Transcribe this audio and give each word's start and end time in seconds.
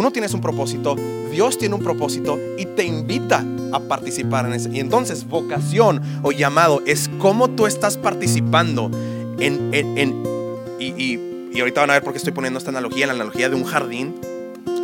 tú 0.00 0.04
no 0.04 0.12
tienes 0.12 0.32
un 0.32 0.40
propósito, 0.40 0.96
Dios 1.30 1.58
tiene 1.58 1.74
un 1.74 1.82
propósito 1.82 2.38
y 2.56 2.64
te 2.64 2.84
invita 2.84 3.44
a 3.70 3.80
participar 3.80 4.46
en 4.46 4.54
ese. 4.54 4.70
Y 4.70 4.80
entonces 4.80 5.28
vocación 5.28 6.00
o 6.22 6.32
llamado 6.32 6.80
es 6.86 7.10
cómo 7.18 7.50
tú 7.50 7.66
estás 7.66 7.98
participando 7.98 8.90
en... 9.38 10.24
y, 10.80 11.60
ahorita 11.60 11.82
van 11.82 11.90
a 11.90 11.92
ver 11.92 12.02
por 12.02 12.14
qué 12.14 12.16
estoy 12.16 12.32
poniendo 12.32 12.58
esta 12.58 12.70
analogía, 12.70 13.06
la 13.08 13.12
analogía 13.12 13.50
de 13.50 13.56
un 13.56 13.64
jardín, 13.64 14.14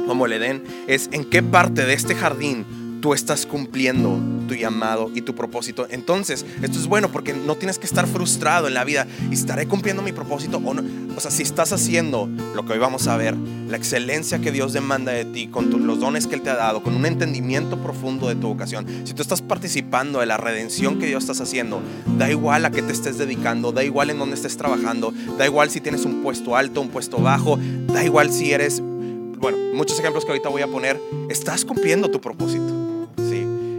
como 0.07 0.27
le 0.27 0.39
den, 0.39 0.65
es 0.87 1.09
en 1.13 1.25
qué 1.25 1.43
parte 1.43 1.87
de 1.87 1.95
este 1.95 2.15
jardín 2.15 2.67
tú 3.01 3.15
estás 3.15 3.47
cumpliendo 3.47 4.19
tu 4.47 4.55
llamado 4.55 5.11
y 5.15 5.23
tu 5.23 5.35
propósito. 5.35 5.87
Entonces, 5.91 6.45
esto 6.63 6.79
es 6.79 6.87
bueno 6.87 7.11
porque 7.11 7.35
no 7.35 7.57
tienes 7.57 7.79
que 7.79 7.87
estar 7.87 8.07
frustrado 8.07 8.69
en 8.69 8.75
la 8.75 8.85
vida. 8.85 9.07
¿Y 9.31 9.35
estaré 9.35 9.67
cumpliendo 9.67 10.03
mi 10.03 10.13
propósito 10.13 10.61
o 10.65 10.75
no? 10.75 10.83
O 11.17 11.21
sea, 11.21 11.31
si 11.31 11.43
estás 11.43 11.73
haciendo 11.73 12.29
lo 12.55 12.65
que 12.67 12.75
hoy 12.75 12.79
vamos 12.79 13.09
a 13.09 13.17
ver, 13.17 13.35
la 13.37 13.77
excelencia 13.77 14.39
que 14.39 14.53
Dios 14.53 14.73
demanda 14.73 15.13
de 15.13 15.25
ti, 15.25 15.49
con 15.49 15.87
los 15.87 15.99
dones 15.99 16.27
que 16.27 16.35
Él 16.35 16.43
te 16.43 16.51
ha 16.51 16.57
dado, 16.57 16.83
con 16.83 16.95
un 16.95 17.07
entendimiento 17.07 17.79
profundo 17.83 18.29
de 18.29 18.35
tu 18.35 18.49
vocación, 18.49 18.87
si 19.05 19.15
tú 19.15 19.23
estás 19.23 19.43
participando 19.43 20.21
de 20.21 20.27
la 20.27 20.37
redención 20.37 20.99
que 20.99 21.07
Dios 21.07 21.25
estás 21.25 21.41
haciendo, 21.41 21.81
da 22.19 22.31
igual 22.31 22.65
a 22.65 22.71
qué 22.71 22.83
te 22.83 22.93
estés 22.93 23.19
dedicando, 23.19 23.73
da 23.73 23.83
igual 23.83 24.11
en 24.11 24.19
dónde 24.19 24.37
estés 24.37 24.57
trabajando, 24.57 25.13
da 25.39 25.47
igual 25.47 25.71
si 25.71 25.81
tienes 25.81 26.05
un 26.05 26.23
puesto 26.23 26.57
alto, 26.57 26.81
un 26.81 26.89
puesto 26.89 27.19
bajo, 27.19 27.59
da 27.87 28.05
igual 28.05 28.31
si 28.31 28.53
eres, 28.53 28.81
bueno, 28.81 29.59
muchos 29.75 29.99
ejemplos 29.99 30.25
que 30.25 30.33
ahorita 30.33 30.49
voy 30.49 30.63
a 30.63 30.67
poner, 30.67 31.01
estás 31.31 31.65
cumpliendo 31.65 32.11
tu 32.11 32.21
propósito. 32.21 32.86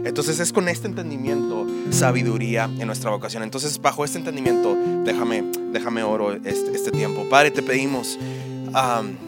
Entonces 0.08 0.40
es 0.40 0.54
con 0.54 0.70
este 0.70 0.88
entendimiento, 0.88 1.66
sabiduría 1.90 2.64
en 2.64 2.86
nuestra 2.86 3.10
vocación. 3.10 3.42
Entonces 3.42 3.78
bajo 3.78 4.06
este 4.06 4.16
entendimiento, 4.16 4.74
déjame, 5.04 5.44
déjame 5.70 6.02
oro 6.02 6.32
este, 6.32 6.74
este 6.74 6.90
tiempo. 6.90 7.28
Padre, 7.28 7.50
te 7.50 7.62
pedimos 7.62 8.18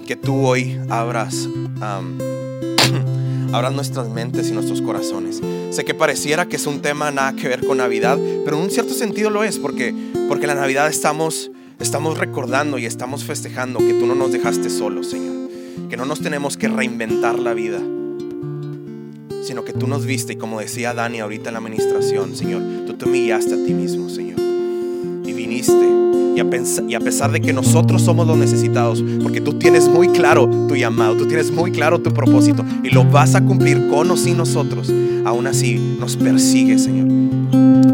que 0.07 0.17
tú 0.17 0.47
hoy 0.47 0.81
abras, 0.89 1.47
abras 3.53 3.75
nuestras 3.75 4.09
mentes 4.09 4.49
y 4.49 4.53
nuestros 4.53 4.81
corazones. 4.81 5.43
Sé 5.71 5.85
que 5.85 5.93
pareciera 5.93 6.47
que 6.47 6.57
es 6.57 6.67
un 6.67 6.81
tema 6.81 7.11
nada 7.11 7.35
que 7.35 7.47
ver 7.47 7.67
con 7.67 7.77
Navidad, 7.77 8.19
pero 8.47 8.57
en 8.57 8.63
un 8.63 8.71
cierto 8.71 8.95
sentido 8.95 9.29
lo 9.29 9.45
es, 9.45 9.59
porque, 9.59 9.95
porque 10.29 10.47
la 10.47 10.55
Navidad 10.55 10.89
estamos, 10.89 11.51
estamos 11.79 12.17
recordando 12.17 12.79
y 12.79 12.87
estamos 12.87 13.25
festejando 13.25 13.81
que 13.81 13.93
tú 13.93 14.07
no 14.07 14.15
nos 14.15 14.33
dejaste 14.33 14.71
solos, 14.71 15.11
Señor. 15.11 15.51
Que 15.91 15.99
no 15.99 16.07
nos 16.07 16.23
tenemos 16.23 16.57
que 16.57 16.69
reinventar 16.69 17.39
la 17.39 17.53
vida 17.53 17.81
sino 19.43 19.65
que 19.65 19.73
tú 19.73 19.87
nos 19.87 20.05
viste 20.05 20.35
y 20.35 20.37
como 20.37 20.61
decía 20.61 20.95
Dani 20.95 21.21
ahorita 21.21 21.51
en 21.51 21.55
la 21.55 21.61
administración, 21.61 22.37
Señor, 22.37 22.63
tú 22.87 22.95
te 22.95 23.07
humillaste 23.07 23.55
a 23.55 23.65
ti 23.65 23.75
mismo, 23.75 24.09
Señor. 24.09 24.39
Y 25.25 25.33
viniste. 25.33 25.89
Y 26.37 26.41
a, 26.41 26.47
y 26.89 26.95
a 26.95 27.01
pesar 27.01 27.33
de 27.33 27.41
que 27.41 27.53
nosotros 27.53 28.03
somos 28.03 28.27
los 28.27 28.37
necesitados, 28.37 29.03
porque 29.23 29.41
tú 29.41 29.55
tienes 29.55 29.89
muy 29.89 30.09
claro 30.09 30.49
tu 30.69 30.77
llamado, 30.77 31.17
tú 31.17 31.27
tienes 31.27 31.51
muy 31.51 31.73
claro 31.73 32.01
tu 32.01 32.13
propósito 32.13 32.65
y 32.85 32.91
lo 32.91 33.05
vas 33.05 33.35
a 33.35 33.45
cumplir 33.45 33.89
con 33.89 34.11
o 34.11 34.17
sin 34.17 34.37
nosotros, 34.37 34.93
aún 35.25 35.47
así 35.47 35.97
nos 35.99 36.17
persigue, 36.17 36.79
Señor. 36.79 37.09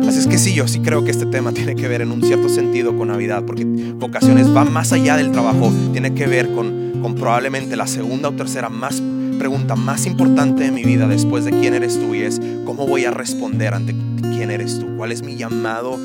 Así 0.07 0.19
es 0.19 0.27
que 0.27 0.39
sí, 0.39 0.55
yo 0.55 0.69
sí 0.69 0.81
creo 0.81 1.03
que 1.03 1.11
este 1.11 1.27
tema 1.27 1.53
tiene 1.53 1.75
que 1.75 1.89
ver 1.89 2.03
en 2.03 2.13
un 2.13 2.23
cierto 2.23 2.49
sentido 2.49 2.97
con 2.97 3.09
Navidad, 3.09 3.43
porque 3.45 3.65
vocaciones 3.65 4.53
van 4.53 4.73
más 4.73 4.93
allá 4.93 5.17
del 5.17 5.33
trabajo, 5.33 5.73
tiene 5.93 6.15
que 6.15 6.27
ver 6.27 6.53
con, 6.53 7.01
con 7.03 7.15
probablemente 7.15 7.75
la 7.75 7.87
segunda 7.87 8.29
o 8.29 8.33
tercera 8.33 8.69
más 8.69 9.03
pregunta 9.37 9.77
más 9.77 10.07
importante 10.07 10.65
de 10.65 10.71
mi 10.71 10.85
vida 10.85 11.07
después 11.07 11.45
de 11.45 11.53
quién 11.53 11.75
eres 11.75 11.99
tú 11.99 12.15
y 12.15 12.23
es 12.23 12.41
cómo 12.65 12.87
voy 12.87 13.05
a 13.05 13.11
responder 13.11 13.75
ante 13.75 13.95
quién 14.21 14.51
eres 14.51 14.79
tú. 14.79 14.97
¿Cuál 14.97 15.13
es 15.13 15.23
mi 15.23 15.37
llamado 15.37 15.99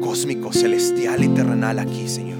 cósmico, 0.00 0.52
celestial 0.52 1.24
y 1.24 1.28
terrenal 1.28 1.78
aquí, 1.78 2.08
Señor? 2.08 2.38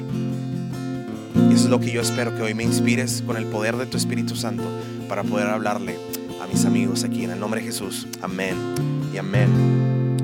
Y 1.51 1.55
eso 1.55 1.65
es 1.65 1.71
lo 1.71 1.81
que 1.81 1.91
yo 1.91 2.01
espero 2.01 2.35
que 2.35 2.43
hoy 2.43 2.55
me 2.55 2.65
inspires 2.65 3.23
con 3.27 3.37
el 3.37 3.47
poder 3.47 3.77
de 3.77 3.87
tu 3.87 3.97
Espíritu 3.97 4.37
Santo 4.37 4.65
para 5.09 5.23
poder 5.23 5.47
hablarle 5.49 5.97
a 6.43 6.47
mis 6.47 6.65
amigos 6.65 7.05
aquí 7.05 7.25
en 7.25 7.31
el 7.31 7.41
nombre 7.41 7.61
de 7.61 7.67
Jesús. 7.67 8.07
Amén 8.23 8.57
y 9.13 9.19
amén. 9.19 9.77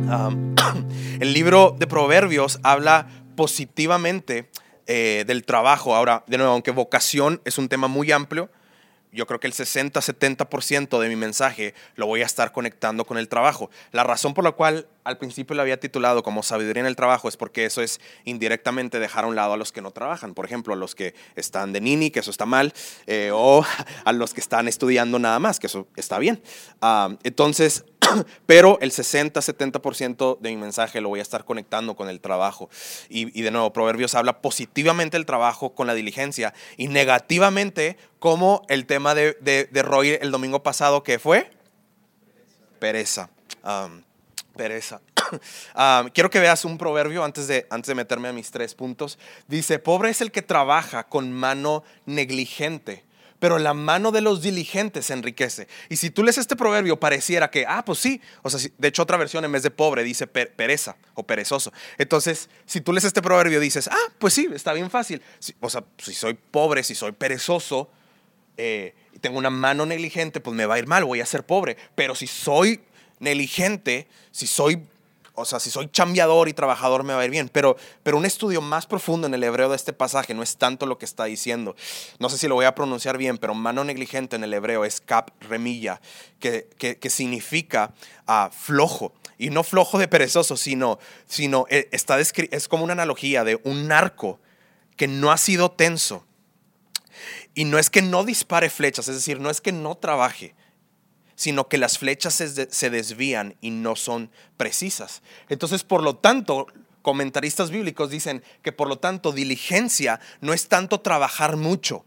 el 1.20 1.32
libro 1.32 1.76
de 1.78 1.86
Proverbios 1.86 2.58
habla 2.62 3.06
positivamente 3.36 4.50
eh, 4.86 5.24
del 5.26 5.44
trabajo. 5.44 5.94
Ahora, 5.94 6.24
de 6.26 6.38
nuevo, 6.38 6.52
aunque 6.52 6.70
vocación 6.70 7.40
es 7.44 7.58
un 7.58 7.68
tema 7.68 7.88
muy 7.88 8.12
amplio, 8.12 8.50
yo 9.12 9.26
creo 9.26 9.38
que 9.38 9.46
el 9.46 9.52
60-70% 9.52 10.98
de 10.98 11.08
mi 11.08 11.16
mensaje 11.16 11.74
lo 11.96 12.06
voy 12.06 12.22
a 12.22 12.26
estar 12.26 12.52
conectando 12.52 13.04
con 13.04 13.18
el 13.18 13.28
trabajo. 13.28 13.70
La 13.92 14.04
razón 14.04 14.34
por 14.34 14.44
la 14.44 14.52
cual 14.52 14.86
al 15.04 15.18
principio 15.18 15.56
lo 15.56 15.62
había 15.62 15.78
titulado 15.80 16.22
como 16.22 16.42
sabiduría 16.42 16.80
en 16.80 16.86
el 16.86 16.96
trabajo 16.96 17.28
es 17.28 17.36
porque 17.36 17.64
eso 17.64 17.82
es 17.82 18.00
indirectamente 18.24 19.00
dejar 19.00 19.24
a 19.24 19.26
un 19.26 19.36
lado 19.36 19.54
a 19.54 19.56
los 19.56 19.72
que 19.72 19.82
no 19.82 19.90
trabajan. 19.90 20.34
Por 20.34 20.44
ejemplo, 20.44 20.74
a 20.74 20.76
los 20.76 20.94
que 20.94 21.14
están 21.36 21.72
de 21.72 21.80
nini, 21.80 22.10
que 22.10 22.20
eso 22.20 22.30
está 22.30 22.46
mal, 22.46 22.72
eh, 23.06 23.30
o 23.32 23.64
a 24.04 24.12
los 24.12 24.34
que 24.34 24.40
están 24.40 24.68
estudiando 24.68 25.18
nada 25.18 25.38
más, 25.38 25.58
que 25.58 25.66
eso 25.66 25.86
está 25.96 26.18
bien. 26.18 26.42
Ah, 26.80 27.16
entonces, 27.24 27.84
pero 28.46 28.78
el 28.80 28.90
60-70% 28.90 30.38
de 30.40 30.50
mi 30.50 30.56
mensaje 30.56 31.00
lo 31.00 31.08
voy 31.08 31.20
a 31.20 31.22
estar 31.22 31.44
conectando 31.44 31.96
con 31.96 32.08
el 32.08 32.20
trabajo. 32.20 32.68
Y, 33.08 33.42
de 33.42 33.50
nuevo, 33.50 33.72
Proverbios 33.72 34.14
habla 34.14 34.40
positivamente 34.40 35.16
del 35.16 35.26
trabajo 35.26 35.74
con 35.74 35.86
la 35.86 35.94
diligencia 35.94 36.54
y 36.76 36.88
negativamente 36.88 37.96
como 38.18 38.62
el 38.68 38.86
tema 38.86 39.14
de, 39.14 39.68
Roy 39.82 40.18
el 40.20 40.30
domingo 40.30 40.62
pasado 40.62 41.02
que 41.02 41.18
fue 41.18 41.50
pereza. 42.78 43.30
Pereza. 44.52 45.00
quiero 46.14 46.30
que 46.30 46.40
veas 46.40 46.64
un 46.64 46.78
proverbio 46.78 47.24
antes 47.24 47.48
de, 47.48 47.66
antes 47.70 47.88
de 47.88 47.94
meterme 47.94 48.28
a 48.28 48.32
mis 48.32 48.50
tres 48.50 48.74
puntos. 48.74 49.18
Dice, 49.48 49.78
pobre 49.78 50.10
es 50.10 50.20
el 50.20 50.30
que 50.30 50.42
trabaja 50.42 51.04
con 51.04 51.32
mano 51.32 51.84
negligente 52.06 53.04
pero 53.42 53.58
la 53.58 53.74
mano 53.74 54.12
de 54.12 54.20
los 54.20 54.40
diligentes 54.40 55.10
enriquece. 55.10 55.66
Y 55.88 55.96
si 55.96 56.10
tú 56.10 56.22
lees 56.22 56.38
este 56.38 56.54
proverbio, 56.54 57.00
pareciera 57.00 57.50
que, 57.50 57.64
ah, 57.66 57.84
pues 57.84 57.98
sí, 57.98 58.20
o 58.42 58.48
sea, 58.48 58.70
de 58.78 58.86
hecho 58.86 59.02
otra 59.02 59.16
versión 59.16 59.44
en 59.44 59.50
vez 59.50 59.64
de 59.64 59.72
pobre 59.72 60.04
dice 60.04 60.28
pereza 60.28 60.94
o 61.14 61.24
perezoso. 61.24 61.72
Entonces, 61.98 62.48
si 62.66 62.80
tú 62.80 62.92
lees 62.92 63.02
este 63.02 63.20
proverbio, 63.20 63.58
dices, 63.58 63.88
ah, 63.88 64.12
pues 64.20 64.32
sí, 64.32 64.48
está 64.54 64.72
bien 64.72 64.90
fácil. 64.90 65.20
o 65.58 65.68
sea, 65.68 65.82
si 65.98 66.14
soy 66.14 66.34
pobre, 66.34 66.84
si 66.84 66.94
soy 66.94 67.10
perezoso, 67.10 67.90
eh, 68.56 68.94
y 69.12 69.18
tengo 69.18 69.38
una 69.38 69.50
mano 69.50 69.86
negligente, 69.86 70.38
pues 70.38 70.54
me 70.54 70.64
va 70.64 70.76
a 70.76 70.78
ir 70.78 70.86
mal, 70.86 71.04
voy 71.04 71.20
a 71.20 71.26
ser 71.26 71.44
pobre. 71.44 71.76
Pero 71.96 72.14
si 72.14 72.28
soy 72.28 72.80
negligente, 73.22 74.08
si 74.30 74.46
soy 74.46 74.82
o 75.34 75.46
sea, 75.46 75.58
si 75.60 75.70
soy 75.70 75.88
chambeador 75.90 76.48
y 76.48 76.52
trabajador 76.52 77.04
me 77.04 77.14
va 77.14 77.20
a 77.20 77.24
ir 77.24 77.30
bien, 77.30 77.48
pero, 77.48 77.76
pero 78.02 78.18
un 78.18 78.26
estudio 78.26 78.60
más 78.60 78.86
profundo 78.86 79.26
en 79.26 79.32
el 79.32 79.42
hebreo 79.42 79.70
de 79.70 79.76
este 79.76 79.94
pasaje 79.94 80.34
no 80.34 80.42
es 80.42 80.58
tanto 80.58 80.84
lo 80.84 80.98
que 80.98 81.06
está 81.06 81.24
diciendo. 81.24 81.74
No 82.18 82.28
sé 82.28 82.36
si 82.36 82.48
lo 82.48 82.54
voy 82.54 82.66
a 82.66 82.74
pronunciar 82.74 83.16
bien, 83.16 83.38
pero 83.38 83.54
mano 83.54 83.82
negligente 83.82 84.36
en 84.36 84.44
el 84.44 84.52
hebreo 84.52 84.84
es 84.84 85.00
cap 85.00 85.30
remilla, 85.40 86.02
que, 86.38 86.68
que, 86.78 87.10
significa 87.10 87.94
ah, 88.26 88.50
flojo. 88.52 89.14
Y 89.38 89.48
no 89.48 89.62
flojo 89.62 89.98
de 89.98 90.06
perezoso, 90.06 90.56
sino, 90.58 90.98
sino 91.26 91.64
eh, 91.70 91.88
está 91.92 92.20
es 92.20 92.68
como 92.68 92.84
una 92.84 92.92
analogía 92.92 93.42
de 93.42 93.58
un 93.64 93.88
narco 93.88 94.38
que 94.96 95.08
no 95.08 95.32
ha 95.32 95.38
sido 95.38 95.70
tenso. 95.70 96.26
Y 97.54 97.64
no 97.64 97.78
es 97.78 97.88
que 97.88 98.02
no 98.02 98.24
dispare 98.24 98.68
flechas, 98.68 99.08
es 99.08 99.14
decir, 99.14 99.40
no 99.40 99.48
es 99.48 99.60
que 99.60 99.72
no 99.72 99.94
trabaje, 99.94 100.54
sino 101.34 101.68
que 101.68 101.78
las 101.78 101.98
flechas 101.98 102.34
se, 102.34 102.90
desvían 102.90 103.56
y 103.60 103.70
no 103.70 103.96
son 103.96 104.30
precisas. 104.56 105.22
Entonces, 105.48 105.84
por 105.84 106.02
lo 106.02 106.16
tanto, 106.16 106.66
comentaristas 107.02 107.70
bíblicos 107.70 108.10
dicen 108.10 108.42
que 108.62 108.72
por 108.72 108.88
lo 108.88 108.98
tanto 108.98 109.32
diligencia 109.32 110.20
no 110.40 110.52
es 110.52 110.68
tanto 110.68 111.00
trabajar 111.00 111.56
mucho 111.56 112.04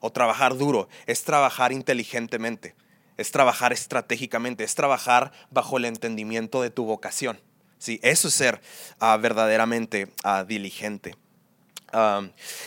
o 0.00 0.10
trabajar 0.12 0.56
duro, 0.56 0.88
es 1.06 1.24
trabajar 1.24 1.72
inteligentemente, 1.72 2.74
es 3.16 3.30
trabajar 3.30 3.72
estratégicamente, 3.72 4.64
es 4.64 4.74
trabajar 4.74 5.32
bajo 5.50 5.76
el 5.76 5.84
entendimiento 5.84 6.62
de 6.62 6.70
tu 6.70 6.84
vocación. 6.84 7.40
Sí, 7.78 8.00
eso 8.02 8.28
es 8.28 8.34
ser 8.34 8.60
ah, 8.98 9.16
verdaderamente 9.18 10.08
ah, 10.22 10.44
diligente. 10.44 11.16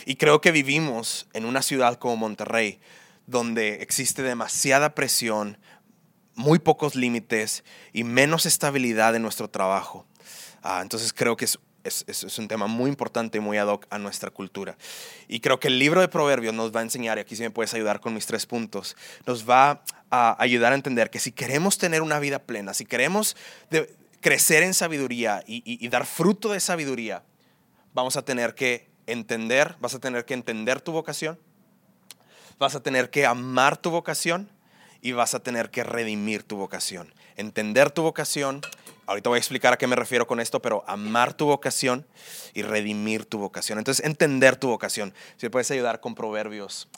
y 0.06 0.16
creo 0.16 0.40
que 0.40 0.52
vivimos 0.52 1.28
en 1.34 1.44
una 1.44 1.60
ciudad 1.60 1.98
como 1.98 2.16
Monterrey, 2.16 2.80
donde 3.26 3.82
existe 3.82 4.22
demasiada 4.22 4.94
presión, 4.94 5.58
muy 6.38 6.60
pocos 6.60 6.94
límites 6.94 7.64
y 7.92 8.04
menos 8.04 8.46
estabilidad 8.46 9.16
en 9.16 9.22
nuestro 9.22 9.50
trabajo. 9.50 10.06
Ah, 10.62 10.78
entonces 10.82 11.12
creo 11.12 11.36
que 11.36 11.44
es, 11.44 11.58
es, 11.82 12.38
un 12.38 12.46
tema 12.46 12.68
muy 12.68 12.88
importante 12.88 13.38
y 13.38 13.40
muy 13.40 13.58
ad 13.58 13.66
hoc 13.66 13.86
a 13.90 13.98
nuestra 13.98 14.30
cultura. 14.30 14.78
Y 15.26 15.40
creo 15.40 15.58
que 15.58 15.66
el 15.66 15.80
libro 15.80 16.00
de 16.00 16.06
Proverbios 16.06 16.54
nos 16.54 16.74
va 16.74 16.78
a 16.78 16.84
enseñar, 16.84 17.18
y 17.18 17.22
aquí 17.22 17.34
sí 17.34 17.42
me 17.42 17.50
puedes 17.50 17.74
ayudar 17.74 17.98
con 17.98 18.14
mis 18.14 18.26
tres 18.26 18.46
puntos, 18.46 18.96
nos 19.26 19.50
va 19.50 19.82
a 20.10 20.40
ayudar 20.40 20.72
a 20.72 20.76
entender 20.76 21.10
que 21.10 21.18
si 21.18 21.32
queremos 21.32 21.76
tener 21.76 22.02
una 22.02 22.20
vida 22.20 22.38
plena, 22.38 22.72
si 22.72 22.84
queremos 22.84 23.36
crecer 24.20 24.62
en 24.62 24.74
sabiduría 24.74 25.42
y, 25.44 25.62
y 25.64 25.88
dar 25.88 26.06
fruto 26.06 26.50
de 26.50 26.60
sabiduría, 26.60 27.24
vamos 27.94 28.16
a 28.16 28.22
tener 28.22 28.54
que 28.54 28.88
entender, 29.08 29.74
vas 29.80 29.94
a 29.94 29.98
tener 29.98 30.24
que 30.24 30.34
entender 30.34 30.80
tu 30.80 30.92
vocación, 30.92 31.36
vas 32.60 32.76
a 32.76 32.80
tener 32.80 33.10
que 33.10 33.26
amar 33.26 33.76
tu 33.76 33.90
vocación 33.90 34.48
y 35.02 35.12
vas 35.12 35.34
a 35.34 35.40
tener 35.40 35.70
que 35.70 35.84
redimir 35.84 36.42
tu 36.42 36.56
vocación, 36.56 37.12
entender 37.36 37.90
tu 37.90 38.02
vocación 38.02 38.62
ahorita 39.08 39.30
voy 39.30 39.38
a 39.38 39.38
explicar 39.38 39.72
a 39.72 39.78
qué 39.78 39.86
me 39.86 39.96
refiero 39.96 40.26
con 40.26 40.38
esto, 40.38 40.60
pero 40.60 40.84
amar 40.86 41.32
tu 41.32 41.46
vocación 41.46 42.06
y 42.52 42.62
redimir 42.62 43.24
tu 43.24 43.38
vocación. 43.38 43.78
Entonces, 43.78 44.04
entender 44.04 44.56
tu 44.56 44.68
vocación. 44.68 45.14
Si 45.38 45.46
me 45.46 45.50
puedes 45.50 45.70
ayudar 45.70 46.00
con 46.00 46.14
Proverbios 46.14 46.88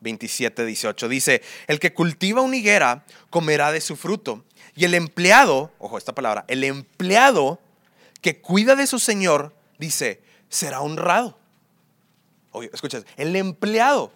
27, 0.00 0.64
18. 0.64 1.08
Dice, 1.08 1.42
el 1.66 1.80
que 1.80 1.92
cultiva 1.92 2.40
una 2.40 2.56
higuera 2.56 3.04
comerá 3.30 3.72
de 3.72 3.80
su 3.80 3.96
fruto. 3.96 4.44
Y 4.76 4.84
el 4.84 4.94
empleado, 4.94 5.72
ojo 5.80 5.98
esta 5.98 6.14
palabra, 6.14 6.44
el 6.46 6.62
empleado 6.62 7.58
que 8.20 8.40
cuida 8.40 8.76
de 8.76 8.86
su 8.86 9.00
señor, 9.00 9.52
dice, 9.78 10.22
será 10.48 10.80
honrado. 10.80 11.36
Oye, 12.52 12.70
escuchas, 12.72 13.04
el 13.16 13.34
empleado, 13.34 14.12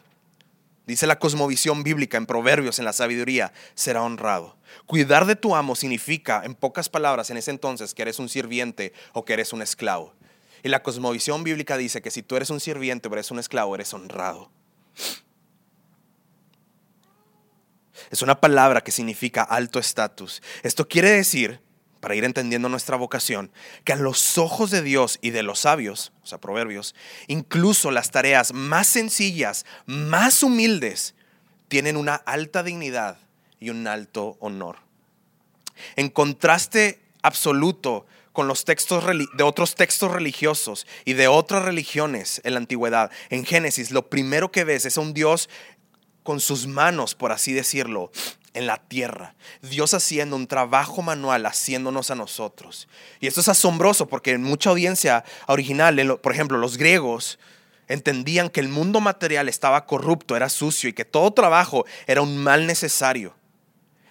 dice 0.87 1.07
la 1.07 1.19
cosmovisión 1.19 1.83
bíblica 1.83 2.17
en 2.17 2.27
Proverbios, 2.27 2.79
en 2.79 2.85
la 2.85 2.93
sabiduría, 2.93 3.53
será 3.75 4.03
honrado. 4.03 4.57
Cuidar 4.87 5.27
de 5.27 5.37
tu 5.37 5.55
amo 5.55 5.77
significa, 5.77 6.43
en 6.45 6.55
pocas 6.55 6.89
palabras, 6.89 7.31
en 7.31 7.37
ese 7.37 7.51
entonces, 7.51 7.95
que 7.95 8.03
eres 8.03 8.19
un 8.19 8.29
sirviente 8.29 8.93
o 9.13 9.25
que 9.25 9.35
eres 9.35 9.53
un 9.53 9.63
esclavo. 9.63 10.15
Y 10.63 10.69
la 10.69 10.83
cosmovisión 10.83 11.45
bíblica 11.45 11.77
dice 11.77 12.03
que 12.03 12.11
si 12.11 12.23
tú 12.23 12.37
eres 12.37 12.51
un 12.51 12.61
sirviente 12.61 13.09
o 13.09 13.13
eres 13.13 13.31
un 13.31 13.39
esclavo, 13.39 13.75
eres 13.75 13.93
honrado. 13.93 14.51
Es 18.11 18.23
una 18.23 18.41
palabra 18.41 18.81
que 18.83 18.91
significa 18.91 19.43
alto 19.43 19.79
estatus. 19.79 20.43
Esto 20.63 20.89
quiere 20.89 21.11
decir, 21.11 21.61
para 22.05 22.17
ir 22.17 22.25
entendiendo 22.25 22.69
nuestra 22.69 22.99
vocación, 22.99 23.51
que 23.83 23.95
a 23.95 23.97
los 23.97 24.37
ojos 24.37 24.71
de 24.71 24.83
Dios 24.83 25.19
y 25.23 25.31
de 25.31 25.43
los 25.43 25.61
sabios, 25.61 26.13
o 26.23 26.27
sea, 26.27 26.37
proverbios, 26.37 26.95
incluso 27.29 27.91
las 27.91 28.11
tareas 28.11 28.53
más 28.53 28.89
sencillas, 28.89 29.65
más 29.87 30.43
humildes, 30.43 31.15
tienen 31.69 31.97
una 31.97 32.17
alta 32.17 32.63
dignidad 32.63 33.17
y 33.59 33.71
un 33.71 33.87
alto 33.87 34.37
honor. 34.41 34.77
En 35.97 36.11
contraste 36.11 37.01
absoluto 37.23 38.05
con 38.35 38.49
los 38.49 38.67
textos 38.67 39.03
de 39.07 39.43
otros 39.43 39.75
textos 39.75 40.13
religiosos 40.13 40.87
y 41.07 41.15
de 41.15 41.27
otras 41.27 41.65
religiones 41.65 42.43
en 42.45 42.53
la 42.53 42.59
antigüedad, 42.59 43.11
en 43.31 43.47
Génesis, 43.47 43.93
lo 43.93 44.11
primero 44.11 44.53
que 44.53 44.65
ves 44.65 44.85
es 44.85 44.99
un 44.99 45.15
Dios 45.15 45.49
con 46.23 46.39
sus 46.41 46.67
manos, 46.67 47.15
por 47.15 47.33
así 47.33 47.55
decirlo, 47.55 48.13
en 48.55 48.67
la 48.67 48.79
tierra. 48.79 49.35
Dios 49.63 49.95
haciendo 49.95 50.37
un 50.37 50.47
trabajo 50.47 51.03
manual, 51.03 51.45
haciéndonos 51.47 52.11
a 52.11 52.15
nosotros. 52.15 52.89
Y 53.21 53.27
esto 53.27 53.41
es 53.41 53.49
asombroso 53.49 54.07
porque 54.07 54.31
en 54.31 54.43
mucha 54.43 54.71
audiencia 54.71 55.25
original, 55.47 56.19
por 56.23 56.33
ejemplo, 56.33 56.57
los 56.57 56.79
griegos, 56.79 57.39
entendían 57.89 58.49
que 58.49 58.61
el 58.61 58.69
mundo 58.69 59.01
material 59.01 59.49
estaba 59.49 59.87
corrupto, 59.87 60.37
era 60.37 60.49
sucio 60.49 60.89
y 60.89 60.95
que 60.95 61.05
todo 61.05 61.33
trabajo 61.33 61.85
era 62.07 62.23
un 62.23 62.39
mal 62.39 62.67
necesario 62.67 63.35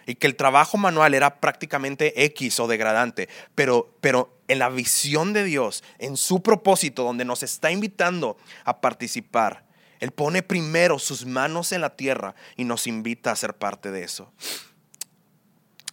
y 0.06 0.16
que 0.16 0.28
el 0.28 0.36
trabajo 0.36 0.78
manual 0.78 1.14
era 1.14 1.40
prácticamente 1.40 2.26
X 2.26 2.60
o 2.60 2.68
degradante, 2.68 3.30
pero, 3.56 3.96
pero 4.02 4.38
en 4.48 4.60
la 4.60 4.70
visión 4.70 5.34
de 5.34 5.44
Dios, 5.44 5.84
en 6.00 6.18
su 6.18 6.44
propósito, 6.44 7.04
donde 7.04 7.26
nos 7.26 7.44
está 7.44 7.72
invitando 7.72 8.38
a 8.66 8.82
participar, 8.82 9.64
Él 10.04 10.12
pone 10.12 10.44
primero 10.44 11.00
sus 11.00 11.26
manos 11.26 11.72
en 11.72 11.80
la 11.80 11.96
tierra 11.96 12.36
y 12.58 12.66
nos 12.66 12.88
invita 12.88 13.32
a 13.32 13.38
ser 13.38 13.54
parte 13.54 13.90
de 13.90 14.04
eso. 14.04 14.34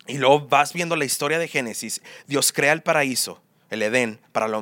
Y 0.08 0.18
luego 0.18 0.48
vas 0.48 0.72
viendo 0.72 0.96
la 0.96 1.04
historia 1.04 1.38
de 1.38 1.46
Génesis, 1.46 2.02
Dios 2.26 2.52
crea 2.52 2.72
el 2.72 2.82
paraíso, 2.82 3.40
el 3.68 3.82
Edén 3.82 4.20
para 4.32 4.48
la, 4.48 4.58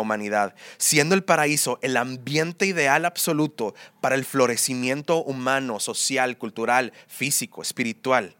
humanidad, 0.00 0.54
siendo 0.78 1.14
el 1.14 1.22
paraíso 1.22 1.80
el 1.82 1.98
ambiente 1.98 2.64
ideal 2.64 3.04
absoluto 3.04 3.74
para 4.00 4.14
el 4.14 4.24
florecimiento 4.24 5.22
humano, 5.22 5.78
social, 5.78 6.38
cultural, 6.38 6.94
físico, 7.08 7.60
espiritual. 7.60 8.36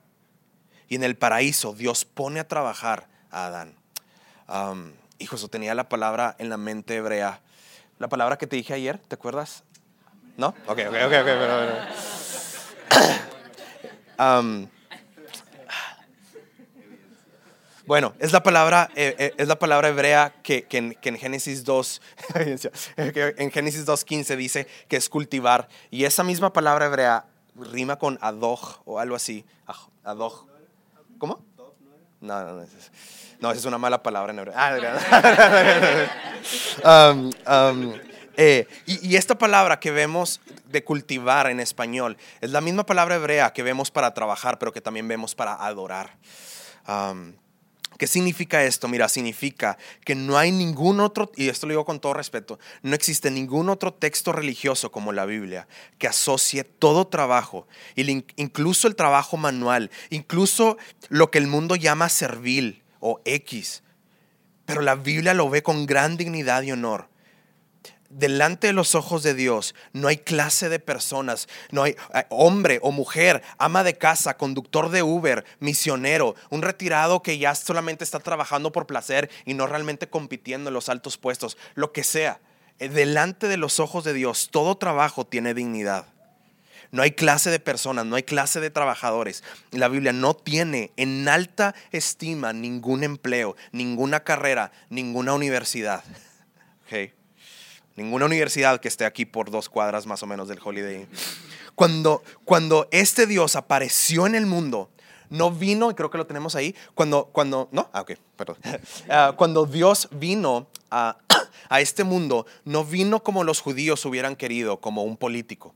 Y 0.88 0.94
en 0.94 1.04
el 1.04 1.14
paraíso 1.14 1.74
Dios 1.74 2.06
pone 2.06 2.40
a 2.40 2.48
trabajar 2.48 3.06
a 3.30 3.48
Adán. 3.48 3.74
hijo, 5.18 5.36
eso 5.36 5.48
tenía 5.48 5.74
la 5.74 5.90
palabra 5.90 6.36
en 6.38 6.48
la 6.48 6.56
mente 6.56 6.96
hebrea. 6.96 7.42
La 7.98 8.08
palabra 8.08 8.38
que 8.38 8.46
te 8.46 8.56
dije 8.56 8.72
ayer, 8.72 8.96
¿te 8.96 9.14
acuerdas? 9.14 9.64
¿No? 10.36 10.48
Ok, 10.66 10.78
ok, 10.88 10.94
ok, 11.06 11.12
ok. 11.14 11.52
bueno, 17.86 18.14
es 18.18 18.32
la 18.32 18.42
palabra, 18.42 18.88
eh, 18.94 19.14
eh, 19.18 19.34
es 19.36 19.48
la 19.48 19.58
palabra 19.58 19.88
hebrea 19.88 20.32
que, 20.42 20.66
en, 20.70 20.94
Génesis 21.18 21.64
2, 21.64 22.02
en 22.96 23.50
Génesis 23.50 23.86
2.15 23.86 24.36
dice 24.36 24.66
que 24.88 24.96
es 24.96 25.08
cultivar. 25.08 25.68
Y 25.90 26.04
esa 26.04 26.24
misma 26.24 26.52
palabra 26.52 26.86
hebrea 26.86 27.26
rima 27.54 27.96
con 27.96 28.18
adoj 28.22 28.80
o 28.84 28.98
algo 28.98 29.16
así. 29.16 29.44
Adoj. 30.04 30.46
¿Cómo? 31.18 31.44
No, 32.20 32.42
no, 32.44 32.52
no. 32.52 32.66
No, 33.40 33.50
esa 33.50 33.58
es 33.58 33.64
una 33.64 33.78
mala 33.78 34.02
palabra 34.04 34.32
en 34.32 34.38
hebreo. 34.38 34.54
Ah, 34.56 34.76
um, 37.12 37.30
um, 37.46 37.92
eh, 38.36 38.66
y, 38.86 39.16
esta 39.16 39.36
palabra 39.36 39.78
que 39.80 39.90
vemos 39.90 40.40
de 40.66 40.84
cultivar 40.84 41.50
en 41.50 41.60
español 41.60 42.16
es 42.40 42.50
la 42.50 42.60
misma 42.60 42.86
palabra 42.86 43.16
hebrea 43.16 43.52
que 43.52 43.62
vemos 43.62 43.90
para 43.90 44.14
trabajar, 44.14 44.58
pero 44.58 44.72
que 44.72 44.80
también 44.80 45.06
vemos 45.08 45.34
para 45.34 45.54
adorar. 45.54 46.16
Um, 46.88 47.34
¿Qué 47.98 48.06
significa 48.06 48.64
esto? 48.64 48.88
Mira, 48.88 49.08
significa 49.08 49.78
que 50.04 50.14
no 50.14 50.36
hay 50.38 50.50
ningún 50.50 50.98
otro, 50.98 51.30
y 51.36 51.48
esto 51.48 51.66
lo 51.66 51.72
digo 51.72 51.84
con 51.84 52.00
todo 52.00 52.14
respeto, 52.14 52.58
no 52.82 52.94
existe 52.96 53.30
ningún 53.30 53.68
otro 53.68 53.92
texto 53.92 54.32
religioso 54.32 54.90
como 54.90 55.12
la 55.12 55.24
Biblia 55.24 55.68
que 55.98 56.08
asocie 56.08 56.64
todo 56.64 57.06
trabajo, 57.06 57.68
incluso 57.94 58.88
el 58.88 58.96
trabajo 58.96 59.36
manual, 59.36 59.90
incluso 60.10 60.78
lo 61.10 61.30
que 61.30 61.38
el 61.38 61.46
mundo 61.46 61.76
llama 61.76 62.08
servil 62.08 62.82
o 62.98 63.20
X. 63.24 63.82
Pero 64.64 64.80
la 64.80 64.94
Biblia 64.94 65.34
lo 65.34 65.48
ve 65.50 65.62
con 65.62 65.86
gran 65.86 66.16
dignidad 66.16 66.62
y 66.62 66.72
honor 66.72 67.11
delante 68.12 68.68
de 68.68 68.72
los 68.72 68.94
ojos 68.94 69.22
de 69.22 69.34
Dios 69.34 69.74
no 69.92 70.08
hay 70.08 70.18
clase 70.18 70.68
de 70.68 70.78
personas, 70.78 71.48
no 71.70 71.82
hay 71.82 71.96
eh, 72.14 72.24
hombre 72.28 72.78
o 72.82 72.92
mujer, 72.92 73.42
ama 73.58 73.84
de 73.84 73.96
casa, 73.96 74.36
conductor 74.36 74.90
de 74.90 75.02
Uber, 75.02 75.44
misionero, 75.60 76.34
un 76.50 76.62
retirado 76.62 77.22
que 77.22 77.38
ya 77.38 77.54
solamente 77.54 78.04
está 78.04 78.20
trabajando 78.20 78.72
por 78.72 78.86
placer 78.86 79.30
y 79.44 79.54
no 79.54 79.66
realmente 79.66 80.08
compitiendo 80.08 80.68
en 80.68 80.74
los 80.74 80.88
altos 80.88 81.18
puestos, 81.18 81.56
lo 81.74 81.92
que 81.92 82.04
sea. 82.04 82.40
Eh, 82.78 82.88
delante 82.88 83.48
de 83.48 83.56
los 83.56 83.80
ojos 83.80 84.04
de 84.04 84.12
Dios 84.12 84.48
todo 84.50 84.76
trabajo 84.76 85.26
tiene 85.26 85.54
dignidad. 85.54 86.06
No 86.90 87.00
hay 87.00 87.12
clase 87.12 87.50
de 87.50 87.58
personas, 87.58 88.04
no 88.04 88.16
hay 88.16 88.22
clase 88.22 88.60
de 88.60 88.68
trabajadores. 88.68 89.42
La 89.70 89.88
Biblia 89.88 90.12
no 90.12 90.34
tiene 90.34 90.92
en 90.98 91.26
alta 91.26 91.74
estima 91.90 92.52
ningún 92.52 93.02
empleo, 93.02 93.56
ninguna 93.72 94.20
carrera, 94.20 94.72
ninguna 94.90 95.32
universidad. 95.34 96.04
Okay 96.84 97.21
ninguna 97.96 98.26
universidad 98.26 98.80
que 98.80 98.88
esté 98.88 99.04
aquí 99.04 99.24
por 99.24 99.50
dos 99.50 99.68
cuadras 99.68 100.06
más 100.06 100.22
o 100.22 100.26
menos 100.26 100.48
del 100.48 100.58
Holiday 100.62 101.06
Cuando, 101.74 102.22
cuando 102.44 102.88
este 102.90 103.26
Dios 103.26 103.56
apareció 103.56 104.26
en 104.26 104.34
el 104.34 104.46
mundo, 104.46 104.90
no 105.30 105.50
vino, 105.50 105.90
y 105.90 105.94
creo 105.94 106.10
que 106.10 106.18
lo 106.18 106.26
tenemos 106.26 106.54
ahí, 106.54 106.74
cuando, 106.94 107.26
cuando, 107.32 107.68
no, 107.72 107.88
ah, 107.92 108.02
ok, 108.02 108.12
perdón. 108.36 108.56
Ah, 109.08 109.34
cuando 109.36 109.66
Dios 109.66 110.08
vino 110.12 110.68
a, 110.90 111.16
a 111.68 111.80
este 111.80 112.04
mundo, 112.04 112.46
no 112.64 112.84
vino 112.84 113.22
como 113.22 113.44
los 113.44 113.60
judíos 113.60 114.04
hubieran 114.04 114.36
querido, 114.36 114.80
como 114.80 115.04
un 115.04 115.16
político. 115.16 115.74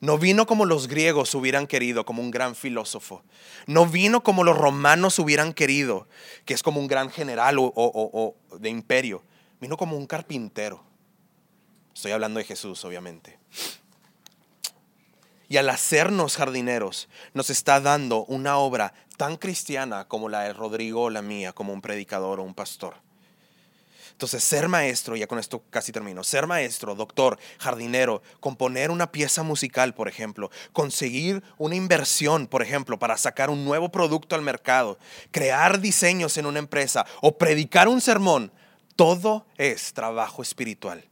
No 0.00 0.18
vino 0.18 0.44
como 0.46 0.64
los 0.64 0.88
griegos 0.88 1.34
hubieran 1.36 1.68
querido, 1.68 2.04
como 2.04 2.20
un 2.20 2.32
gran 2.32 2.56
filósofo. 2.56 3.22
No 3.66 3.86
vino 3.86 4.22
como 4.24 4.42
los 4.42 4.58
romanos 4.58 5.20
hubieran 5.20 5.52
querido, 5.54 6.08
que 6.44 6.52
es 6.52 6.62
como 6.62 6.80
un 6.80 6.88
gran 6.88 7.10
general 7.10 7.58
o, 7.58 7.72
o 7.74 8.58
de 8.58 8.68
imperio. 8.70 9.22
Vino 9.60 9.76
como 9.76 9.96
un 9.96 10.06
carpintero 10.06 10.82
Estoy 11.94 12.12
hablando 12.12 12.38
de 12.38 12.44
Jesús, 12.44 12.84
obviamente. 12.84 13.38
Y 15.48 15.56
al 15.58 15.68
hacernos 15.68 16.36
jardineros, 16.36 17.08
nos 17.34 17.50
está 17.50 17.80
dando 17.80 18.24
una 18.24 18.58
obra 18.58 18.92
tan 19.16 19.36
cristiana 19.36 20.08
como 20.08 20.28
la 20.28 20.42
de 20.42 20.52
Rodrigo 20.52 21.02
o 21.02 21.10
la 21.10 21.22
mía, 21.22 21.52
como 21.52 21.72
un 21.72 21.80
predicador 21.80 22.40
o 22.40 22.42
un 22.42 22.54
pastor. 22.54 22.96
Entonces, 24.10 24.42
ser 24.44 24.68
maestro, 24.68 25.16
ya 25.16 25.26
con 25.26 25.38
esto 25.38 25.62
casi 25.70 25.92
termino, 25.92 26.22
ser 26.24 26.46
maestro, 26.46 26.94
doctor, 26.94 27.38
jardinero, 27.58 28.22
componer 28.40 28.90
una 28.90 29.10
pieza 29.10 29.42
musical, 29.42 29.94
por 29.94 30.08
ejemplo, 30.08 30.50
conseguir 30.72 31.42
una 31.58 31.74
inversión, 31.74 32.46
por 32.46 32.62
ejemplo, 32.62 32.98
para 32.98 33.16
sacar 33.16 33.50
un 33.50 33.64
nuevo 33.64 33.90
producto 33.90 34.36
al 34.36 34.42
mercado, 34.42 34.98
crear 35.30 35.80
diseños 35.80 36.36
en 36.36 36.46
una 36.46 36.60
empresa 36.60 37.06
o 37.22 37.38
predicar 37.38 37.88
un 37.88 38.00
sermón, 38.00 38.52
todo 38.96 39.46
es 39.58 39.92
trabajo 39.92 40.42
espiritual 40.42 41.04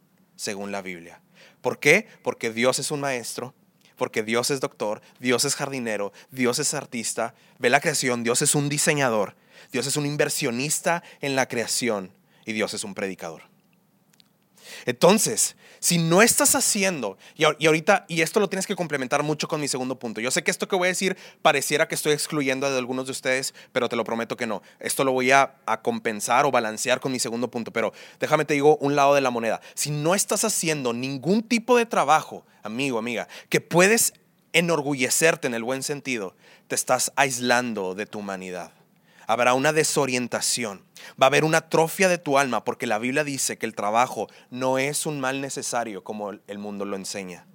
según 0.42 0.72
la 0.72 0.82
Biblia. 0.82 1.20
¿Por 1.60 1.78
qué? 1.78 2.08
Porque 2.22 2.50
Dios 2.50 2.80
es 2.80 2.90
un 2.90 2.98
maestro, 2.98 3.54
porque 3.96 4.24
Dios 4.24 4.50
es 4.50 4.58
doctor, 4.58 5.00
Dios 5.20 5.44
es 5.44 5.54
jardinero, 5.54 6.12
Dios 6.32 6.58
es 6.58 6.74
artista, 6.74 7.36
ve 7.60 7.70
la 7.70 7.80
creación, 7.80 8.24
Dios 8.24 8.42
es 8.42 8.56
un 8.56 8.68
diseñador, 8.68 9.36
Dios 9.70 9.86
es 9.86 9.96
un 9.96 10.04
inversionista 10.04 11.04
en 11.20 11.36
la 11.36 11.46
creación 11.46 12.12
y 12.44 12.54
Dios 12.54 12.74
es 12.74 12.82
un 12.82 12.94
predicador. 12.94 13.51
Entonces, 14.86 15.56
si 15.80 15.98
no 15.98 16.22
estás 16.22 16.54
haciendo, 16.54 17.18
y, 17.34 17.44
ahorita, 17.44 18.04
y 18.08 18.20
esto 18.20 18.38
lo 18.38 18.48
tienes 18.48 18.66
que 18.66 18.76
complementar 18.76 19.22
mucho 19.24 19.48
con 19.48 19.60
mi 19.60 19.66
segundo 19.66 19.98
punto. 19.98 20.20
Yo 20.20 20.30
sé 20.30 20.44
que 20.44 20.50
esto 20.52 20.68
que 20.68 20.76
voy 20.76 20.86
a 20.86 20.88
decir 20.88 21.16
pareciera 21.42 21.88
que 21.88 21.96
estoy 21.96 22.12
excluyendo 22.12 22.66
a 22.66 22.76
algunos 22.76 23.06
de 23.06 23.12
ustedes, 23.12 23.52
pero 23.72 23.88
te 23.88 23.96
lo 23.96 24.04
prometo 24.04 24.36
que 24.36 24.46
no. 24.46 24.62
Esto 24.78 25.02
lo 25.02 25.10
voy 25.12 25.32
a, 25.32 25.56
a 25.66 25.82
compensar 25.82 26.46
o 26.46 26.52
balancear 26.52 27.00
con 27.00 27.10
mi 27.10 27.18
segundo 27.18 27.50
punto, 27.50 27.72
pero 27.72 27.92
déjame 28.20 28.44
te 28.44 28.54
digo 28.54 28.76
un 28.76 28.94
lado 28.94 29.14
de 29.14 29.22
la 29.22 29.30
moneda. 29.30 29.60
Si 29.74 29.90
no 29.90 30.14
estás 30.14 30.44
haciendo 30.44 30.92
ningún 30.92 31.42
tipo 31.42 31.76
de 31.76 31.86
trabajo, 31.86 32.46
amigo, 32.62 32.98
amiga, 32.98 33.26
que 33.48 33.60
puedes 33.60 34.14
enorgullecerte 34.52 35.48
en 35.48 35.54
el 35.54 35.64
buen 35.64 35.82
sentido, 35.82 36.36
te 36.68 36.76
estás 36.76 37.12
aislando 37.16 37.94
de 37.94 38.06
tu 38.06 38.20
humanidad 38.20 38.72
habrá 39.26 39.54
una 39.54 39.72
desorientación, 39.72 40.84
va 41.20 41.26
a 41.26 41.28
haber 41.28 41.44
una 41.44 41.58
atrofia 41.58 42.08
de 42.08 42.18
tu 42.18 42.38
alma, 42.38 42.64
porque 42.64 42.86
la 42.86 42.98
Biblia 42.98 43.24
dice 43.24 43.58
que 43.58 43.66
el 43.66 43.74
trabajo 43.74 44.28
no 44.50 44.78
es 44.78 45.06
un 45.06 45.20
mal 45.20 45.40
necesario 45.40 46.04
como 46.04 46.30
el 46.30 46.58
mundo 46.58 46.84
lo 46.84 46.96
enseña, 46.96 47.46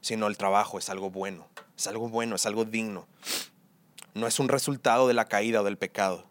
sino 0.00 0.26
el 0.26 0.36
trabajo 0.36 0.78
es 0.78 0.90
algo 0.90 1.10
bueno, 1.10 1.48
es 1.76 1.86
algo 1.86 2.08
bueno, 2.08 2.36
es 2.36 2.46
algo 2.46 2.64
digno. 2.64 3.06
No 4.14 4.26
es 4.26 4.38
un 4.38 4.48
resultado 4.48 5.08
de 5.08 5.14
la 5.14 5.26
caída 5.26 5.62
o 5.62 5.64
del 5.64 5.78
pecado. 5.78 6.26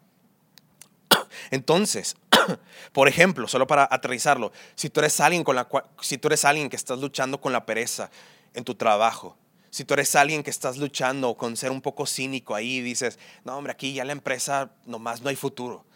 Entonces, 1.50 2.16
por 2.92 3.08
ejemplo, 3.08 3.48
solo 3.48 3.66
para 3.66 3.88
aterrizarlo, 3.90 4.52
si 4.74 4.88
tú 4.90 5.00
eres 5.00 5.18
alguien 5.20 5.44
con 5.44 5.56
la 5.56 5.68
si 6.00 6.18
tú 6.18 6.28
eres 6.28 6.44
alguien 6.44 6.68
que 6.68 6.76
estás 6.76 6.98
luchando 6.98 7.40
con 7.40 7.52
la 7.52 7.66
pereza 7.66 8.10
en 8.54 8.64
tu 8.64 8.74
trabajo, 8.74 9.36
si 9.72 9.86
tú 9.86 9.94
eres 9.94 10.14
alguien 10.14 10.42
que 10.42 10.50
estás 10.50 10.76
luchando 10.76 11.34
con 11.34 11.56
ser 11.56 11.70
un 11.70 11.80
poco 11.80 12.04
cínico 12.04 12.54
ahí 12.54 12.82
dices, 12.82 13.18
no, 13.42 13.56
hombre, 13.56 13.72
aquí 13.72 13.94
ya 13.94 14.04
la 14.04 14.12
empresa 14.12 14.70
nomás 14.84 15.22
no 15.22 15.30
hay 15.30 15.34
futuro. 15.34 15.86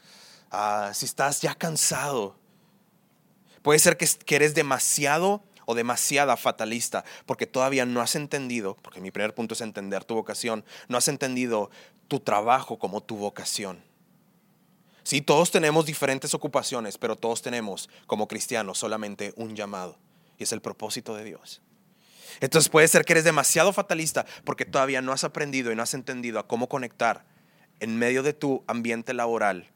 Ah, 0.51 0.93
si 0.95 1.05
estás 1.05 1.43
ya 1.43 1.55
cansado, 1.55 2.39
puede 3.61 3.79
ser 3.79 3.99
que, 3.99 4.09
que 4.25 4.37
eres 4.37 4.55
demasiado 4.55 5.43
o 5.67 5.75
demasiada 5.75 6.39
fatalista 6.39 7.05
porque 7.27 7.47
todavía 7.47 7.85
no 7.85 8.01
has 8.01 8.15
entendido, 8.15 8.79
porque 8.81 9.03
mi 9.03 9.11
primer 9.11 9.35
punto 9.35 9.53
es 9.53 9.61
entender 9.61 10.05
tu 10.05 10.15
vocación, 10.15 10.65
no 10.89 10.97
has 10.97 11.09
entendido 11.09 11.69
tu 12.09 12.19
trabajo 12.21 12.79
como 12.79 13.03
tu 13.03 13.17
vocación. 13.17 13.85
Sí, 15.03 15.21
todos 15.21 15.51
tenemos 15.51 15.85
diferentes 15.85 16.33
ocupaciones, 16.33 16.97
pero 16.97 17.15
todos 17.15 17.43
tenemos 17.43 17.91
como 18.07 18.27
cristianos 18.27 18.79
solamente 18.79 19.35
un 19.37 19.55
llamado 19.55 19.99
y 20.39 20.45
es 20.45 20.53
el 20.53 20.63
propósito 20.63 21.15
de 21.15 21.25
Dios. 21.25 21.61
Entonces 22.41 22.69
puede 22.69 22.89
ser 22.89 23.05
que 23.05 23.13
eres 23.13 23.25
demasiado 23.25 23.73
fatalista 23.73 24.27
porque 24.45 24.65
todavía 24.65 25.03
no 25.03 25.13
has 25.13 25.25
aprendido 25.25 25.73
y 25.73 25.77
no 25.77 25.83
has 25.83 25.95
entendido 25.95 26.39
a 26.39 26.47
cómo 26.47 26.69
conectar 26.69 27.25
en 27.81 27.99
medio 27.99 28.23
de 28.23 28.33
tu 28.33 28.65
ambiente 28.67 29.15
laboral, 29.15 29.69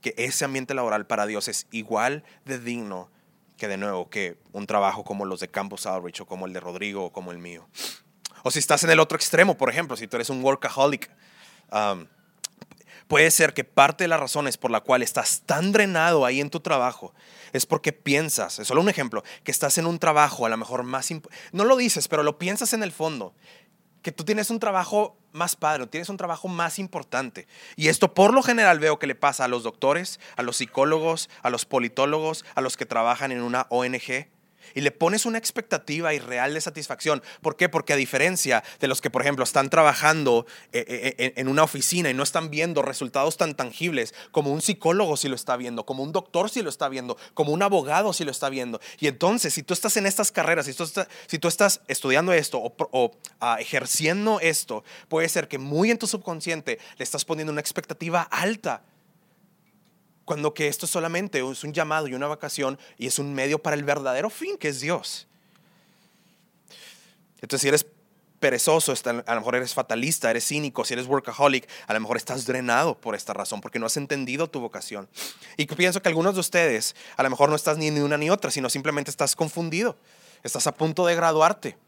que 0.00 0.14
ese 0.16 0.44
ambiente 0.44 0.74
laboral 0.74 1.06
para 1.06 1.26
Dios 1.26 1.48
es 1.48 1.66
igual 1.70 2.24
de 2.44 2.58
digno 2.58 3.10
que 3.58 3.68
de 3.68 3.76
nuevo 3.76 4.08
que 4.08 4.38
un 4.52 4.66
trabajo 4.66 5.04
como 5.04 5.24
los 5.24 5.40
de 5.40 5.48
Campus 5.48 5.84
Outreach 5.86 6.20
o 6.20 6.26
como 6.26 6.46
el 6.46 6.52
de 6.52 6.60
Rodrigo 6.60 7.06
o 7.06 7.12
como 7.12 7.32
el 7.32 7.38
mío. 7.38 7.68
O 8.44 8.50
si 8.50 8.60
estás 8.60 8.84
en 8.84 8.90
el 8.90 9.00
otro 9.00 9.16
extremo, 9.16 9.58
por 9.58 9.68
ejemplo, 9.68 9.96
si 9.96 10.06
tú 10.06 10.16
eres 10.16 10.30
un 10.30 10.42
workaholic, 10.42 11.10
um, 11.72 12.06
puede 13.08 13.30
ser 13.30 13.54
que 13.54 13.64
parte 13.64 14.04
de 14.04 14.08
las 14.08 14.20
razones 14.20 14.56
por 14.56 14.70
la 14.70 14.80
cual 14.80 15.02
estás 15.02 15.42
tan 15.44 15.72
drenado 15.72 16.24
ahí 16.24 16.40
en 16.40 16.50
tu 16.50 16.60
trabajo 16.60 17.14
es 17.52 17.66
porque 17.66 17.92
piensas, 17.92 18.58
es 18.58 18.68
solo 18.68 18.82
un 18.82 18.88
ejemplo, 18.88 19.24
que 19.42 19.50
estás 19.50 19.78
en 19.78 19.86
un 19.86 19.98
trabajo 19.98 20.46
a 20.46 20.50
lo 20.50 20.56
mejor 20.56 20.84
más... 20.84 21.08
No 21.52 21.64
lo 21.64 21.76
dices, 21.76 22.06
pero 22.06 22.22
lo 22.22 22.38
piensas 22.38 22.74
en 22.74 22.82
el 22.82 22.92
fondo, 22.92 23.34
que 24.02 24.12
tú 24.12 24.24
tienes 24.24 24.50
un 24.50 24.60
trabajo 24.60 25.16
más 25.32 25.56
padre, 25.56 25.86
tienes 25.86 26.08
un 26.08 26.16
trabajo 26.16 26.48
más 26.48 26.78
importante. 26.78 27.48
Y 27.76 27.88
esto 27.88 28.14
por 28.14 28.34
lo 28.34 28.42
general 28.42 28.78
veo 28.78 28.98
que 28.98 29.06
le 29.06 29.14
pasa 29.14 29.44
a 29.44 29.48
los 29.48 29.62
doctores, 29.62 30.20
a 30.36 30.42
los 30.42 30.58
psicólogos, 30.58 31.30
a 31.42 31.50
los 31.50 31.64
politólogos, 31.64 32.44
a 32.54 32.60
los 32.60 32.76
que 32.76 32.86
trabajan 32.86 33.32
en 33.32 33.42
una 33.42 33.66
ONG 33.70 34.28
y 34.74 34.80
le 34.80 34.90
pones 34.90 35.26
una 35.26 35.38
expectativa 35.38 36.14
irreal 36.14 36.54
de 36.54 36.60
satisfacción. 36.60 37.22
¿Por 37.42 37.56
qué? 37.56 37.68
Porque 37.68 37.92
a 37.92 37.96
diferencia 37.96 38.62
de 38.80 38.88
los 38.88 39.00
que, 39.00 39.10
por 39.10 39.22
ejemplo, 39.22 39.44
están 39.44 39.70
trabajando 39.70 40.46
eh, 40.72 40.84
eh, 40.88 41.14
eh, 41.18 41.32
en 41.36 41.48
una 41.48 41.62
oficina 41.62 42.10
y 42.10 42.14
no 42.14 42.22
están 42.22 42.50
viendo 42.50 42.82
resultados 42.82 43.36
tan 43.36 43.54
tangibles 43.54 44.14
como 44.30 44.52
un 44.52 44.62
psicólogo 44.62 45.16
si 45.16 45.28
lo 45.28 45.34
está 45.34 45.56
viendo, 45.56 45.84
como 45.84 46.02
un 46.02 46.12
doctor 46.12 46.50
si 46.50 46.62
lo 46.62 46.70
está 46.70 46.88
viendo, 46.88 47.16
como 47.34 47.52
un 47.52 47.62
abogado 47.62 48.12
si 48.12 48.24
lo 48.24 48.30
está 48.30 48.48
viendo. 48.48 48.80
Y 48.98 49.06
entonces, 49.06 49.54
si 49.54 49.62
tú 49.62 49.74
estás 49.74 49.96
en 49.96 50.06
estas 50.06 50.32
carreras, 50.32 50.66
si 50.66 50.74
tú 50.74 50.86
si 51.26 51.38
tú 51.38 51.48
estás 51.48 51.80
estudiando 51.88 52.32
esto 52.32 52.60
o, 52.60 53.12
ah, 53.40 53.58
ejerciendo 53.60 54.40
esto, 54.40 54.84
puede 55.08 55.28
ser 55.28 55.48
que 55.48 55.58
muy 55.58 55.90
en 55.90 55.98
tu 55.98 56.06
subconsciente 56.06 56.78
le 56.96 57.02
estás 57.02 57.24
poniendo 57.24 57.52
una 57.52 57.60
expectativa 57.60 58.22
alta 58.22 58.82
cuando 60.28 60.52
que 60.52 60.68
esto 60.68 60.86
solamente 60.86 61.38
es 61.38 61.64
un 61.64 61.72
llamado 61.72 62.06
y 62.06 62.12
una 62.12 62.26
vacación 62.26 62.78
y 62.98 63.06
es 63.06 63.18
un 63.18 63.32
medio 63.32 63.58
para 63.58 63.74
el 63.74 63.82
verdadero 63.82 64.28
fin 64.28 64.58
que 64.58 64.68
es 64.68 64.78
Dios. 64.78 65.26
Entonces, 67.40 67.62
si 67.62 67.68
eres 67.68 67.86
perezoso, 68.38 68.92
a 68.92 69.34
lo 69.34 69.40
mejor 69.40 69.54
eres 69.54 69.72
fatalista, 69.72 70.30
eres 70.30 70.46
cínico, 70.46 70.84
si 70.84 70.92
eres 70.92 71.06
workaholic, 71.06 71.66
a 71.86 71.94
lo 71.94 72.00
mejor 72.00 72.18
estás 72.18 72.44
drenado 72.44 72.94
por 72.94 73.14
esta 73.14 73.32
razón, 73.32 73.62
porque 73.62 73.78
no 73.78 73.86
has 73.86 73.96
entendido 73.96 74.50
tu 74.50 74.60
vocación. 74.60 75.08
Y 75.56 75.64
pienso 75.64 76.02
que 76.02 76.10
algunos 76.10 76.34
de 76.34 76.40
ustedes, 76.40 76.94
a 77.16 77.22
lo 77.22 77.30
mejor 77.30 77.48
no 77.48 77.56
estás 77.56 77.78
ni 77.78 77.88
una 77.88 78.18
ni 78.18 78.28
otra, 78.28 78.50
sino 78.50 78.68
simplemente 78.68 79.10
estás 79.10 79.34
confundido. 79.34 79.96
Estás 80.42 80.66
a 80.66 80.72
punto 80.72 81.06
de 81.06 81.14
graduarte. 81.14 81.78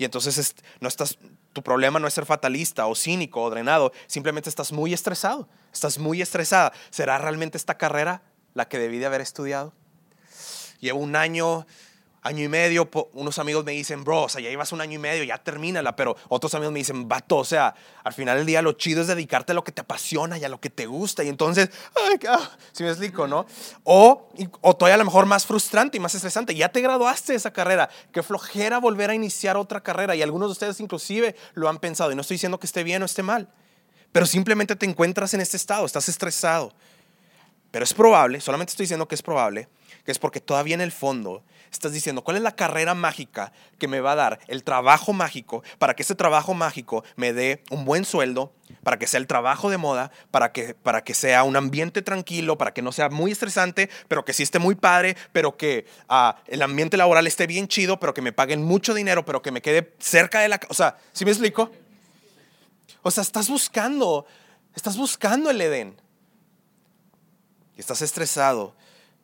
Y 0.00 0.04
entonces 0.06 0.56
no 0.80 0.88
estás, 0.88 1.18
tu 1.52 1.62
problema 1.62 1.98
no 1.98 2.06
es 2.08 2.14
ser 2.14 2.24
fatalista 2.24 2.86
o 2.86 2.94
cínico 2.94 3.42
o 3.42 3.50
drenado, 3.50 3.92
simplemente 4.06 4.48
estás 4.48 4.72
muy 4.72 4.94
estresado, 4.94 5.46
estás 5.74 5.98
muy 5.98 6.22
estresada. 6.22 6.72
¿Será 6.88 7.18
realmente 7.18 7.58
esta 7.58 7.76
carrera 7.76 8.22
la 8.54 8.66
que 8.66 8.78
debí 8.78 8.96
de 8.96 9.04
haber 9.04 9.20
estudiado? 9.20 9.74
Llevo 10.80 11.00
un 11.00 11.16
año 11.16 11.66
año 12.22 12.44
y 12.44 12.48
medio, 12.48 12.88
unos 13.14 13.38
amigos 13.38 13.64
me 13.64 13.72
dicen, 13.72 14.04
bro, 14.04 14.24
o 14.24 14.28
sea, 14.28 14.40
ya 14.42 14.50
llevas 14.50 14.72
un 14.72 14.80
año 14.80 14.94
y 14.94 14.98
medio, 14.98 15.24
ya 15.24 15.38
termínala, 15.38 15.96
pero 15.96 16.16
otros 16.28 16.54
amigos 16.54 16.72
me 16.72 16.80
dicen, 16.80 17.08
vato, 17.08 17.38
o 17.38 17.44
sea, 17.44 17.74
al 18.04 18.12
final 18.12 18.36
del 18.36 18.46
día 18.46 18.60
lo 18.60 18.72
chido 18.72 19.00
es 19.00 19.06
dedicarte 19.06 19.52
a 19.52 19.54
lo 19.54 19.64
que 19.64 19.72
te 19.72 19.80
apasiona 19.80 20.36
y 20.36 20.44
a 20.44 20.48
lo 20.48 20.60
que 20.60 20.68
te 20.68 20.86
gusta, 20.86 21.24
y 21.24 21.28
entonces, 21.28 21.70
ay, 21.96 22.18
si 22.72 22.82
me 22.82 22.90
explico, 22.90 23.26
¿no? 23.26 23.46
O, 23.84 24.28
o 24.60 24.76
todavía 24.76 24.96
a 24.96 24.98
lo 24.98 25.04
mejor 25.04 25.24
más 25.26 25.46
frustrante 25.46 25.96
y 25.96 26.00
más 26.00 26.14
estresante, 26.14 26.54
ya 26.54 26.68
te 26.68 26.80
graduaste 26.80 27.32
de 27.32 27.38
esa 27.38 27.52
carrera, 27.52 27.88
qué 28.12 28.22
flojera 28.22 28.78
volver 28.78 29.10
a 29.10 29.14
iniciar 29.14 29.56
otra 29.56 29.82
carrera, 29.82 30.14
y 30.14 30.22
algunos 30.22 30.48
de 30.48 30.52
ustedes 30.52 30.80
inclusive 30.80 31.36
lo 31.54 31.68
han 31.68 31.78
pensado, 31.78 32.12
y 32.12 32.14
no 32.14 32.20
estoy 32.20 32.34
diciendo 32.34 32.60
que 32.60 32.66
esté 32.66 32.84
bien 32.84 33.02
o 33.02 33.06
esté 33.06 33.22
mal, 33.22 33.48
pero 34.12 34.26
simplemente 34.26 34.76
te 34.76 34.84
encuentras 34.86 35.32
en 35.34 35.40
este 35.40 35.56
estado, 35.56 35.86
estás 35.86 36.08
estresado. 36.08 36.72
Pero 37.70 37.84
es 37.84 37.94
probable, 37.94 38.40
solamente 38.40 38.72
estoy 38.72 38.84
diciendo 38.84 39.06
que 39.06 39.14
es 39.14 39.22
probable, 39.22 39.68
que 40.04 40.10
es 40.10 40.18
porque 40.18 40.40
todavía 40.40 40.74
en 40.74 40.80
el 40.80 40.90
fondo 40.90 41.44
estás 41.70 41.92
diciendo, 41.92 42.22
¿cuál 42.22 42.36
es 42.36 42.42
la 42.42 42.54
carrera 42.54 42.94
mágica 42.94 43.52
que 43.78 43.88
me 43.88 44.00
va 44.00 44.12
a 44.12 44.16
dar 44.16 44.40
el 44.48 44.64
trabajo 44.64 45.12
mágico 45.12 45.62
para 45.78 45.94
que 45.94 46.02
ese 46.02 46.14
trabajo 46.14 46.54
mágico 46.54 47.04
me 47.16 47.32
dé 47.32 47.62
un 47.70 47.84
buen 47.84 48.04
sueldo, 48.04 48.52
para 48.82 48.98
que 48.98 49.06
sea 49.06 49.18
el 49.18 49.26
trabajo 49.26 49.70
de 49.70 49.78
moda, 49.78 50.10
para 50.30 50.52
que, 50.52 50.74
para 50.74 51.04
que 51.04 51.14
sea 51.14 51.44
un 51.44 51.56
ambiente 51.56 52.02
tranquilo, 52.02 52.58
para 52.58 52.72
que 52.72 52.82
no 52.82 52.92
sea 52.92 53.08
muy 53.08 53.32
estresante, 53.32 53.88
pero 54.08 54.24
que 54.24 54.32
sí 54.32 54.42
esté 54.42 54.58
muy 54.58 54.74
padre, 54.74 55.16
pero 55.32 55.56
que 55.56 55.86
ah, 56.08 56.36
el 56.46 56.62
ambiente 56.62 56.96
laboral 56.96 57.26
esté 57.26 57.46
bien 57.46 57.68
chido, 57.68 58.00
pero 58.00 58.14
que 58.14 58.22
me 58.22 58.32
paguen 58.32 58.62
mucho 58.62 58.94
dinero, 58.94 59.24
pero 59.24 59.42
que 59.42 59.52
me 59.52 59.62
quede 59.62 59.94
cerca 59.98 60.40
de 60.40 60.48
la... 60.48 60.60
O 60.68 60.74
sea, 60.74 60.96
¿sí 61.12 61.24
me 61.24 61.30
explico? 61.30 61.70
O 63.02 63.10
sea, 63.10 63.22
estás 63.22 63.48
buscando, 63.48 64.26
estás 64.74 64.96
buscando 64.96 65.50
el 65.50 65.60
Edén. 65.60 66.00
Y 67.76 67.80
estás 67.80 68.02
estresado 68.02 68.74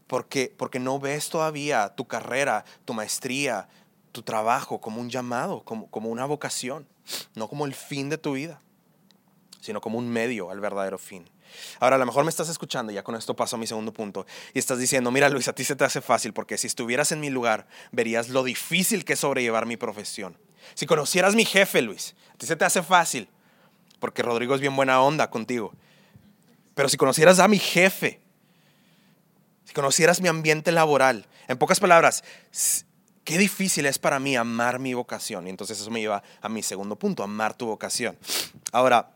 porque, 0.06 0.52
porque 0.56 0.78
no 0.78 0.98
ves 0.98 1.28
todavía 1.28 1.88
tu 1.94 2.06
carrera, 2.06 2.64
tu 2.84 2.94
maestría, 2.94 3.68
tu 4.12 4.22
trabajo 4.22 4.80
como 4.80 5.00
un 5.00 5.10
llamado, 5.10 5.62
como, 5.62 5.90
como 5.90 6.08
una 6.08 6.24
vocación, 6.24 6.86
no 7.34 7.48
como 7.48 7.66
el 7.66 7.74
fin 7.74 8.08
de 8.08 8.18
tu 8.18 8.32
vida, 8.32 8.60
sino 9.60 9.80
como 9.80 9.98
un 9.98 10.08
medio 10.08 10.50
al 10.50 10.60
verdadero 10.60 10.98
fin. 10.98 11.28
Ahora, 11.80 11.96
a 11.96 11.98
lo 11.98 12.06
mejor 12.06 12.24
me 12.24 12.30
estás 12.30 12.48
escuchando, 12.48 12.92
ya 12.92 13.02
con 13.02 13.14
esto 13.14 13.34
paso 13.34 13.56
a 13.56 13.58
mi 13.58 13.66
segundo 13.66 13.92
punto, 13.92 14.26
y 14.54 14.58
estás 14.58 14.78
diciendo, 14.78 15.10
mira 15.10 15.28
Luis, 15.28 15.48
a 15.48 15.54
ti 15.54 15.64
se 15.64 15.76
te 15.76 15.84
hace 15.84 16.00
fácil, 16.00 16.32
porque 16.32 16.58
si 16.58 16.66
estuvieras 16.66 17.12
en 17.12 17.20
mi 17.20 17.30
lugar, 17.30 17.66
verías 17.92 18.28
lo 18.28 18.42
difícil 18.42 19.04
que 19.04 19.14
es 19.14 19.20
sobrellevar 19.20 19.66
mi 19.66 19.76
profesión. 19.76 20.36
Si 20.74 20.86
conocieras 20.86 21.34
mi 21.34 21.44
jefe, 21.44 21.82
Luis, 21.82 22.14
a 22.34 22.38
ti 22.38 22.46
se 22.46 22.56
te 22.56 22.64
hace 22.64 22.82
fácil, 22.82 23.28
porque 24.00 24.22
Rodrigo 24.22 24.54
es 24.54 24.60
bien 24.60 24.74
buena 24.74 25.00
onda 25.00 25.30
contigo. 25.30 25.72
Pero 26.74 26.88
si 26.88 26.96
conocieras 26.96 27.38
a 27.38 27.48
mi 27.48 27.58
jefe, 27.58 28.20
conocieras 29.76 30.22
mi 30.22 30.28
ambiente 30.28 30.72
laboral, 30.72 31.26
en 31.48 31.58
pocas 31.58 31.80
palabras, 31.80 32.24
qué 33.24 33.36
difícil 33.36 33.84
es 33.84 33.98
para 33.98 34.18
mí 34.18 34.34
amar 34.34 34.78
mi 34.78 34.94
vocación. 34.94 35.46
Y 35.46 35.50
entonces 35.50 35.78
eso 35.78 35.90
me 35.90 36.00
lleva 36.00 36.22
a 36.40 36.48
mi 36.48 36.62
segundo 36.62 36.96
punto, 36.96 37.22
amar 37.22 37.52
tu 37.52 37.66
vocación. 37.66 38.16
Ahora, 38.72 39.10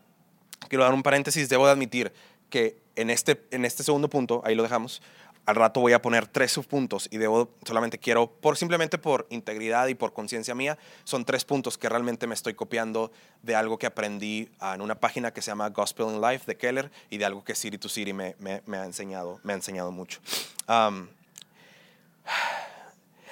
quiero 0.69 0.83
dar 0.83 0.93
un 0.93 1.01
paréntesis, 1.01 1.49
debo 1.49 1.65
de 1.65 1.71
admitir 1.71 2.13
que 2.51 2.77
en 2.95 3.09
este, 3.09 3.43
en 3.49 3.65
este 3.65 3.81
segundo 3.83 4.07
punto, 4.07 4.43
ahí 4.45 4.53
lo 4.53 4.61
dejamos, 4.61 5.01
al 5.45 5.55
rato 5.55 5.79
voy 5.79 5.93
a 5.93 6.01
poner 6.01 6.27
tres 6.27 6.51
subpuntos 6.51 7.07
y 7.11 7.17
debo, 7.17 7.49
solamente 7.65 7.97
quiero, 7.97 8.27
por 8.27 8.57
simplemente 8.57 8.97
por 8.97 9.27
integridad 9.29 9.87
y 9.87 9.95
por 9.95 10.13
conciencia 10.13 10.55
mía, 10.55 10.77
son 11.03 11.25
tres 11.25 11.45
puntos 11.45 11.77
que 11.77 11.89
realmente 11.89 12.27
me 12.27 12.33
estoy 12.33 12.53
copiando 12.53 13.11
de 13.41 13.55
algo 13.55 13.77
que 13.77 13.87
aprendí 13.87 14.49
en 14.61 14.81
una 14.81 14.95
página 14.95 15.31
que 15.31 15.41
se 15.41 15.51
llama 15.51 15.69
Gospel 15.69 16.07
in 16.07 16.21
Life 16.21 16.45
de 16.45 16.57
Keller 16.57 16.91
y 17.09 17.17
de 17.17 17.25
algo 17.25 17.43
que 17.43 17.55
City 17.55 17.77
to 17.77 17.89
City 17.89 18.13
me, 18.13 18.35
ha, 18.71 18.85
enseñado, 18.85 19.39
me 19.43 19.53
ha 19.53 19.55
enseñado 19.55 19.91
mucho. 19.91 20.19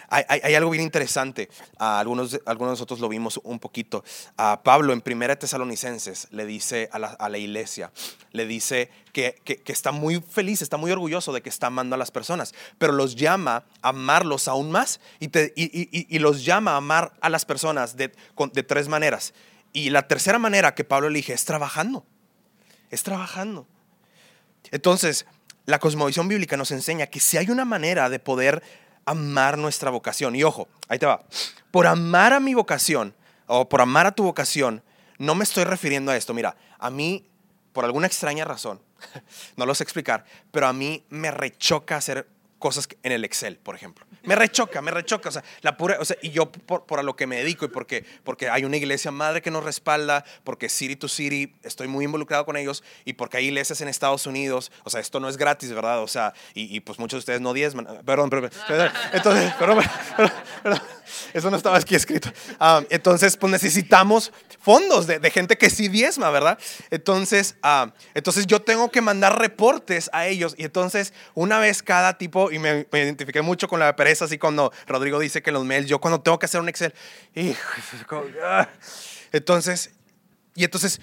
Hay, 0.09 0.55
algo 0.55 0.71
bien 0.71 0.83
interesante. 0.83 1.49
algunos, 1.77 2.39
algunos 2.45 2.71
de 2.71 2.73
nosotros 2.73 2.99
lo 2.99 3.09
vimos 3.09 3.39
un 3.43 3.59
poquito. 3.59 4.03
Pablo 4.63 4.93
en 4.93 5.01
Primera 5.01 5.37
Tesalonicenses 5.37 6.27
le 6.31 6.45
dice 6.45 6.89
a 6.91 6.99
la, 7.29 7.37
iglesia, 7.37 7.91
le 8.31 8.45
dice 8.45 8.89
que, 9.13 9.35
está 9.65 9.91
muy 9.91 10.21
feliz, 10.21 10.61
está 10.61 10.77
muy 10.77 10.91
orgulloso 10.91 11.33
de 11.33 11.41
que 11.41 11.49
está 11.49 11.67
amando 11.67 11.95
a 11.95 11.97
las 11.97 12.11
personas, 12.11 12.53
pero 12.77 12.93
los 12.93 13.15
llama 13.15 13.65
a 13.81 13.89
amarlos 13.89 14.47
aún 14.47 14.71
más 14.71 14.99
y, 15.19 15.29
y, 15.55 16.19
los 16.19 16.45
llama 16.45 16.73
a 16.73 16.77
amar 16.77 17.13
a 17.21 17.29
las 17.29 17.45
personas 17.45 17.95
de, 17.95 18.11
de 18.53 18.63
tres 18.63 18.87
maneras. 18.87 19.33
Y 19.73 19.91
la 19.91 20.07
tercera 20.07 20.39
manera 20.39 20.73
que 20.73 20.83
Pablo 20.83 21.07
elige 21.07 21.33
es 21.33 21.45
trabajando. 21.45 22.05
Es 22.89 23.03
trabajando. 23.03 23.67
Entonces, 24.71 25.25
la 25.65 25.79
cosmovisión 25.79 26.27
bíblica 26.27 26.57
nos 26.57 26.71
enseña 26.71 27.07
que 27.07 27.19
si 27.19 27.37
hay 27.37 27.49
una 27.49 27.65
manera 27.65 28.09
de 28.09 28.19
poder 28.19 28.63
amar 29.05 29.57
nuestra 29.57 29.89
vocación. 29.89 30.35
Y 30.35 30.43
ojo, 30.43 30.67
ahí 30.87 30.99
te 30.99 31.05
va. 31.05 31.23
Por 31.71 31.87
amar 31.87 32.33
a 32.33 32.39
mi 32.39 32.53
vocación 32.53 33.13
o 33.47 33.67
por 33.67 33.81
amar 33.81 34.05
a 34.05 34.11
tu 34.11 34.23
vocación, 34.23 34.83
no 35.17 35.35
me 35.35 35.43
estoy 35.43 35.63
refiriendo 35.63 36.11
a 36.11 36.17
esto. 36.17 36.33
Mira, 36.33 36.55
a 36.77 36.89
mí, 36.89 37.27
por 37.73 37.85
alguna 37.85 38.07
extraña 38.07 38.45
razón, 38.45 38.81
no 39.55 39.65
lo 39.65 39.75
sé 39.75 39.83
explicar, 39.83 40.25
pero 40.51 40.67
a 40.67 40.73
mí 40.73 41.03
me 41.09 41.31
rechoca 41.31 41.97
hacer 41.97 42.27
cosas 42.59 42.87
en 43.03 43.11
el 43.11 43.23
Excel, 43.25 43.57
por 43.57 43.75
ejemplo. 43.75 44.05
Me 44.23 44.35
rechoca, 44.35 44.81
me 44.81 44.91
rechoca. 44.91 45.29
O 45.29 45.31
sea, 45.31 45.43
la 45.61 45.77
pura, 45.77 45.97
o 45.99 46.05
sea, 46.05 46.17
y 46.21 46.29
yo 46.29 46.51
por, 46.51 46.85
por, 46.85 46.99
a 46.99 47.03
lo 47.03 47.15
que 47.15 47.25
me 47.25 47.37
dedico 47.37 47.65
y 47.65 47.69
porque, 47.69 48.05
porque 48.23 48.49
hay 48.49 48.65
una 48.65 48.77
iglesia 48.77 49.11
madre 49.11 49.41
que 49.41 49.49
nos 49.49 49.63
respalda, 49.63 50.25
porque 50.43 50.69
City 50.69 50.95
to 50.95 51.07
City 51.07 51.55
estoy 51.63 51.87
muy 51.87 52.05
involucrado 52.05 52.45
con 52.45 52.57
ellos 52.57 52.83
y 53.05 53.13
porque 53.13 53.37
hay 53.37 53.45
iglesias 53.45 53.81
en 53.81 53.87
Estados 53.87 54.27
Unidos. 54.27 54.71
O 54.83 54.89
sea, 54.89 54.99
esto 54.99 55.19
no 55.19 55.29
es 55.29 55.37
gratis, 55.37 55.71
¿verdad? 55.71 56.03
O 56.03 56.07
sea, 56.07 56.33
y, 56.53 56.75
y 56.75 56.81
pues 56.81 56.99
muchos 56.99 57.17
de 57.17 57.19
ustedes 57.19 57.41
no 57.41 57.53
diezman. 57.53 57.85
Perdón, 58.05 58.29
perdón, 58.29 58.51
perdón. 58.67 58.91
Entonces, 59.13 59.53
perdón, 59.53 59.83
perdón, 60.63 60.81
eso 61.33 61.49
no 61.49 61.57
estaba 61.57 61.77
aquí 61.77 61.95
escrito. 61.95 62.31
Ah, 62.59 62.83
entonces, 62.89 63.37
pues 63.37 63.51
necesitamos 63.51 64.31
fondos 64.61 65.07
de, 65.07 65.19
de, 65.19 65.31
gente 65.31 65.57
que 65.57 65.69
sí 65.69 65.87
diezma, 65.87 66.29
¿verdad? 66.29 66.59
Entonces, 66.91 67.55
uh, 67.63 67.89
entonces 68.13 68.45
yo 68.45 68.61
tengo 68.61 68.91
que 68.91 69.01
mandar 69.01 69.39
reportes 69.39 70.09
a 70.13 70.27
ellos 70.27 70.55
y 70.57 70.65
entonces 70.65 71.13
una 71.33 71.59
vez 71.59 71.81
cada 71.81 72.17
tipo, 72.17 72.48
y 72.51 72.59
me, 72.59 72.87
me 72.91 73.03
identifiqué 73.03 73.41
mucho 73.41 73.67
con 73.67 73.79
la 73.79 73.95
pereza, 73.95 74.25
así 74.25 74.37
cuando 74.37 74.71
Rodrigo 74.87 75.19
dice 75.19 75.41
que 75.41 75.51
los 75.51 75.65
mails, 75.65 75.87
yo 75.87 75.99
cuando 75.99 76.21
tengo 76.21 76.39
que 76.39 76.45
hacer 76.45 76.61
un 76.61 76.69
Excel, 76.69 76.93
entonces, 79.31 79.91
y 80.55 80.63
entonces 80.63 80.99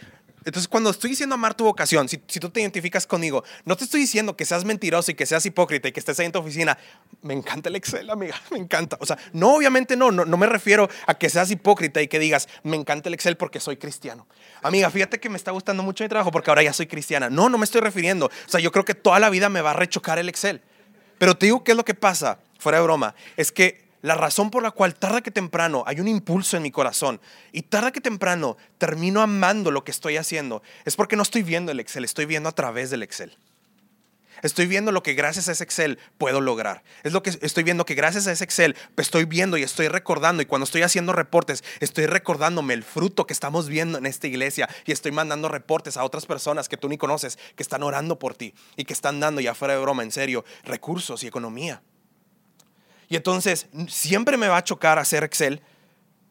entonces, 0.47 0.69
cuando 0.69 0.91
estoy 0.91 1.11
diciendo 1.11 1.35
amar 1.35 1.55
tu 1.55 1.65
vocación, 1.65 2.09
si, 2.09 2.19
tú 2.19 2.51
te 2.51 2.61
identificas 2.61 3.05
conmigo, 3.05 3.43
no 3.65 3.77
te 3.77 3.83
estoy 3.83 3.99
diciendo 3.99 4.37
que 4.37 4.45
seas 4.45 4.65
mentiroso 4.65 5.11
y 5.11 5.15
que 5.15 5.27
seas 5.27 5.45
hipócrita 5.45 5.89
y 5.89 5.93
que 5.93 5.99
estés 5.99 6.21
ahí 6.21 6.27
en 6.27 6.31
tu 6.31 6.39
oficina. 6.39 6.79
Me 7.21 7.35
encanta 7.35 7.69
el 7.69 7.75
Excel, 7.75 8.09
amiga, 8.09 8.41
me 8.53 8.59
encanta. 8.59 8.97
O 9.01 9.07
sea, 9.07 9.19
no, 9.33 9.57
obviamente 9.57 9.97
no, 9.97 10.13
no, 10.13 10.25
no 10.25 10.37
me 10.37 10.47
refiero 10.47 10.89
a 11.09 11.15
que 11.15 11.29
seas 11.31 11.51
hipócrita 11.51 12.01
y 12.01 12.07
que 12.07 12.21
digas, 12.21 12.49
me 12.63 12.77
encanta 12.77 13.09
el 13.09 13.15
Excel 13.15 13.37
porque 13.37 13.59
soy 13.59 13.77
cristiano. 13.77 14.29
Amiga, 14.63 14.89
fíjate 14.89 15.19
que 15.19 15.29
me 15.29 15.37
está 15.37 15.51
gustando 15.51 15.83
mucho 15.83 16.05
mi 16.05 16.09
trabajo 16.09 16.31
porque 16.31 16.49
ahora 16.49 16.63
ya 16.63 16.73
soy 16.73 16.87
cristiana. 16.87 17.29
No, 17.29 17.49
no 17.49 17.59
me 17.59 17.65
estoy 17.65 17.81
refiriendo. 17.81 18.27
O 18.27 18.49
sea, 18.49 18.61
yo 18.61 18.71
creo 18.71 18.85
que 18.85 18.95
toda 18.95 19.19
la 19.19 19.31
vida 19.31 19.49
me 19.49 19.63
va 19.63 19.73
a 19.73 19.75
rechocar 19.75 20.21
el 20.21 20.29
Excel. 20.29 20.63
Pero 21.19 21.37
te 21.37 21.47
digo, 21.47 21.65
¿qué 21.65 21.73
es 21.73 21.77
lo 21.77 21.85
que 21.85 21.95
pasa? 21.95 22.39
Fuera 22.59 22.79
de 22.79 22.85
broma. 22.85 23.15
Es 23.37 23.53
que 23.53 23.87
la 24.03 24.15
razón 24.15 24.51
por 24.51 24.63
la 24.63 24.71
cual 24.71 24.95
tarda 24.95 25.21
que 25.21 25.31
temprano 25.31 25.83
hay 25.87 26.01
un 26.01 26.09
impulso 26.09 26.57
en 26.57 26.63
mi 26.63 26.71
corazón 26.71 27.21
y 27.51 27.63
tarda 27.63 27.91
que 27.91 28.01
temprano 28.01 28.57
termino 28.79 29.21
amando 29.21 29.71
lo 29.71 29.85
que 29.85 29.91
estoy 29.91 30.17
haciendo 30.17 30.63
es 30.85 30.95
porque 30.95 31.17
no 31.17 31.23
estoy 31.23 31.43
viendo 31.43 31.73
el 31.73 31.81
Excel, 31.81 32.05
estoy 32.05 32.27
viendo 32.27 32.49
a 32.49 32.53
través 32.53 32.91
del 32.91 33.03
Excel. 33.03 33.37
Estoy 34.43 34.67
viendo 34.67 34.93
lo 34.93 35.03
que 35.03 35.15
gracias 35.15 35.49
a 35.49 35.53
ese 35.53 35.65
Excel 35.65 35.99
puedo 36.19 36.41
lograr. 36.41 36.83
Es 37.03 37.13
lo 37.13 37.23
que 37.23 37.31
estoy 37.41 37.65
viendo 37.65 37.85
que 37.85 37.95
gracias 37.95 38.27
a 38.27 38.33
ese 38.33 38.45
Excel 38.45 38.77
estoy 38.97 39.25
viendo 39.25 39.57
y 39.57 39.63
estoy 39.63 39.89
recordando. 39.89 40.43
Y 40.43 40.47
cuando 40.47 40.65
estoy 40.65 40.83
haciendo 40.83 41.13
reportes, 41.13 41.65
estoy 41.81 42.07
recordándome 42.07 42.75
el 42.75 42.83
fruto 42.83 43.27
que 43.27 43.33
estamos 43.33 43.69
viendo 43.69 43.99
en 43.99 44.07
esta 44.07 44.27
iglesia. 44.27 44.69
Y 44.85 44.93
estoy 44.93 45.13
mandando 45.13 45.49
reportes 45.49 45.97
a 45.97 46.05
otras 46.05 46.27
personas 46.27 46.69
que 46.69 46.77
tú 46.77 46.89
ni 46.89 46.99
conoces, 46.99 47.39
que 47.55 47.63
están 47.63 47.83
orando 47.83 48.19
por 48.19 48.35
ti 48.35 48.55
y 48.77 48.85
que 48.85 48.93
están 48.93 49.21
dando, 49.21 49.41
ya 49.41 49.55
fuera 49.55 49.75
de 49.75 49.81
broma, 49.81 50.03
en 50.03 50.13
serio, 50.13 50.45
recursos 50.65 51.23
y 51.23 51.27
economía. 51.27 51.83
Y 53.09 53.17
entonces 53.17 53.69
siempre 53.89 54.37
me 54.37 54.49
va 54.49 54.59
a 54.59 54.65
chocar 54.65 54.99
hacer 54.99 55.23
Excel, 55.25 55.63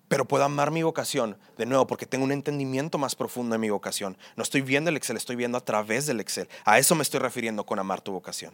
pero 0.07 0.25
puedo 0.25 0.43
amar 0.43 0.71
mi 0.71 0.83
vocación 0.83 1.37
de 1.57 1.65
nuevo 1.65 1.87
porque 1.87 2.05
tengo 2.05 2.23
un 2.23 2.31
entendimiento 2.31 2.97
más 2.97 3.15
profundo 3.15 3.53
de 3.53 3.59
mi 3.59 3.69
vocación. 3.69 4.17
No 4.35 4.43
estoy 4.43 4.61
viendo 4.61 4.89
el 4.89 4.97
Excel, 4.97 5.17
estoy 5.17 5.35
viendo 5.35 5.57
a 5.57 5.61
través 5.61 6.05
del 6.05 6.19
Excel. 6.19 6.47
A 6.63 6.79
eso 6.79 6.95
me 6.95 7.03
estoy 7.03 7.19
refiriendo 7.19 7.65
con 7.65 7.79
amar 7.79 8.01
tu 8.01 8.11
vocación. 8.11 8.53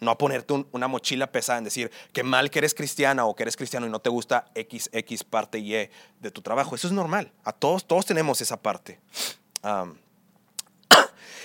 No 0.00 0.10
a 0.10 0.18
ponerte 0.18 0.64
una 0.72 0.88
mochila 0.88 1.30
pesada 1.30 1.58
en 1.58 1.64
decir 1.64 1.90
que 2.12 2.22
mal 2.22 2.50
que 2.50 2.58
eres 2.58 2.74
cristiana 2.74 3.24
o 3.24 3.34
que 3.34 3.42
eres 3.44 3.56
cristiano 3.56 3.86
y 3.86 3.90
no 3.90 4.00
te 4.00 4.10
gusta 4.10 4.46
XX 4.54 5.24
parte 5.24 5.58
Y 5.58 5.72
de 5.72 6.30
tu 6.32 6.42
trabajo. 6.42 6.74
Eso 6.74 6.86
es 6.86 6.92
normal. 6.92 7.32
A 7.44 7.52
todos, 7.52 7.86
todos 7.86 8.06
tenemos 8.06 8.40
esa 8.40 8.60
parte. 8.60 9.00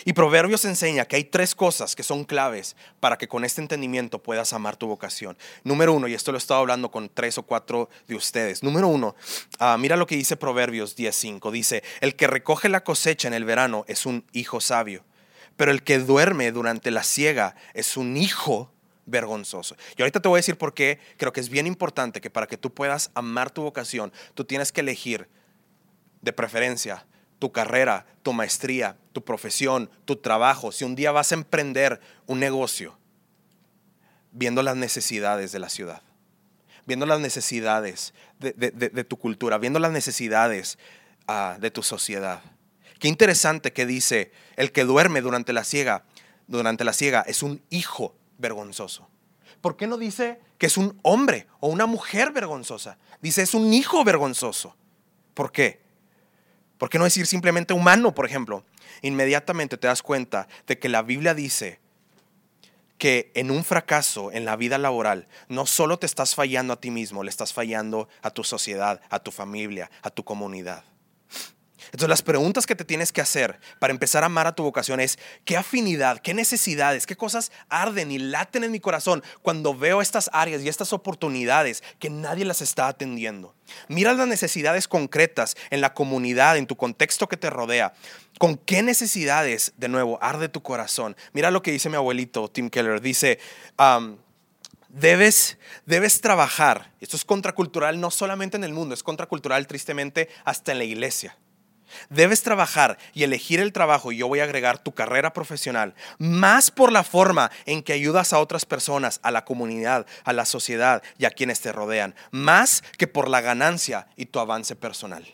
Y 0.05 0.13
Proverbios 0.13 0.65
enseña 0.65 1.05
que 1.05 1.15
hay 1.15 1.23
tres 1.23 1.55
cosas 1.55 1.95
que 1.95 2.03
son 2.03 2.23
claves 2.23 2.75
para 2.99 3.17
que 3.17 3.27
con 3.27 3.43
este 3.43 3.61
entendimiento 3.61 4.21
puedas 4.21 4.53
amar 4.53 4.77
tu 4.77 4.87
vocación. 4.87 5.37
Número 5.63 5.93
uno, 5.93 6.07
y 6.07 6.13
esto 6.13 6.31
lo 6.31 6.37
he 6.37 6.39
estado 6.39 6.61
hablando 6.61 6.91
con 6.91 7.09
tres 7.09 7.37
o 7.37 7.43
cuatro 7.43 7.89
de 8.07 8.15
ustedes. 8.15 8.63
Número 8.63 8.87
uno, 8.87 9.15
ah, 9.59 9.77
mira 9.77 9.95
lo 9.95 10.07
que 10.07 10.15
dice 10.15 10.37
Proverbios 10.37 10.97
10.5. 10.97 11.51
Dice, 11.51 11.83
el 12.01 12.15
que 12.15 12.27
recoge 12.27 12.69
la 12.69 12.83
cosecha 12.83 13.27
en 13.27 13.33
el 13.33 13.45
verano 13.45 13.85
es 13.87 14.05
un 14.05 14.25
hijo 14.31 14.61
sabio, 14.61 15.03
pero 15.57 15.71
el 15.71 15.83
que 15.83 15.99
duerme 15.99 16.51
durante 16.51 16.91
la 16.91 17.03
siega 17.03 17.55
es 17.73 17.97
un 17.97 18.17
hijo 18.17 18.71
vergonzoso. 19.05 19.75
Y 19.97 20.01
ahorita 20.01 20.21
te 20.21 20.27
voy 20.27 20.37
a 20.37 20.39
decir 20.39 20.57
por 20.57 20.73
qué 20.73 20.99
creo 21.17 21.33
que 21.33 21.39
es 21.41 21.49
bien 21.49 21.67
importante 21.67 22.21
que 22.21 22.29
para 22.29 22.47
que 22.47 22.57
tú 22.57 22.73
puedas 22.73 23.11
amar 23.15 23.51
tu 23.51 23.63
vocación, 23.63 24.13
tú 24.33 24.45
tienes 24.45 24.71
que 24.71 24.81
elegir 24.81 25.27
de 26.21 26.33
preferencia 26.33 27.05
tu 27.39 27.51
carrera, 27.51 28.05
tu 28.21 28.33
maestría, 28.33 28.97
tu 29.13 29.23
profesión, 29.23 29.89
tu 30.05 30.17
trabajo, 30.17 30.71
si 30.71 30.83
un 30.83 30.95
día 30.95 31.11
vas 31.11 31.31
a 31.31 31.35
emprender 31.35 31.99
un 32.27 32.39
negocio, 32.39 32.97
viendo 34.31 34.61
las 34.61 34.75
necesidades 34.75 35.51
de 35.51 35.59
la 35.59 35.69
ciudad, 35.69 36.01
viendo 36.85 37.05
las 37.05 37.19
necesidades 37.19 38.13
de, 38.39 39.03
tu 39.05 39.17
cultura, 39.17 39.57
viendo 39.57 39.79
las 39.79 39.91
necesidades 39.91 40.77
ah, 41.27 41.57
de 41.59 41.71
tu 41.71 41.81
sociedad. 41.81 42.41
Qué 42.99 43.07
interesante 43.07 43.71
que 43.71 43.85
dice, 43.85 44.31
el 44.57 44.71
que 44.71 44.83
duerme 44.83 45.21
durante 45.21 45.53
la 45.53 45.63
ciega, 45.63 46.03
durante 46.47 46.83
la 46.83 46.93
ciega 46.93 47.21
es 47.21 47.41
un 47.41 47.61
hijo 47.69 48.15
vergonzoso. 48.37 49.07
¿Por 49.61 49.77
qué 49.77 49.87
no 49.87 49.97
dice 49.97 50.39
que 50.57 50.65
es 50.67 50.77
un 50.77 50.99
hombre 51.03 51.47
o 51.59 51.69
una 51.69 51.85
mujer 51.85 52.31
vergonzosa? 52.31 52.97
Dice 53.21 53.41
es 53.41 53.53
un 53.53 53.73
hijo 53.73 54.03
vergonzoso. 54.03 54.75
¿Por 55.33 55.51
qué? 55.51 55.81
¿Por 56.79 56.89
qué 56.89 56.97
no 56.97 57.03
decir 57.03 57.27
simplemente 57.27 57.73
humano, 57.73 58.15
por 58.15 58.25
ejemplo? 58.25 58.63
Inmediatamente 59.01 59.77
te 59.77 59.87
das 59.87 60.01
cuenta 60.01 60.47
de 60.65 60.79
que 60.79 60.89
la 60.89 61.03
Biblia 61.03 61.35
dice 61.35 61.79
que 62.97 63.31
en 63.35 63.51
un 63.51 63.65
fracaso 63.65 64.31
en 64.31 64.45
la 64.45 64.55
vida 64.55 64.77
laboral 64.77 65.27
no 65.49 65.65
solo 65.65 65.99
te 65.99 66.05
estás 66.05 66.35
fallando 66.35 66.73
a 66.73 66.79
ti 66.79 66.89
mismo, 66.89 67.23
le 67.23 67.29
estás 67.29 67.53
fallando 67.53 68.07
a 68.21 68.31
tu 68.31 68.45
sociedad, 68.45 69.01
a 69.09 69.19
tu 69.19 69.31
familia, 69.31 69.91
a 70.01 70.09
tu 70.09 70.23
comunidad. 70.23 70.85
Entonces 71.91 72.09
las 72.09 72.21
preguntas 72.21 72.65
que 72.65 72.75
te 72.75 72.85
tienes 72.85 73.11
que 73.11 73.21
hacer 73.21 73.59
para 73.79 73.91
empezar 73.91 74.23
a 74.23 74.27
amar 74.27 74.47
a 74.47 74.55
tu 74.55 74.63
vocación 74.63 74.99
es, 74.99 75.17
¿qué 75.45 75.57
afinidad, 75.57 76.19
qué 76.19 76.33
necesidades, 76.33 77.05
qué 77.05 77.15
cosas 77.15 77.51
arden 77.69 78.11
y 78.11 78.19
laten 78.19 78.63
en 78.63 78.71
mi 78.71 78.79
corazón 78.79 79.23
cuando 79.41 79.75
veo 79.75 80.01
estas 80.01 80.29
áreas 80.33 80.61
y 80.61 80.69
estas 80.69 80.93
oportunidades 80.93 81.83
que 81.99 82.09
nadie 82.09 82.45
las 82.45 82.61
está 82.61 82.87
atendiendo? 82.87 83.55
Mira 83.87 84.13
las 84.13 84.27
necesidades 84.27 84.87
concretas 84.87 85.55
en 85.69 85.81
la 85.81 85.93
comunidad, 85.93 86.57
en 86.57 86.67
tu 86.67 86.75
contexto 86.75 87.27
que 87.27 87.37
te 87.37 87.49
rodea. 87.49 87.93
¿Con 88.37 88.57
qué 88.57 88.81
necesidades, 88.81 89.73
de 89.77 89.89
nuevo, 89.89 90.19
arde 90.21 90.49
tu 90.49 90.61
corazón? 90.61 91.15
Mira 91.33 91.51
lo 91.51 91.61
que 91.61 91.71
dice 91.71 91.89
mi 91.89 91.95
abuelito 91.95 92.49
Tim 92.49 92.69
Keller. 92.69 93.01
Dice, 93.01 93.39
debes, 94.89 95.57
debes 95.85 96.21
trabajar. 96.21 96.91
Esto 96.99 97.15
es 97.15 97.25
contracultural 97.25 97.99
no 97.99 98.11
solamente 98.11 98.57
en 98.57 98.63
el 98.63 98.73
mundo, 98.73 98.93
es 98.93 99.03
contracultural 99.03 99.67
tristemente 99.67 100.29
hasta 100.45 100.71
en 100.71 100.77
la 100.79 100.83
iglesia. 100.83 101.37
Debes 102.09 102.43
trabajar 102.43 102.97
y 103.13 103.23
elegir 103.23 103.59
el 103.59 103.73
trabajo, 103.73 104.11
y 104.11 104.17
yo 104.17 104.27
voy 104.27 104.39
a 104.39 104.43
agregar 104.43 104.79
tu 104.79 104.93
carrera 104.93 105.33
profesional, 105.33 105.93
más 106.17 106.71
por 106.71 106.91
la 106.91 107.03
forma 107.03 107.51
en 107.65 107.83
que 107.83 107.93
ayudas 107.93 108.33
a 108.33 108.39
otras 108.39 108.65
personas, 108.65 109.19
a 109.23 109.31
la 109.31 109.45
comunidad, 109.45 110.05
a 110.23 110.33
la 110.33 110.45
sociedad 110.45 111.03
y 111.17 111.25
a 111.25 111.31
quienes 111.31 111.61
te 111.61 111.71
rodean, 111.71 112.15
más 112.31 112.83
que 112.97 113.07
por 113.07 113.29
la 113.29 113.41
ganancia 113.41 114.07
y 114.15 114.25
tu 114.25 114.39
avance 114.39 114.75
personal. 114.75 115.25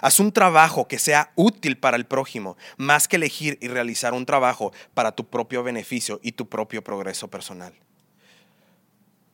Haz 0.00 0.18
un 0.20 0.32
trabajo 0.32 0.88
que 0.88 0.98
sea 0.98 1.32
útil 1.34 1.78
para 1.78 1.96
el 1.96 2.06
prójimo, 2.06 2.56
más 2.76 3.08
que 3.08 3.16
elegir 3.16 3.58
y 3.60 3.68
realizar 3.68 4.14
un 4.14 4.26
trabajo 4.26 4.72
para 4.94 5.12
tu 5.12 5.26
propio 5.26 5.62
beneficio 5.62 6.20
y 6.22 6.32
tu 6.32 6.48
propio 6.48 6.82
progreso 6.82 7.28
personal. 7.28 7.74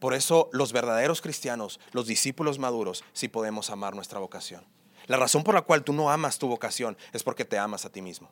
Por 0.01 0.15
eso 0.15 0.49
los 0.53 0.73
verdaderos 0.73 1.21
cristianos, 1.21 1.79
los 1.93 2.07
discípulos 2.07 2.59
maduros, 2.59 3.05
sí 3.13 3.29
podemos 3.29 3.71
amar 3.71 3.95
nuestra 3.95 4.19
vocación. 4.19 4.65
La 5.11 5.17
razón 5.17 5.43
por 5.43 5.57
la 5.57 5.63
cual 5.63 5.83
tú 5.83 5.93
no 5.93 6.09
amas 6.09 6.39
tu 6.39 6.47
vocación 6.47 6.97
es 7.13 7.25
porque 7.25 7.45
te 7.45 7.59
amas 7.59 7.85
a 7.85 7.91
ti 7.91 8.01
mismo. 8.01 8.31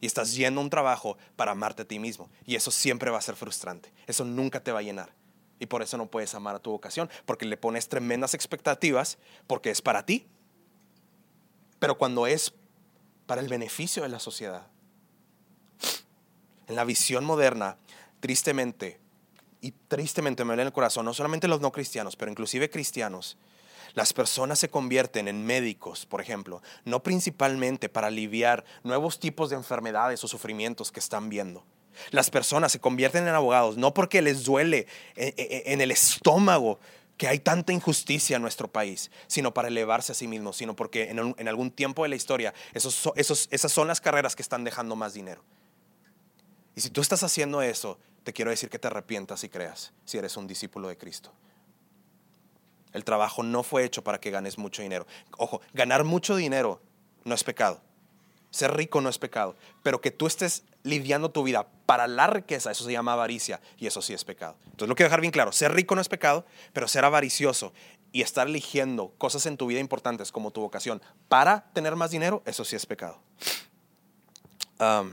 Y 0.00 0.06
estás 0.06 0.32
yendo 0.32 0.60
a 0.60 0.62
un 0.62 0.70
trabajo 0.70 1.18
para 1.34 1.50
amarte 1.50 1.82
a 1.82 1.84
ti 1.84 1.98
mismo. 1.98 2.30
Y 2.46 2.54
eso 2.54 2.70
siempre 2.70 3.10
va 3.10 3.18
a 3.18 3.20
ser 3.20 3.34
frustrante. 3.34 3.92
Eso 4.06 4.24
nunca 4.24 4.62
te 4.62 4.70
va 4.70 4.78
a 4.78 4.82
llenar. 4.82 5.10
Y 5.58 5.66
por 5.66 5.82
eso 5.82 5.96
no 5.96 6.06
puedes 6.06 6.32
amar 6.36 6.54
a 6.54 6.60
tu 6.60 6.70
vocación, 6.70 7.10
porque 7.26 7.46
le 7.46 7.56
pones 7.56 7.88
tremendas 7.88 8.34
expectativas, 8.34 9.18
porque 9.48 9.70
es 9.70 9.82
para 9.82 10.06
ti. 10.06 10.28
Pero 11.80 11.98
cuando 11.98 12.28
es 12.28 12.54
para 13.26 13.40
el 13.40 13.48
beneficio 13.48 14.04
de 14.04 14.08
la 14.08 14.20
sociedad. 14.20 14.68
En 16.68 16.76
la 16.76 16.84
visión 16.84 17.24
moderna, 17.24 17.76
tristemente, 18.20 19.00
y 19.60 19.72
tristemente 19.72 20.44
me 20.44 20.50
duele 20.50 20.62
en 20.62 20.68
el 20.68 20.72
corazón, 20.72 21.06
no 21.06 21.12
solamente 21.12 21.48
los 21.48 21.60
no 21.60 21.72
cristianos, 21.72 22.14
pero 22.14 22.30
inclusive 22.30 22.70
cristianos, 22.70 23.36
las 23.94 24.12
personas 24.12 24.58
se 24.58 24.68
convierten 24.68 25.28
en 25.28 25.44
médicos, 25.44 26.06
por 26.06 26.20
ejemplo, 26.20 26.62
no 26.84 27.02
principalmente 27.02 27.88
para 27.88 28.08
aliviar 28.08 28.64
nuevos 28.82 29.18
tipos 29.18 29.50
de 29.50 29.56
enfermedades 29.56 30.22
o 30.24 30.28
sufrimientos 30.28 30.92
que 30.92 31.00
están 31.00 31.28
viendo. 31.28 31.64
Las 32.10 32.30
personas 32.30 32.72
se 32.72 32.78
convierten 32.78 33.26
en 33.26 33.34
abogados 33.34 33.76
no 33.76 33.92
porque 33.92 34.22
les 34.22 34.44
duele 34.44 34.86
eh, 35.16 35.34
eh, 35.36 35.62
en 35.66 35.80
el 35.80 35.90
estómago 35.90 36.78
que 37.16 37.26
hay 37.26 37.40
tanta 37.40 37.72
injusticia 37.72 38.36
en 38.36 38.42
nuestro 38.42 38.68
país, 38.68 39.10
sino 39.26 39.52
para 39.52 39.68
elevarse 39.68 40.12
a 40.12 40.14
sí 40.14 40.28
mismos, 40.28 40.56
sino 40.56 40.76
porque 40.76 41.10
en, 41.10 41.48
algún 41.48 41.72
tiempo 41.72 42.04
de 42.04 42.08
la 42.10 42.16
historia 42.16 42.54
esos, 42.74 43.10
esas 43.16 43.72
son 43.72 43.88
las 43.88 44.00
carreras 44.00 44.36
que 44.36 44.42
están 44.42 44.62
dejando 44.62 44.94
más 44.94 45.14
dinero. 45.14 45.42
Y 46.76 46.80
si 46.80 46.90
tú 46.90 47.00
estás 47.00 47.24
haciendo 47.24 47.60
eso, 47.60 47.98
te 48.22 48.32
quiero 48.32 48.52
decir 48.52 48.70
que 48.70 48.78
te 48.78 48.86
arrepientas 48.86 49.42
y 49.42 49.48
creas 49.48 49.92
si 50.04 50.16
eres 50.16 50.36
un 50.36 50.46
discípulo 50.46 50.86
de 50.86 50.96
Cristo. 50.96 51.32
El 52.92 53.04
trabajo 53.04 53.42
no 53.42 53.62
fue 53.62 53.84
hecho 53.84 54.02
para 54.02 54.18
que 54.18 54.30
ganes 54.30 54.58
mucho 54.58 54.82
dinero. 54.82 55.06
Ojo, 55.36 55.60
ganar 55.72 56.04
mucho 56.04 56.36
dinero 56.36 56.80
no 57.24 57.34
es 57.34 57.44
pecado. 57.44 57.80
Ser 58.50 58.74
rico 58.76 59.00
no 59.00 59.08
es 59.08 59.18
pecado. 59.18 59.56
Pero 59.82 60.00
que 60.00 60.10
tú 60.10 60.26
estés 60.26 60.64
lidiando 60.82 61.30
tu 61.30 61.42
vida 61.42 61.66
para 61.86 62.06
la 62.06 62.26
riqueza, 62.26 62.70
eso 62.70 62.84
se 62.84 62.92
llama 62.92 63.12
avaricia 63.12 63.60
y 63.76 63.86
eso 63.86 64.00
sí 64.02 64.14
es 64.14 64.24
pecado. 64.24 64.56
Entonces 64.64 64.88
lo 64.88 64.94
quiero 64.94 65.08
dejar 65.08 65.20
bien 65.20 65.32
claro. 65.32 65.52
Ser 65.52 65.72
rico 65.72 65.94
no 65.94 66.00
es 66.00 66.08
pecado, 66.08 66.46
pero 66.72 66.88
ser 66.88 67.04
avaricioso 67.04 67.72
y 68.12 68.22
estar 68.22 68.46
eligiendo 68.46 69.12
cosas 69.18 69.46
en 69.46 69.56
tu 69.56 69.66
vida 69.66 69.80
importantes 69.80 70.32
como 70.32 70.50
tu 70.50 70.60
vocación 70.60 71.02
para 71.28 71.70
tener 71.72 71.94
más 71.96 72.10
dinero, 72.10 72.42
eso 72.46 72.64
sí 72.64 72.74
es 72.76 72.86
pecado. 72.86 73.20
Um, 74.80 75.12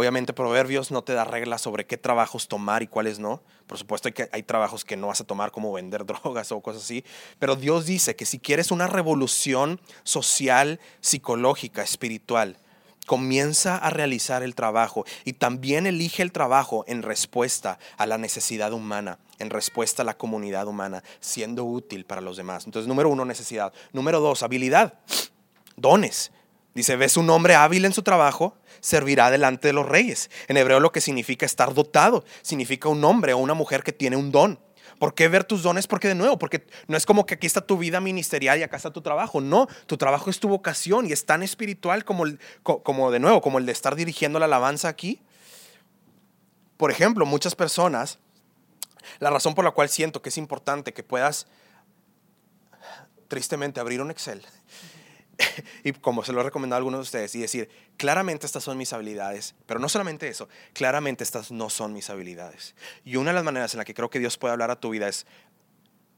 Obviamente 0.00 0.32
Proverbios 0.32 0.90
no 0.90 1.04
te 1.04 1.12
da 1.12 1.24
reglas 1.24 1.60
sobre 1.60 1.84
qué 1.84 1.98
trabajos 1.98 2.48
tomar 2.48 2.82
y 2.82 2.86
cuáles 2.86 3.18
no. 3.18 3.42
Por 3.66 3.76
supuesto 3.76 4.08
hay, 4.08 4.14
que, 4.14 4.30
hay 4.32 4.42
trabajos 4.42 4.82
que 4.82 4.96
no 4.96 5.08
vas 5.08 5.20
a 5.20 5.24
tomar 5.24 5.50
como 5.50 5.74
vender 5.74 6.06
drogas 6.06 6.50
o 6.52 6.62
cosas 6.62 6.84
así. 6.84 7.04
Pero 7.38 7.54
Dios 7.54 7.84
dice 7.84 8.16
que 8.16 8.24
si 8.24 8.38
quieres 8.38 8.70
una 8.70 8.86
revolución 8.86 9.78
social, 10.02 10.80
psicológica, 11.02 11.82
espiritual, 11.82 12.56
comienza 13.04 13.76
a 13.76 13.90
realizar 13.90 14.42
el 14.42 14.54
trabajo 14.54 15.04
y 15.26 15.34
también 15.34 15.86
elige 15.86 16.22
el 16.22 16.32
trabajo 16.32 16.82
en 16.88 17.02
respuesta 17.02 17.78
a 17.98 18.06
la 18.06 18.16
necesidad 18.16 18.72
humana, 18.72 19.18
en 19.38 19.50
respuesta 19.50 20.00
a 20.00 20.06
la 20.06 20.16
comunidad 20.16 20.66
humana, 20.66 21.04
siendo 21.20 21.66
útil 21.66 22.06
para 22.06 22.22
los 22.22 22.38
demás. 22.38 22.64
Entonces, 22.64 22.88
número 22.88 23.10
uno, 23.10 23.26
necesidad. 23.26 23.74
Número 23.92 24.20
dos, 24.20 24.42
habilidad, 24.42 24.94
dones. 25.76 26.32
Dice, 26.74 26.96
ves 26.96 27.18
un 27.18 27.28
hombre 27.28 27.54
hábil 27.54 27.84
en 27.84 27.92
su 27.92 28.02
trabajo, 28.02 28.54
servirá 28.80 29.30
delante 29.30 29.68
de 29.68 29.72
los 29.72 29.86
reyes. 29.86 30.30
En 30.48 30.56
hebreo 30.56 30.80
lo 30.80 30.92
que 30.92 31.00
significa 31.00 31.46
estar 31.46 31.74
dotado, 31.74 32.24
significa 32.42 32.88
un 32.88 33.04
hombre 33.04 33.32
o 33.32 33.38
una 33.38 33.54
mujer 33.54 33.82
que 33.82 33.92
tiene 33.92 34.16
un 34.16 34.32
don. 34.32 34.58
¿Por 34.98 35.14
qué 35.14 35.28
ver 35.28 35.44
tus 35.44 35.62
dones? 35.62 35.86
Porque 35.86 36.08
de 36.08 36.14
nuevo, 36.14 36.38
porque 36.38 36.66
no 36.86 36.96
es 36.96 37.06
como 37.06 37.24
que 37.24 37.34
aquí 37.34 37.46
está 37.46 37.62
tu 37.62 37.78
vida 37.78 38.00
ministerial 38.00 38.58
y 38.58 38.62
acá 38.62 38.76
está 38.76 38.90
tu 38.92 39.00
trabajo. 39.00 39.40
No, 39.40 39.66
tu 39.86 39.96
trabajo 39.96 40.28
es 40.28 40.40
tu 40.40 40.48
vocación 40.48 41.06
y 41.06 41.12
es 41.12 41.24
tan 41.24 41.42
espiritual 41.42 42.04
como, 42.04 42.24
como 42.62 43.10
de 43.10 43.18
nuevo, 43.18 43.40
como 43.40 43.58
el 43.58 43.64
de 43.64 43.72
estar 43.72 43.96
dirigiendo 43.96 44.38
la 44.38 44.44
alabanza 44.44 44.88
aquí. 44.88 45.22
Por 46.76 46.90
ejemplo, 46.90 47.24
muchas 47.24 47.54
personas, 47.54 48.18
la 49.20 49.30
razón 49.30 49.54
por 49.54 49.64
la 49.64 49.70
cual 49.70 49.88
siento 49.88 50.20
que 50.20 50.28
es 50.28 50.36
importante 50.36 50.92
que 50.92 51.02
puedas 51.02 51.46
tristemente 53.28 53.80
abrir 53.80 54.02
un 54.02 54.10
Excel 54.10 54.44
y 55.84 55.92
como 55.92 56.24
se 56.24 56.32
lo 56.32 56.40
he 56.40 56.44
recomendado 56.44 56.76
a 56.76 56.80
algunos 56.80 56.98
de 56.98 57.02
ustedes, 57.02 57.34
y 57.34 57.40
decir, 57.40 57.68
claramente 57.96 58.46
estas 58.46 58.64
son 58.64 58.78
mis 58.78 58.92
habilidades, 58.92 59.54
pero 59.66 59.80
no 59.80 59.88
solamente 59.88 60.28
eso, 60.28 60.48
claramente 60.72 61.24
estas 61.24 61.50
no 61.50 61.70
son 61.70 61.92
mis 61.92 62.10
habilidades. 62.10 62.74
Y 63.04 63.16
una 63.16 63.30
de 63.30 63.34
las 63.34 63.44
maneras 63.44 63.74
en 63.74 63.78
la 63.78 63.84
que 63.84 63.94
creo 63.94 64.10
que 64.10 64.18
Dios 64.18 64.38
puede 64.38 64.52
hablar 64.52 64.70
a 64.70 64.80
tu 64.80 64.90
vida 64.90 65.08
es, 65.08 65.26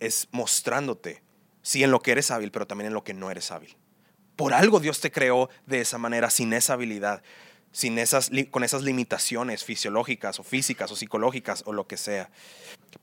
es 0.00 0.28
mostrándote, 0.32 1.22
sí, 1.62 1.82
en 1.82 1.90
lo 1.90 2.00
que 2.00 2.12
eres 2.12 2.30
hábil, 2.30 2.50
pero 2.50 2.66
también 2.66 2.88
en 2.88 2.94
lo 2.94 3.04
que 3.04 3.14
no 3.14 3.30
eres 3.30 3.50
hábil. 3.50 3.76
Por 4.36 4.54
algo 4.54 4.80
Dios 4.80 5.00
te 5.00 5.12
creó 5.12 5.50
de 5.66 5.80
esa 5.80 5.98
manera, 5.98 6.30
sin 6.30 6.52
esa 6.52 6.72
habilidad, 6.72 7.22
sin 7.70 7.98
esas, 7.98 8.30
con 8.50 8.64
esas 8.64 8.82
limitaciones 8.82 9.64
fisiológicas 9.64 10.38
o 10.40 10.42
físicas 10.42 10.90
o 10.90 10.96
psicológicas 10.96 11.62
o 11.66 11.72
lo 11.72 11.86
que 11.86 11.96
sea. 11.96 12.30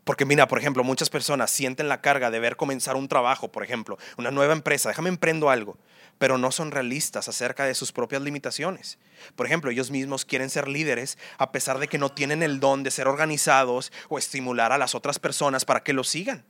Porque 0.04 0.26
mira, 0.26 0.48
por 0.48 0.60
ejemplo, 0.60 0.84
muchas 0.84 1.10
personas 1.10 1.50
sienten 1.50 1.88
la 1.88 2.02
carga 2.02 2.30
de 2.30 2.40
ver 2.40 2.56
comenzar 2.56 2.96
un 2.96 3.08
trabajo, 3.08 3.52
por 3.52 3.64
ejemplo, 3.64 3.98
una 4.18 4.32
nueva 4.32 4.54
empresa, 4.54 4.90
déjame 4.90 5.10
emprendo 5.10 5.50
algo 5.50 5.78
pero 6.20 6.38
no 6.38 6.52
son 6.52 6.70
realistas 6.70 7.28
acerca 7.28 7.66
de 7.66 7.74
sus 7.74 7.92
propias 7.92 8.22
limitaciones. 8.22 9.00
Por 9.36 9.48
ejemplo, 9.48 9.72
ellos 9.72 9.90
mismos 9.90 10.26
quieren 10.26 10.50
ser 10.52 10.68
líderes 10.68 11.18
a 11.40 11.52
pesar 11.52 11.80
de 11.80 11.88
que 11.88 11.98
no 11.98 12.12
tienen 12.12 12.44
el 12.44 12.60
don 12.60 12.84
de 12.84 12.92
ser 12.92 13.08
organizados 13.08 13.92
o 14.10 14.20
estimular 14.20 14.72
a 14.72 14.78
las 14.78 14.94
otras 14.94 15.18
personas 15.18 15.66
para 15.66 15.82
que 15.82 15.94
lo 15.94 16.04
sigan. 16.04 16.44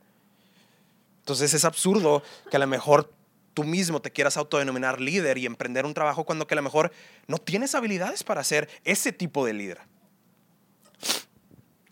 Entonces 1.20 1.54
es 1.54 1.64
absurdo 1.64 2.22
que 2.50 2.56
a 2.56 2.60
lo 2.60 2.66
mejor 2.66 3.14
tú 3.54 3.62
mismo 3.62 4.02
te 4.02 4.10
quieras 4.10 4.36
autodenominar 4.36 5.00
líder 5.00 5.38
y 5.38 5.46
emprender 5.46 5.86
un 5.86 5.94
trabajo 5.94 6.24
cuando 6.24 6.46
que 6.46 6.54
a 6.54 6.56
lo 6.56 6.62
mejor 6.62 6.90
no 7.28 7.38
tienes 7.38 7.74
habilidades 7.74 8.24
para 8.24 8.42
ser 8.42 8.68
ese 8.84 9.12
tipo 9.12 9.46
de 9.46 9.52
líder. 9.52 9.78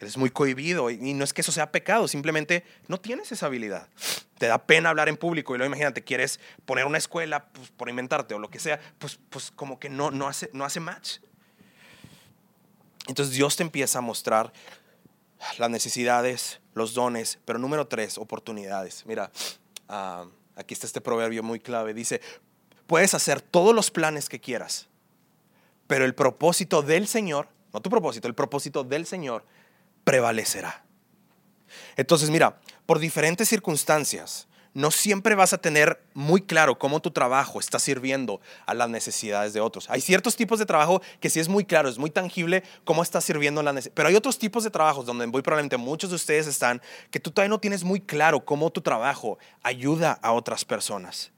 Eres 0.01 0.17
muy 0.17 0.31
cohibido 0.31 0.91
y 0.91 1.15
no 1.15 1.25
es 1.25 1.33
que 1.33 1.41
eso 1.41 1.53
sea 1.53 1.73
pecado, 1.73 2.09
simplemente 2.09 2.65
no 2.89 3.01
tienes 3.01 3.31
esa 3.31 3.47
habilidad. 3.47 3.89
Te 4.39 4.47
da 4.47 4.59
pena 4.59 4.91
hablar 4.91 5.09
en 5.09 5.17
público 5.17 5.55
y 5.55 5.59
luego 5.59 5.69
imagínate, 5.69 6.05
quieres 6.05 6.41
poner 6.65 6.87
una 6.87 6.99
escuela 6.99 7.47
pues, 7.47 7.71
por 7.71 7.89
inventarte 7.89 8.35
o 8.35 8.39
lo 8.39 8.51
que 8.51 8.59
sea, 8.59 8.81
pues, 8.99 9.19
pues 9.31 9.51
como 9.51 9.79
que 9.79 9.89
no, 9.89 10.11
no, 10.11 10.29
hace, 10.29 10.49
no 10.53 10.65
hace 10.65 10.81
match. 10.81 11.19
Entonces 13.09 13.35
Dios 13.35 13.57
te 13.57 13.63
empieza 13.63 13.99
a 13.99 14.03
mostrar 14.03 14.53
las 15.59 15.71
necesidades, 15.71 16.61
los 16.75 16.95
dones, 16.95 17.39
pero 17.45 17.59
número 17.59 17.87
tres, 17.87 18.19
oportunidades. 18.19 19.05
Mira, 19.07 19.31
ah, 19.89 20.27
aquí 20.57 20.75
está 20.75 20.87
este 20.87 21.01
proverbio 21.01 21.43
muy 21.43 21.59
clave. 21.59 21.95
Dice, 21.95 22.21
puedes 22.87 23.15
hacer 23.15 23.41
todos 23.41 23.75
los 23.75 23.91
planes 23.91 24.29
que 24.29 24.41
quieras, 24.41 24.89
pero 25.87 26.05
el 26.05 26.15
propósito 26.15 26.83
del 26.83 27.09
Señor, 27.09 27.49
no 27.73 27.81
tu 27.81 27.91
propósito, 27.91 28.29
el 28.29 28.35
propósito 28.35 28.85
del 28.85 29.07
Señor 29.07 29.45
prevalecerá. 30.05 30.85
Entonces, 31.97 32.31
mira, 32.31 32.59
por 32.87 32.99
diferentes 32.99 33.49
circunstancias, 33.49 34.49
no 34.75 34.91
siempre 34.91 35.35
vas 35.35 35.53
a 35.53 35.59
tener 35.59 36.01
muy 36.15 36.43
claro 36.43 36.79
cómo 36.79 37.01
tu 37.01 37.11
trabajo 37.11 37.59
está 37.59 37.79
sirviendo 37.79 38.41
a 38.67 38.75
las 38.75 38.89
necesidades 38.89 39.53
de 39.53 39.61
otros. 39.61 39.91
Hay 39.91 40.01
ciertos 40.01 40.37
tipos 40.37 40.59
de 40.59 40.67
trabajo 40.67 41.03
que 41.21 41.31
sí 41.31 41.41
es 41.41 41.49
muy 41.49 41.65
claro, 41.65 41.89
es 41.89 41.99
muy 41.99 42.11
tangible 42.11 42.63
cómo 42.85 43.03
está 43.03 43.21
sirviendo 43.21 43.61
a 43.61 43.65
la 43.65 43.73
necesidad. 43.73 43.95
Pero 43.95 44.09
hay 44.09 44.15
otros 44.15 44.39
tipos 44.39 44.65
de 44.65 44.71
trabajos 44.71 45.07
donde 45.07 45.27
muy 45.27 45.43
probablemente 45.43 45.77
muchos 45.77 46.11
de 46.11 46.17
ustedes 46.17 46.47
están 46.47 46.81
que 47.11 47.19
tú 47.19 47.31
todavía 47.31 47.51
no 47.51 47.59
tienes 47.59 47.83
muy 47.83 48.01
claro 48.01 48.45
cómo 48.45 48.71
tu 48.71 48.81
trabajo 48.81 49.39
ayuda 49.63 50.19
a 50.23 50.33
otras 50.33 50.65
personas. 50.65 51.33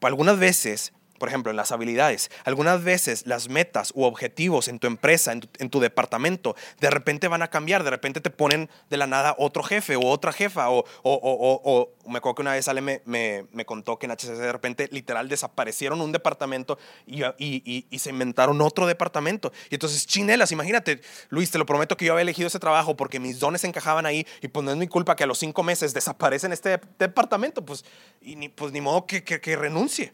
Algunas 0.00 0.38
veces 0.38 0.92
por 1.18 1.28
ejemplo, 1.28 1.50
en 1.50 1.56
las 1.56 1.72
habilidades. 1.72 2.30
Algunas 2.44 2.82
veces 2.82 3.26
las 3.26 3.48
metas 3.48 3.92
u 3.94 4.04
objetivos 4.04 4.68
en 4.68 4.78
tu 4.78 4.86
empresa, 4.86 5.32
en 5.32 5.70
tu, 5.70 5.80
departamento, 5.80 6.56
de 6.80 6.90
repente 6.90 7.28
van 7.28 7.42
a 7.42 7.48
cambiar, 7.48 7.84
de 7.84 7.90
repente 7.90 8.20
te 8.20 8.30
ponen 8.30 8.70
de 8.90 8.96
la 8.96 9.06
nada 9.06 9.34
otro 9.38 9.62
jefe 9.62 9.96
o 9.96 10.06
otra 10.06 10.32
jefa, 10.32 10.70
o, 10.70 10.84
o, 11.02 11.90
me 12.06 12.18
acuerdo 12.18 12.36
que 12.36 12.42
una 12.42 12.52
vez 12.52 12.68
Ale 12.68 12.80
me, 12.80 13.02
me, 13.04 13.64
contó 13.64 13.98
que 13.98 14.06
en 14.06 14.12
HCC 14.12 14.36
de 14.36 14.52
repente 14.52 14.88
literal 14.90 15.28
desaparecieron 15.28 16.00
un 16.00 16.12
departamento 16.12 16.78
y, 17.06 17.22
y, 17.38 17.86
y, 17.90 17.98
se 17.98 18.10
inventaron 18.10 18.60
otro 18.60 18.86
departamento. 18.86 19.52
Y 19.70 19.76
entonces, 19.76 20.06
chinelas, 20.06 20.52
imagínate, 20.52 21.00
Luis, 21.30 21.50
te 21.50 21.58
lo 21.58 21.66
prometo 21.66 21.96
que 21.96 22.04
yo 22.04 22.12
había 22.12 22.22
elegido 22.22 22.48
ese 22.48 22.58
trabajo 22.58 22.96
porque 22.96 23.20
mis 23.20 23.38
dones 23.38 23.64
encajaban 23.64 24.06
ahí 24.06 24.26
y 24.42 24.48
pues 24.48 24.64
no 24.64 24.72
es 24.72 24.76
mi 24.76 24.88
culpa 24.88 25.16
que 25.16 25.24
a 25.24 25.26
los 25.26 25.38
cinco 25.38 25.62
meses 25.62 25.94
desaparecen 25.94 26.52
este 26.52 26.80
departamento, 26.98 27.64
pues, 27.64 27.84
y 28.20 28.36
ni, 28.36 28.48
pues 28.48 28.72
ni 28.72 28.80
modo 28.80 29.06
que, 29.06 29.22
que 29.22 29.56
renuncie. 29.56 30.12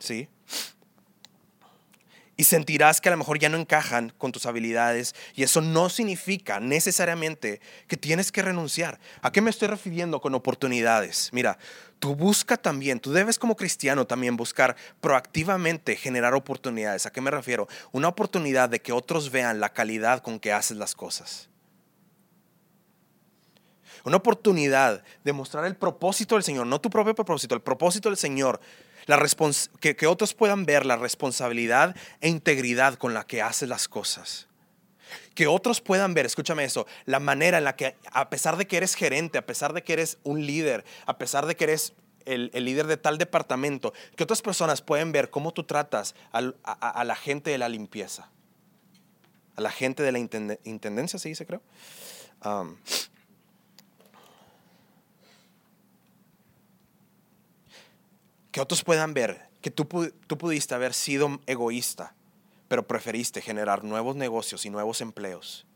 ¿Sí? 0.00 0.28
Y 2.36 2.44
sentirás 2.44 3.02
que 3.02 3.10
a 3.10 3.12
lo 3.12 3.18
mejor 3.18 3.38
ya 3.38 3.50
no 3.50 3.58
encajan 3.58 4.14
con 4.16 4.32
tus 4.32 4.46
habilidades 4.46 5.14
y 5.34 5.42
eso 5.42 5.60
no 5.60 5.90
significa 5.90 6.58
necesariamente 6.58 7.60
que 7.86 7.98
tienes 7.98 8.32
que 8.32 8.40
renunciar. 8.40 8.98
¿A 9.20 9.30
qué 9.30 9.42
me 9.42 9.50
estoy 9.50 9.68
refiriendo 9.68 10.22
con 10.22 10.34
oportunidades? 10.34 11.28
Mira, 11.32 11.58
tú 11.98 12.16
busca 12.16 12.56
también, 12.56 12.98
tú 12.98 13.12
debes 13.12 13.38
como 13.38 13.56
cristiano 13.56 14.06
también 14.06 14.38
buscar 14.38 14.74
proactivamente 15.02 15.96
generar 15.96 16.32
oportunidades. 16.32 17.04
¿A 17.04 17.12
qué 17.12 17.20
me 17.20 17.30
refiero? 17.30 17.68
Una 17.92 18.08
oportunidad 18.08 18.70
de 18.70 18.80
que 18.80 18.92
otros 18.92 19.30
vean 19.30 19.60
la 19.60 19.74
calidad 19.74 20.22
con 20.22 20.40
que 20.40 20.54
haces 20.54 20.78
las 20.78 20.94
cosas. 20.94 21.50
Una 24.02 24.16
oportunidad 24.16 25.04
de 25.24 25.32
mostrar 25.34 25.66
el 25.66 25.76
propósito 25.76 26.36
del 26.36 26.44
Señor, 26.44 26.66
no 26.66 26.80
tu 26.80 26.88
propio 26.88 27.14
propósito, 27.14 27.54
el 27.54 27.60
propósito 27.60 28.08
del 28.08 28.16
Señor 28.16 28.60
que, 29.80 30.06
otros 30.06 30.34
puedan 30.34 30.64
ver 30.64 30.86
la 30.86 30.96
responsabilidad 30.96 31.96
e 32.20 32.28
integridad 32.28 32.94
con 32.94 33.14
la 33.14 33.26
que 33.26 33.42
haces 33.42 33.68
las 33.68 33.88
cosas. 33.88 34.48
Que 35.34 35.46
otros 35.46 35.80
puedan 35.80 36.14
ver, 36.14 36.26
escúchame 36.26 36.64
eso, 36.64 36.86
la 37.04 37.20
manera 37.20 37.58
en 37.58 37.64
la 37.64 37.76
que, 37.76 37.96
a 38.12 38.30
pesar 38.30 38.56
de 38.56 38.66
que 38.66 38.76
eres 38.76 38.94
gerente, 38.94 39.38
a 39.38 39.46
pesar 39.46 39.72
de 39.72 39.82
que 39.82 39.92
eres 39.92 40.18
un 40.22 40.46
líder, 40.46 40.84
a 41.06 41.18
pesar 41.18 41.46
de 41.46 41.56
que 41.56 41.64
eres 41.64 41.94
el, 42.26 42.50
líder 42.52 42.86
de 42.86 42.96
tal 42.96 43.18
departamento, 43.18 43.92
que 44.16 44.24
otras 44.24 44.42
personas 44.42 44.82
pueden 44.82 45.12
ver 45.12 45.30
cómo 45.30 45.52
tú 45.52 45.64
tratas 45.64 46.14
a, 46.32 47.04
la 47.04 47.16
gente 47.16 47.50
de 47.50 47.58
la 47.58 47.68
limpieza, 47.68 48.30
a 49.56 49.60
la 49.60 49.70
gente 49.70 50.02
de 50.02 50.12
la 50.12 50.18
intendencia, 50.18 51.18
se 51.18 51.28
dice, 51.28 51.46
creo. 51.46 51.62
Que 58.50 58.60
otros 58.60 58.84
puedan 58.84 59.14
ver 59.14 59.48
que 59.60 59.70
tú, 59.70 59.86
tú 60.26 60.38
pudiste 60.38 60.74
haber 60.74 60.94
sido 60.94 61.40
egoísta, 61.46 62.14
pero 62.68 62.86
preferiste 62.86 63.40
generar 63.42 63.84
nuevos 63.84 64.16
negocios 64.16 64.64
y 64.64 64.70
nuevos 64.70 65.00
empleos. 65.00 65.66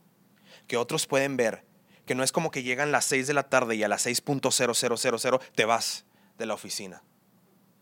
Que 0.67 0.77
otros 0.77 1.07
pueden 1.07 1.37
ver 1.37 1.65
que 2.07 2.15
no 2.15 2.23
es 2.23 2.33
como 2.33 2.51
que 2.51 2.63
llegan 2.63 2.93
las 2.93 3.05
6 3.07 3.27
de 3.27 3.35
la 3.35 3.45
tarde 3.45 3.77
y 3.77 3.83
a 3.83 3.89
las 3.89 4.07
6.0000 4.07 5.41
te 5.55 5.65
vas 5.65 6.05
de 6.39 6.47
la 6.47 6.55
oficina, 6.55 7.03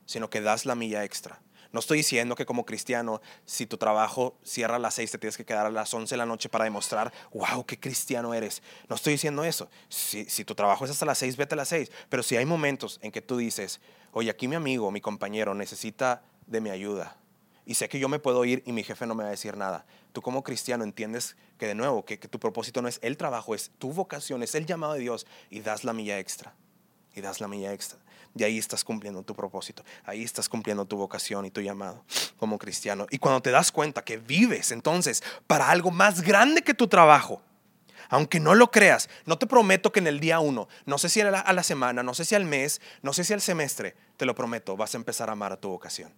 sino 0.07 0.31
que 0.31 0.41
das 0.41 0.67
la 0.67 0.75
milla 0.75 1.05
extra. 1.05 1.41
No 1.73 1.81
estoy 1.81 1.99
diciendo 1.99 2.35
que 2.35 2.45
como 2.45 2.67
cristiano, 2.67 3.23
si 3.47 3.67
tu 3.67 3.79
trabajo 3.79 4.37
cierra 4.45 4.77
a 4.77 4.79
las 4.79 4.95
6, 4.95 5.13
te 5.13 5.19
tienes 5.19 5.39
que 5.39 5.45
quedar 5.47 5.65
a 5.65 5.71
las 5.71 5.93
11 5.93 6.13
de 6.13 6.19
la 6.19 6.27
noche 6.27 6.51
para 6.51 6.65
demostrar, 6.65 7.13
wow, 7.33 7.65
qué 7.65 7.81
cristiano 7.81 8.35
eres. 8.35 8.63
No 8.89 8.97
estoy 8.97 9.15
diciendo 9.15 9.43
eso. 9.43 9.71
Si, 9.89 10.27
si 10.27 10.45
tu 10.45 10.55
trabajo 10.55 10.85
es 10.85 10.91
hasta 10.91 11.07
las 11.07 11.19
6, 11.19 11.37
vete 11.39 11.55
a 11.55 11.57
las 11.57 11.69
6. 11.69 11.91
Pero 12.11 12.23
si 12.23 12.37
hay 12.37 12.45
momentos 12.45 12.99
en 13.03 13.11
que 13.11 13.23
tú 13.23 13.39
dices, 13.39 13.81
oye, 14.13 14.31
aquí 14.31 14.49
mi 14.49 14.55
amigo, 14.55 14.91
mi 14.91 15.01
compañero 15.01 15.55
necesita 15.55 16.23
de 16.47 16.61
mi 16.61 16.69
ayuda. 16.69 17.17
Y 17.65 17.75
sé 17.75 17.89
que 17.89 17.99
yo 17.99 18.09
me 18.09 18.19
puedo 18.19 18.45
ir 18.45 18.63
y 18.67 18.73
mi 18.73 18.83
jefe 18.83 19.07
no 19.07 19.15
me 19.15 19.23
va 19.23 19.29
a 19.29 19.33
decir 19.33 19.57
nada. 19.57 19.87
Tú 20.13 20.21
como 20.21 20.43
cristiano 20.43 20.85
entiendes 20.85 21.37
que 21.59 21.67
de 21.67 21.75
nuevo, 21.75 22.05
que, 22.05 22.19
que 22.19 22.29
tu 22.29 22.39
propósito 22.39 22.83
no 22.83 22.89
es 22.89 22.99
el 23.03 23.17
trabajo, 23.17 23.55
es 23.55 23.71
tu 23.79 23.93
vocación, 23.93 24.43
es 24.43 24.55
el 24.55 24.67
llamado 24.67 24.93
de 24.93 25.01
Dios 25.01 25.27
y 25.49 25.61
das 25.61 25.85
la 25.85 25.95
milla 25.95 26.19
extra. 26.19 26.55
Y 27.15 27.23
das 27.23 27.41
la 27.41 27.49
milla 27.49 27.73
extra. 27.73 27.99
Y 28.35 28.45
ahí 28.45 28.59
estás 28.59 28.83
cumpliendo 28.83 29.23
tu 29.23 29.35
propósito. 29.35 29.85
Ahí 30.05 30.23
estás 30.23 30.49
cumpliendo 30.49 30.87
tu 30.87 30.97
vocación 30.97 31.45
y 31.45 31.51
tu 31.51 31.61
llamado 31.61 32.05
como 32.39 32.59
cristiano. 32.59 33.07
Y 33.11 33.19
cuando 33.19 33.43
te 33.43 33.51
das 33.51 33.71
cuenta 33.71 34.05
que 34.05 34.17
vives 34.17 34.73
entonces 34.73 35.23
para 35.47 35.71
algo 35.71 35.91
más 35.91 36.23
grande 36.23 36.63
que 36.63 36.75
tu 36.75 36.89
trabajo, 36.89 37.43
aunque 38.09 38.41
no 38.41 38.55
lo 38.55 38.71
creas, 38.71 39.09
no 39.27 39.39
te 39.39 39.47
prometo 39.47 39.93
que 39.93 40.01
en 40.01 40.07
el 40.07 40.21
día 40.21 40.41
uno, 40.41 40.69
no 40.85 40.99
sé 40.99 41.09
si 41.09 41.21
a 41.21 41.31
la, 41.31 41.63
semana, 41.63 42.03
no 42.03 42.15
sé 42.15 42.25
si 42.25 42.35
al 42.35 42.45
mes, 42.45 42.81
no 43.01 43.13
sé 43.13 43.25
si 43.25 43.33
al 43.33 43.41
semestre, 43.41 43.97
te 44.17 44.27
lo 44.27 44.35
prometo, 44.35 44.77
vas 44.77 44.95
a 44.95 44.99
empezar 44.99 45.29
a 45.31 45.33
amar 45.33 45.53
a 45.53 45.57
tu 45.57 45.69
vocación. 45.69 46.13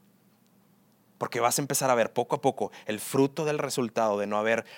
Porque 1.18 1.40
vas 1.40 1.58
a 1.58 1.62
empezar 1.62 1.90
a 1.90 1.94
ver 1.94 2.12
poco 2.12 2.36
a 2.36 2.40
poco 2.40 2.72
el 2.86 2.98
fruto 2.98 3.44
del 3.44 3.58
resultado 3.58 4.18
de 4.18 4.26
no 4.26 4.38
haberte 4.38 4.68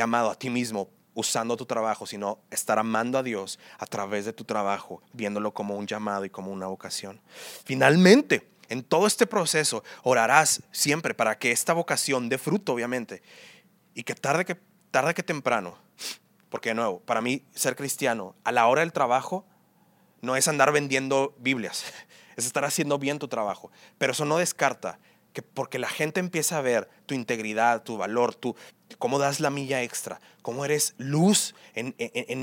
amado 0.00 0.30
a 0.30 0.34
ti 0.34 0.48
mismo 0.48 0.88
usando 1.14 1.56
tu 1.56 1.66
trabajo, 1.66 2.06
sino 2.06 2.38
estar 2.50 2.78
amando 2.78 3.18
a 3.18 3.22
Dios 3.22 3.58
a 3.78 3.86
través 3.86 4.24
de 4.24 4.32
tu 4.32 4.44
trabajo, 4.44 5.02
viéndolo 5.12 5.52
como 5.52 5.76
un 5.76 5.86
llamado 5.86 6.24
y 6.24 6.30
como 6.30 6.50
una 6.50 6.66
vocación. 6.66 7.20
Finalmente, 7.64 8.48
en 8.68 8.82
todo 8.82 9.06
este 9.06 9.26
proceso, 9.26 9.84
orarás 10.02 10.62
siempre 10.72 11.14
para 11.14 11.38
que 11.38 11.52
esta 11.52 11.72
vocación 11.72 12.28
dé 12.28 12.38
fruto, 12.38 12.72
obviamente, 12.72 13.22
y 13.94 14.04
que 14.04 14.14
tarde 14.14 14.44
que, 14.44 14.56
tarde 14.90 15.14
que 15.14 15.22
temprano 15.22 15.76
porque 16.52 16.68
de 16.68 16.74
nuevo, 16.74 17.00
para 17.00 17.22
mí 17.22 17.46
ser 17.54 17.76
cristiano 17.76 18.36
a 18.44 18.52
la 18.52 18.66
hora 18.66 18.82
del 18.82 18.92
trabajo 18.92 19.46
no 20.20 20.36
es 20.36 20.48
andar 20.48 20.70
vendiendo 20.70 21.34
Biblias, 21.38 21.82
es 22.36 22.44
estar 22.44 22.66
haciendo 22.66 22.98
bien 22.98 23.18
tu 23.18 23.26
trabajo. 23.26 23.72
Pero 23.96 24.12
eso 24.12 24.26
no 24.26 24.36
descarta 24.36 24.98
que 25.32 25.42
porque 25.42 25.78
la 25.78 25.88
gente 25.88 26.20
empieza 26.20 26.58
a 26.58 26.62
ver 26.62 26.88
tu 27.06 27.14
integridad, 27.14 27.82
tu 27.82 27.96
valor, 27.96 28.34
tu, 28.34 28.56
cómo 28.98 29.18
das 29.18 29.40
la 29.40 29.50
milla 29.50 29.82
extra, 29.82 30.20
cómo 30.42 30.64
eres 30.64 30.94
luz 30.98 31.54
en, 31.74 31.94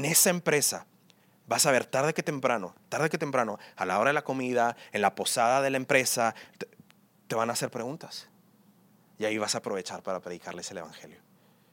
esa 0.05 0.29
empresa, 0.29 0.87
vas 1.47 1.65
a 1.65 1.71
ver 1.71 1.85
tarde 1.85 2.13
que 2.13 2.23
temprano, 2.23 2.75
tarde 2.89 3.09
que 3.09 3.17
temprano, 3.17 3.59
a 3.75 3.85
la 3.85 3.99
hora 3.99 4.09
de 4.09 4.13
la 4.13 4.23
comida, 4.23 4.75
en 4.91 5.01
la 5.01 5.15
posada 5.15 5.61
de 5.61 5.69
la 5.69 5.77
empresa, 5.77 6.35
te 7.27 7.35
van 7.35 7.49
a 7.49 7.53
hacer 7.53 7.69
preguntas. 7.69 8.29
Y 9.17 9.25
ahí 9.25 9.37
vas 9.37 9.55
a 9.55 9.59
aprovechar 9.59 10.01
para 10.01 10.19
predicarles 10.19 10.71
el 10.71 10.77
Evangelio 10.77 11.19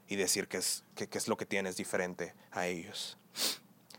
y 0.08 0.16
decir 0.16 0.48
qué 0.48 0.58
es, 0.58 0.84
qué, 0.94 1.08
es 1.10 1.28
lo 1.28 1.36
que 1.36 1.46
tienes 1.46 1.76
diferente 1.76 2.34
a 2.50 2.66
ellos. 2.66 3.18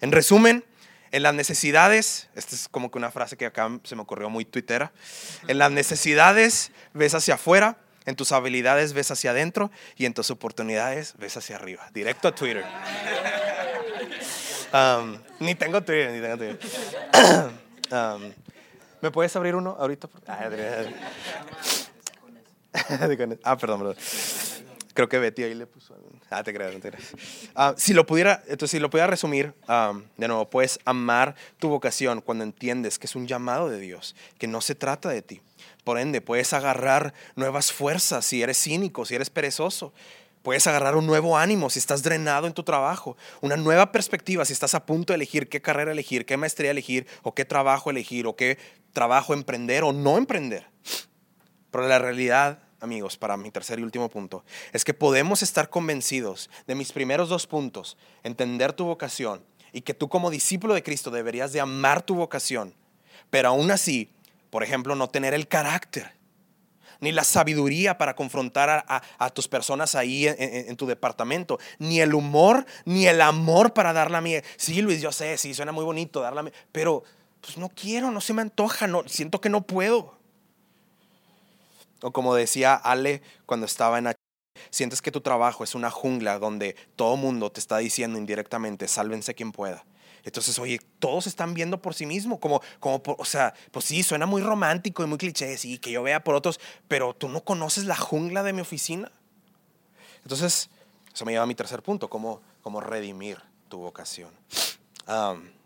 En 0.01 0.11
resumen, 0.11 0.65
en 1.11 1.23
las 1.23 1.33
necesidades, 1.33 2.29
esta 2.35 2.55
es 2.55 2.67
como 2.67 2.91
que 2.91 2.97
una 2.97 3.11
frase 3.11 3.37
que 3.37 3.45
acá 3.45 3.69
se 3.83 3.95
me 3.95 4.01
ocurrió 4.01 4.29
muy 4.29 4.45
tuitera, 4.45 4.91
en 5.47 5.57
las 5.57 5.71
necesidades 5.71 6.71
ves 6.93 7.13
hacia 7.13 7.35
afuera, 7.35 7.77
en 8.05 8.15
tus 8.15 8.31
habilidades 8.31 8.93
ves 8.93 9.11
hacia 9.11 9.31
adentro 9.31 9.71
y 9.95 10.05
en 10.05 10.13
tus 10.13 10.31
oportunidades 10.31 11.13
ves 11.17 11.37
hacia 11.37 11.57
arriba. 11.57 11.89
Directo 11.93 12.27
a 12.27 12.35
Twitter. 12.35 12.65
Um, 14.73 15.17
ni 15.39 15.55
tengo 15.55 15.81
Twitter, 15.81 16.11
ni 16.11 16.19
tengo 16.19 16.37
Twitter. 16.37 16.59
Um, 17.89 18.33
¿Me 18.99 19.11
puedes 19.11 19.33
abrir 19.37 19.55
uno 19.55 19.77
ahorita? 19.79 20.09
Ah, 20.27 20.49
ah 23.43 23.57
perdón, 23.57 23.79
perdón. 23.79 23.95
Creo 24.97 25.07
que 25.07 25.19
Betty 25.19 25.43
ahí 25.43 25.53
le 25.53 25.67
puso. 25.67 25.95
Ah, 26.31 26.41
te 26.43 26.51
creas, 26.51 26.73
te 26.81 26.89
creas. 26.89 27.13
Ah, 27.53 27.75
si 27.77 27.93
lo 27.93 28.07
pudiera, 28.07 28.41
entonces, 28.47 28.71
si 28.71 28.79
lo 28.79 28.89
pudiera 28.89 29.05
resumir, 29.05 29.53
de 30.17 30.27
nuevo, 30.27 30.49
puedes 30.49 30.79
amar 30.85 31.35
tu 31.59 31.69
vocación 31.69 32.19
cuando 32.19 32.43
entiendes 32.43 32.97
que 32.97 33.05
es 33.05 33.15
un 33.15 33.27
llamado 33.27 33.69
de 33.69 33.79
Dios, 33.79 34.15
que 34.39 34.47
no 34.47 34.59
se 34.59 34.73
trata 34.73 35.09
de 35.09 35.21
ti. 35.21 35.39
Por 35.83 35.99
ende, 35.99 36.19
puedes 36.19 36.51
agarrar 36.51 37.13
nuevas 37.35 37.71
fuerzas 37.71 38.25
si 38.25 38.41
eres 38.41 38.57
cínico, 38.57 39.05
si 39.05 39.13
eres 39.13 39.29
perezoso. 39.29 39.93
Puedes 40.41 40.65
agarrar 40.65 40.95
un 40.95 41.05
nuevo 41.05 41.37
ánimo 41.37 41.69
si 41.69 41.77
estás 41.77 42.01
drenado 42.01 42.47
en 42.47 42.53
tu 42.53 42.63
trabajo, 42.63 43.17
una 43.41 43.55
nueva 43.55 43.91
perspectiva 43.91 44.45
si 44.45 44.53
estás 44.53 44.73
a 44.73 44.87
punto 44.87 45.13
de 45.13 45.17
elegir 45.17 45.47
qué 45.47 45.61
carrera 45.61 45.91
elegir, 45.91 46.25
qué 46.25 46.37
maestría 46.37 46.71
elegir, 46.71 47.05
o 47.21 47.35
qué 47.35 47.45
trabajo 47.45 47.91
elegir, 47.91 48.25
o 48.25 48.35
qué 48.35 48.57
trabajo 48.93 49.35
emprender 49.35 49.83
o 49.83 49.93
no 49.93 50.17
emprender. 50.17 50.65
Pero 51.69 51.87
la 51.87 51.99
realidad 51.99 52.63
amigos, 52.79 53.17
para 53.17 53.37
mi 53.37 53.51
tercer 53.51 53.79
y 53.79 53.83
último 53.83 54.09
punto, 54.09 54.43
es 54.73 54.85
que 54.85 54.93
podemos 54.93 55.43
estar 55.43 55.69
convencidos 55.69 56.49
de 56.67 56.75
mis 56.75 56.91
primeros 56.91 57.29
dos 57.29 57.47
puntos, 57.47 57.97
entender 58.23 58.73
tu 58.73 58.85
vocación 58.85 59.43
y 59.73 59.81
que 59.81 59.93
tú 59.93 60.09
como 60.09 60.29
discípulo 60.29 60.73
de 60.73 60.83
Cristo 60.83 61.11
deberías 61.11 61.53
de 61.53 61.59
amar 61.59 62.01
tu 62.01 62.15
vocación, 62.15 62.73
pero 63.29 63.49
aún 63.49 63.71
así, 63.71 64.09
por 64.49 64.63
ejemplo, 64.63 64.95
no 64.95 65.09
tener 65.09 65.33
el 65.33 65.47
carácter 65.47 66.17
ni 66.99 67.11
la 67.11 67.23
sabiduría 67.23 67.97
para 67.97 68.15
confrontar 68.15 68.85
a, 68.87 69.29
tus 69.29 69.47
personas 69.47 69.95
ahí 69.95 70.27
en, 70.27 70.75
tu 70.77 70.87
departamento, 70.87 71.59
ni 71.79 71.99
el 71.99 72.13
humor, 72.13 72.65
ni 72.85 73.07
el 73.07 73.21
amor 73.21 73.73
para 73.73 73.93
dar 73.93 74.09
la 74.09 74.21
mía. 74.21 74.43
Sí, 74.55 74.81
Luis, 74.81 75.01
yo 75.01 75.11
sé, 75.11 75.37
sí, 75.37 75.53
suena 75.53 75.71
muy 75.71 75.85
bonito 75.85 76.21
dar 76.21 76.33
la 76.33 76.43
mía, 76.43 76.53
pero 76.71 77.03
pues 77.41 77.57
no 77.57 77.69
quiero, 77.69 78.11
no 78.11 78.21
se 78.21 78.33
me 78.33 78.41
antoja, 78.41 78.87
no, 78.87 79.03
siento 79.07 79.39
que 79.41 79.49
no 79.49 79.61
puedo. 79.61 80.16
O 82.01 82.11
como 82.11 82.35
decía 82.35 82.75
Ale 82.75 83.21
cuando 83.45 83.65
estaba 83.65 83.97
en 83.97 84.07
H, 84.07 84.17
sientes 84.69 85.01
que 85.01 85.11
tu 85.11 85.21
trabajo 85.21 85.63
es 85.63 85.75
una 85.75 85.91
jungla 85.91 86.39
donde 86.39 86.75
todo 86.95 87.17
mundo 87.17 87.51
te 87.51 87.59
está 87.59 87.77
diciendo 87.77 88.17
indirectamente, 88.17 88.87
sálvense 88.87 89.35
quien 89.35 89.51
pueda. 89.51 89.85
Entonces, 90.23 90.59
oye, 90.59 90.81
todos 90.99 91.25
están 91.25 91.53
viendo 91.53 91.81
por 91.81 91.93
sí 91.93 92.05
mismos, 92.05 92.39
como, 92.39 92.61
como 92.79 93.01
o 93.05 93.25
sea, 93.25 93.53
pues 93.71 93.85
sí, 93.85 94.03
suena 94.03 94.25
muy 94.25 94.41
romántico 94.41 95.03
y 95.03 95.07
muy 95.07 95.17
cliché, 95.17 95.57
sí, 95.57 95.77
que 95.79 95.91
yo 95.91 96.03
vea 96.03 96.23
por 96.23 96.35
otros, 96.35 96.59
pero 96.87 97.13
tú 97.13 97.29
no 97.29 97.43
conoces 97.45 97.85
la 97.85 97.95
jungla 97.95 98.43
de 98.43 98.51
mi 98.51 98.61
oficina. 98.61 99.11
Entonces, 100.23 100.69
eso 101.13 101.25
me 101.25 101.31
lleva 101.31 101.45
a 101.45 101.47
mi 101.47 101.55
tercer 101.55 101.81
punto, 101.81 102.09
cómo, 102.09 102.41
cómo 102.61 102.81
redimir 102.81 103.37
tu 103.69 103.77
vocación. 103.79 104.29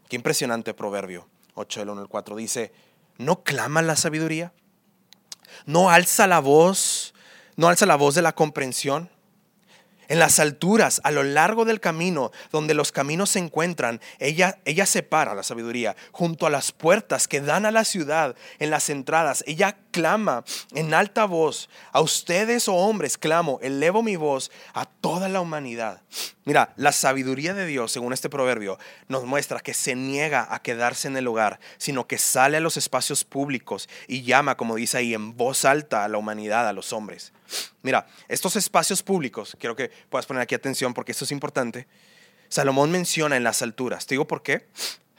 qué 0.07 0.15
impresionante 0.15 0.73
proverbio 0.75 1.27
8, 1.55 1.79
del 1.79 1.89
1 1.89 2.01
al 2.01 2.07
4, 2.07 2.35
dice, 2.35 2.71
¿no 3.17 3.43
clama 3.43 3.81
la 3.81 3.95
sabiduría? 3.95 4.53
No 5.65 5.89
alza 5.89 6.27
la 6.27 6.39
voz, 6.39 7.13
no 7.55 7.67
alza 7.69 7.85
la 7.85 7.95
voz 7.95 8.15
de 8.15 8.21
la 8.21 8.33
comprensión. 8.33 9.09
En 10.07 10.19
las 10.19 10.39
alturas, 10.39 10.99
a 11.05 11.11
lo 11.11 11.23
largo 11.23 11.63
del 11.63 11.79
camino, 11.79 12.31
donde 12.51 12.73
los 12.73 12.91
caminos 12.91 13.29
se 13.29 13.39
encuentran, 13.39 14.01
ella, 14.19 14.59
ella 14.65 14.85
separa 14.85 15.33
la 15.35 15.43
sabiduría. 15.43 15.95
Junto 16.11 16.45
a 16.45 16.49
las 16.49 16.73
puertas 16.73 17.29
que 17.29 17.39
dan 17.39 17.65
a 17.65 17.71
la 17.71 17.85
ciudad, 17.85 18.35
en 18.59 18.71
las 18.71 18.89
entradas, 18.89 19.41
ella 19.47 19.77
clama 19.91 20.43
en 20.73 20.93
alta 20.93 21.25
voz. 21.25 21.69
A 21.91 22.01
ustedes, 22.01 22.67
oh 22.67 22.75
hombres, 22.75 23.17
clamo, 23.17 23.59
elevo 23.61 24.01
mi 24.01 24.15
voz 24.15 24.51
a 24.73 24.85
toda 24.85 25.29
la 25.29 25.41
humanidad. 25.41 26.01
Mira, 26.43 26.73
la 26.75 26.91
sabiduría 26.91 27.53
de 27.53 27.65
Dios, 27.65 27.91
según 27.91 28.13
este 28.13 28.29
proverbio, 28.29 28.79
nos 29.07 29.25
muestra 29.25 29.59
que 29.59 29.73
se 29.73 29.95
niega 29.95 30.47
a 30.49 30.61
quedarse 30.61 31.07
en 31.07 31.17
el 31.17 31.27
hogar, 31.27 31.59
sino 31.77 32.07
que 32.07 32.17
sale 32.17 32.57
a 32.57 32.61
los 32.61 32.77
espacios 32.77 33.23
públicos 33.23 33.87
y 34.07 34.23
llama, 34.23 34.57
como 34.57 34.75
dice 34.75 34.97
ahí, 34.97 35.13
en 35.13 35.37
voz 35.37 35.65
alta 35.65 36.03
a 36.03 36.07
la 36.07 36.17
humanidad, 36.17 36.67
a 36.67 36.73
los 36.73 36.93
hombres. 36.93 37.33
Mira, 37.83 38.07
estos 38.27 38.55
espacios 38.55 39.03
públicos, 39.03 39.55
quiero 39.59 39.75
que 39.75 39.91
puedas 40.09 40.25
poner 40.25 40.41
aquí 40.41 40.55
atención 40.55 40.93
porque 40.93 41.11
esto 41.11 41.25
es 41.25 41.31
importante. 41.31 41.87
Salomón 42.49 42.91
menciona 42.91 43.37
en 43.37 43.43
las 43.43 43.61
alturas. 43.61 44.05
¿Te 44.05 44.15
digo 44.15 44.27
por 44.27 44.43
qué? 44.43 44.67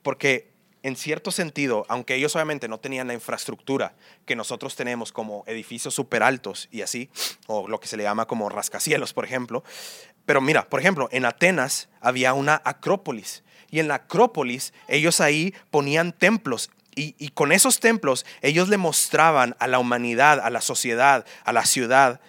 Porque 0.02 0.51
en 0.82 0.96
cierto 0.96 1.30
sentido, 1.30 1.86
aunque 1.88 2.14
ellos 2.14 2.34
obviamente 2.34 2.68
no 2.68 2.80
tenían 2.80 3.06
la 3.06 3.14
infraestructura 3.14 3.94
que 4.26 4.34
nosotros 4.34 4.74
tenemos 4.74 5.12
como 5.12 5.44
edificios 5.46 5.94
súper 5.94 6.22
altos 6.22 6.68
y 6.72 6.82
así, 6.82 7.08
o 7.46 7.68
lo 7.68 7.78
que 7.78 7.86
se 7.86 7.96
le 7.96 8.02
llama 8.02 8.26
como 8.26 8.48
rascacielos, 8.48 9.12
por 9.12 9.24
ejemplo, 9.24 9.62
pero 10.26 10.40
mira, 10.40 10.68
por 10.68 10.80
ejemplo, 10.80 11.08
en 11.12 11.24
Atenas 11.24 11.88
había 12.00 12.34
una 12.34 12.60
acrópolis 12.64 13.44
y 13.70 13.80
en 13.80 13.88
la 13.88 13.96
acrópolis 13.96 14.72
ellos 14.88 15.20
ahí 15.20 15.54
ponían 15.70 16.12
templos 16.12 16.70
y, 16.94 17.14
y, 17.18 17.30
con 17.30 17.52
esos 17.52 17.80
templos 17.80 18.26
ellos 18.42 18.68
le 18.68 18.76
mostraban 18.76 19.56
a 19.58 19.66
la 19.66 19.78
humanidad, 19.78 20.40
a 20.40 20.50
la 20.50 20.60
sociedad, 20.60 21.24
a 21.44 21.52
la 21.52 21.64
ciudad, 21.64 22.20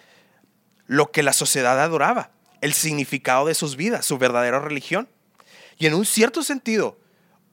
lo 0.86 1.10
que 1.10 1.22
la 1.22 1.34
sociedad 1.34 1.78
adoraba, 1.82 2.30
el 2.62 2.72
significado 2.72 3.46
de 3.46 3.54
sus 3.54 3.76
vidas, 3.76 4.06
su 4.06 4.16
verdadera 4.16 4.60
religión. 4.60 5.06
Y 5.76 5.86
en 5.86 5.92
un 5.92 6.06
cierto 6.06 6.42
sentido, 6.42 6.98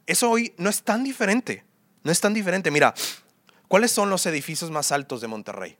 eso 0.06 0.30
hoy 0.30 0.54
no 0.58 0.70
es 0.70 0.84
tan 0.84 1.04
diferente. 1.04 1.64
No 2.04 2.12
es 2.12 2.20
tan 2.20 2.34
diferente. 2.34 2.72
Mira, 2.72 2.94
¿cuáles 3.68 3.92
son 3.92 4.10
los 4.10 4.26
edificios 4.26 4.72
más 4.72 4.92
altos 4.92 5.22
de 5.22 5.28
Monterrey? 5.28 5.78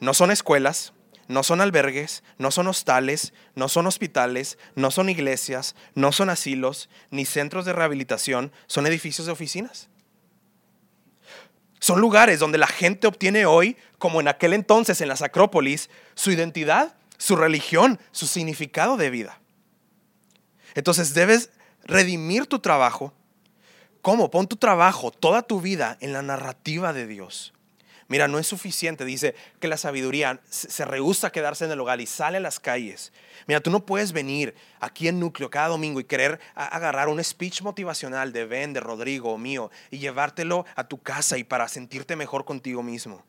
No 0.00 0.12
son 0.12 0.30
escuelas, 0.30 0.92
no 1.28 1.42
son 1.42 1.60
albergues, 1.60 2.22
no 2.38 2.50
son 2.50 2.66
hostales, 2.68 3.32
no 3.54 3.68
son 3.68 3.86
hospitales, 3.86 4.58
no 4.74 4.90
son 4.90 5.08
iglesias, 5.08 5.74
no 5.94 6.12
son 6.12 6.30
asilos, 6.30 6.88
ni 7.10 7.24
centros 7.24 7.64
de 7.64 7.72
rehabilitación, 7.72 8.52
son 8.66 8.86
edificios 8.86 9.26
de 9.26 9.32
oficinas. 9.32 9.88
Son 11.80 12.00
lugares 12.00 12.40
donde 12.40 12.58
la 12.58 12.66
gente 12.66 13.06
obtiene 13.06 13.46
hoy, 13.46 13.76
como 13.98 14.20
en 14.20 14.28
aquel 14.28 14.52
entonces 14.52 15.00
en 15.00 15.08
las 15.08 15.22
Acrópolis, 15.22 15.90
su 16.14 16.30
identidad, 16.30 16.96
su 17.18 17.36
religión, 17.36 18.00
su 18.12 18.26
significado 18.26 18.96
de 18.96 19.10
vida. 19.10 19.40
Entonces 20.76 21.14
debes 21.14 21.50
redimir 21.84 22.46
tu 22.46 22.60
trabajo. 22.60 23.12
¿Cómo? 24.02 24.30
Pon 24.30 24.46
tu 24.46 24.56
trabajo, 24.56 25.10
toda 25.10 25.42
tu 25.42 25.60
vida 25.60 25.96
en 26.00 26.12
la 26.12 26.22
narrativa 26.22 26.92
de 26.92 27.08
Dios. 27.08 27.52
Mira, 28.08 28.28
no 28.28 28.38
es 28.38 28.46
suficiente, 28.46 29.04
dice 29.04 29.34
que 29.58 29.66
la 29.66 29.76
sabiduría 29.76 30.40
se 30.48 30.84
rehúsa 30.84 31.28
a 31.28 31.32
quedarse 31.32 31.64
en 31.64 31.72
el 31.72 31.80
hogar 31.80 32.00
y 32.00 32.06
sale 32.06 32.36
a 32.36 32.40
las 32.40 32.60
calles. 32.60 33.12
Mira, 33.48 33.60
tú 33.60 33.70
no 33.70 33.84
puedes 33.84 34.12
venir 34.12 34.54
aquí 34.78 35.08
en 35.08 35.18
núcleo 35.18 35.50
cada 35.50 35.68
domingo 35.68 35.98
y 35.98 36.04
querer 36.04 36.38
agarrar 36.54 37.08
un 37.08 37.22
speech 37.24 37.62
motivacional 37.62 38.32
de 38.32 38.44
Ben, 38.44 38.72
de 38.72 38.80
Rodrigo 38.80 39.32
o 39.32 39.38
mío 39.38 39.72
y 39.90 39.98
llevártelo 39.98 40.66
a 40.76 40.86
tu 40.86 41.02
casa 41.02 41.36
y 41.36 41.42
para 41.42 41.66
sentirte 41.66 42.14
mejor 42.14 42.44
contigo 42.44 42.84
mismo. 42.84 43.24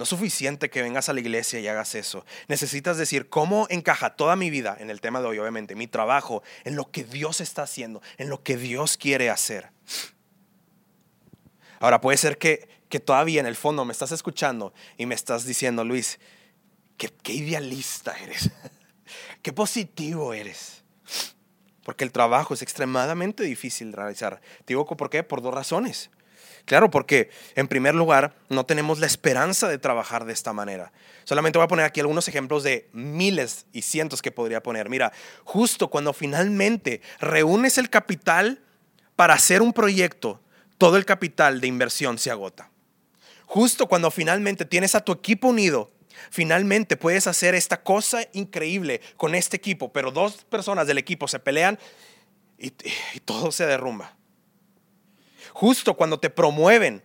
No 0.00 0.04
es 0.04 0.08
suficiente 0.08 0.70
que 0.70 0.80
vengas 0.80 1.10
a 1.10 1.12
la 1.12 1.20
iglesia 1.20 1.60
y 1.60 1.68
hagas 1.68 1.94
eso. 1.94 2.24
Necesitas 2.48 2.96
decir 2.96 3.28
cómo 3.28 3.66
encaja 3.68 4.16
toda 4.16 4.34
mi 4.34 4.48
vida 4.48 4.74
en 4.80 4.88
el 4.88 5.02
tema 5.02 5.20
de 5.20 5.26
hoy, 5.26 5.38
obviamente, 5.38 5.74
mi 5.74 5.86
trabajo, 5.86 6.42
en 6.64 6.74
lo 6.74 6.90
que 6.90 7.04
Dios 7.04 7.42
está 7.42 7.64
haciendo, 7.64 8.00
en 8.16 8.30
lo 8.30 8.42
que 8.42 8.56
Dios 8.56 8.96
quiere 8.96 9.28
hacer. 9.28 9.68
Ahora 11.80 12.00
puede 12.00 12.16
ser 12.16 12.38
que, 12.38 12.66
que 12.88 12.98
todavía 12.98 13.40
en 13.40 13.46
el 13.46 13.56
fondo 13.56 13.84
me 13.84 13.92
estás 13.92 14.10
escuchando 14.10 14.72
y 14.96 15.04
me 15.04 15.14
estás 15.14 15.44
diciendo, 15.44 15.84
Luis, 15.84 16.18
qué, 16.96 17.34
idealista 17.34 18.16
eres, 18.22 18.48
qué 19.42 19.52
positivo 19.52 20.32
eres. 20.32 20.82
Porque 21.84 22.04
el 22.04 22.12
trabajo 22.12 22.54
es 22.54 22.62
extremadamente 22.62 23.42
difícil 23.42 23.90
de 23.90 23.98
realizar. 23.98 24.40
Te 24.64 24.68
digo 24.68 24.86
por 24.86 25.10
qué, 25.10 25.22
por 25.24 25.42
dos 25.42 25.52
razones. 25.52 26.08
Claro, 26.64 26.90
porque 26.90 27.30
en 27.54 27.68
primer 27.68 27.94
lugar 27.94 28.34
no 28.48 28.64
tenemos 28.64 28.98
la 28.98 29.06
esperanza 29.06 29.68
de 29.68 29.78
trabajar 29.78 30.24
de 30.24 30.32
esta 30.32 30.52
manera. 30.52 30.92
Solamente 31.24 31.58
voy 31.58 31.64
a 31.64 31.68
poner 31.68 31.84
aquí 31.84 32.00
algunos 32.00 32.28
ejemplos 32.28 32.62
de 32.62 32.88
miles 32.92 33.66
y 33.72 33.82
cientos 33.82 34.22
que 34.22 34.32
podría 34.32 34.62
poner. 34.62 34.88
Mira, 34.88 35.12
justo 35.44 35.88
cuando 35.88 36.12
finalmente 36.12 37.00
reúnes 37.18 37.78
el 37.78 37.90
capital 37.90 38.62
para 39.16 39.34
hacer 39.34 39.62
un 39.62 39.72
proyecto, 39.72 40.40
todo 40.78 40.96
el 40.96 41.04
capital 41.04 41.60
de 41.60 41.66
inversión 41.66 42.18
se 42.18 42.30
agota. 42.30 42.70
Justo 43.46 43.86
cuando 43.86 44.10
finalmente 44.10 44.64
tienes 44.64 44.94
a 44.94 45.00
tu 45.00 45.12
equipo 45.12 45.48
unido, 45.48 45.90
finalmente 46.30 46.96
puedes 46.96 47.26
hacer 47.26 47.54
esta 47.54 47.82
cosa 47.82 48.20
increíble 48.32 49.00
con 49.16 49.34
este 49.34 49.56
equipo, 49.56 49.92
pero 49.92 50.10
dos 50.10 50.44
personas 50.44 50.86
del 50.86 50.98
equipo 50.98 51.28
se 51.28 51.38
pelean 51.38 51.78
y, 52.58 52.70
todo 53.24 53.50
se 53.50 53.66
derrumba. 53.66 54.16
Justo 55.52 55.94
cuando 55.94 56.18
te 56.18 56.30
promueven, 56.30 57.02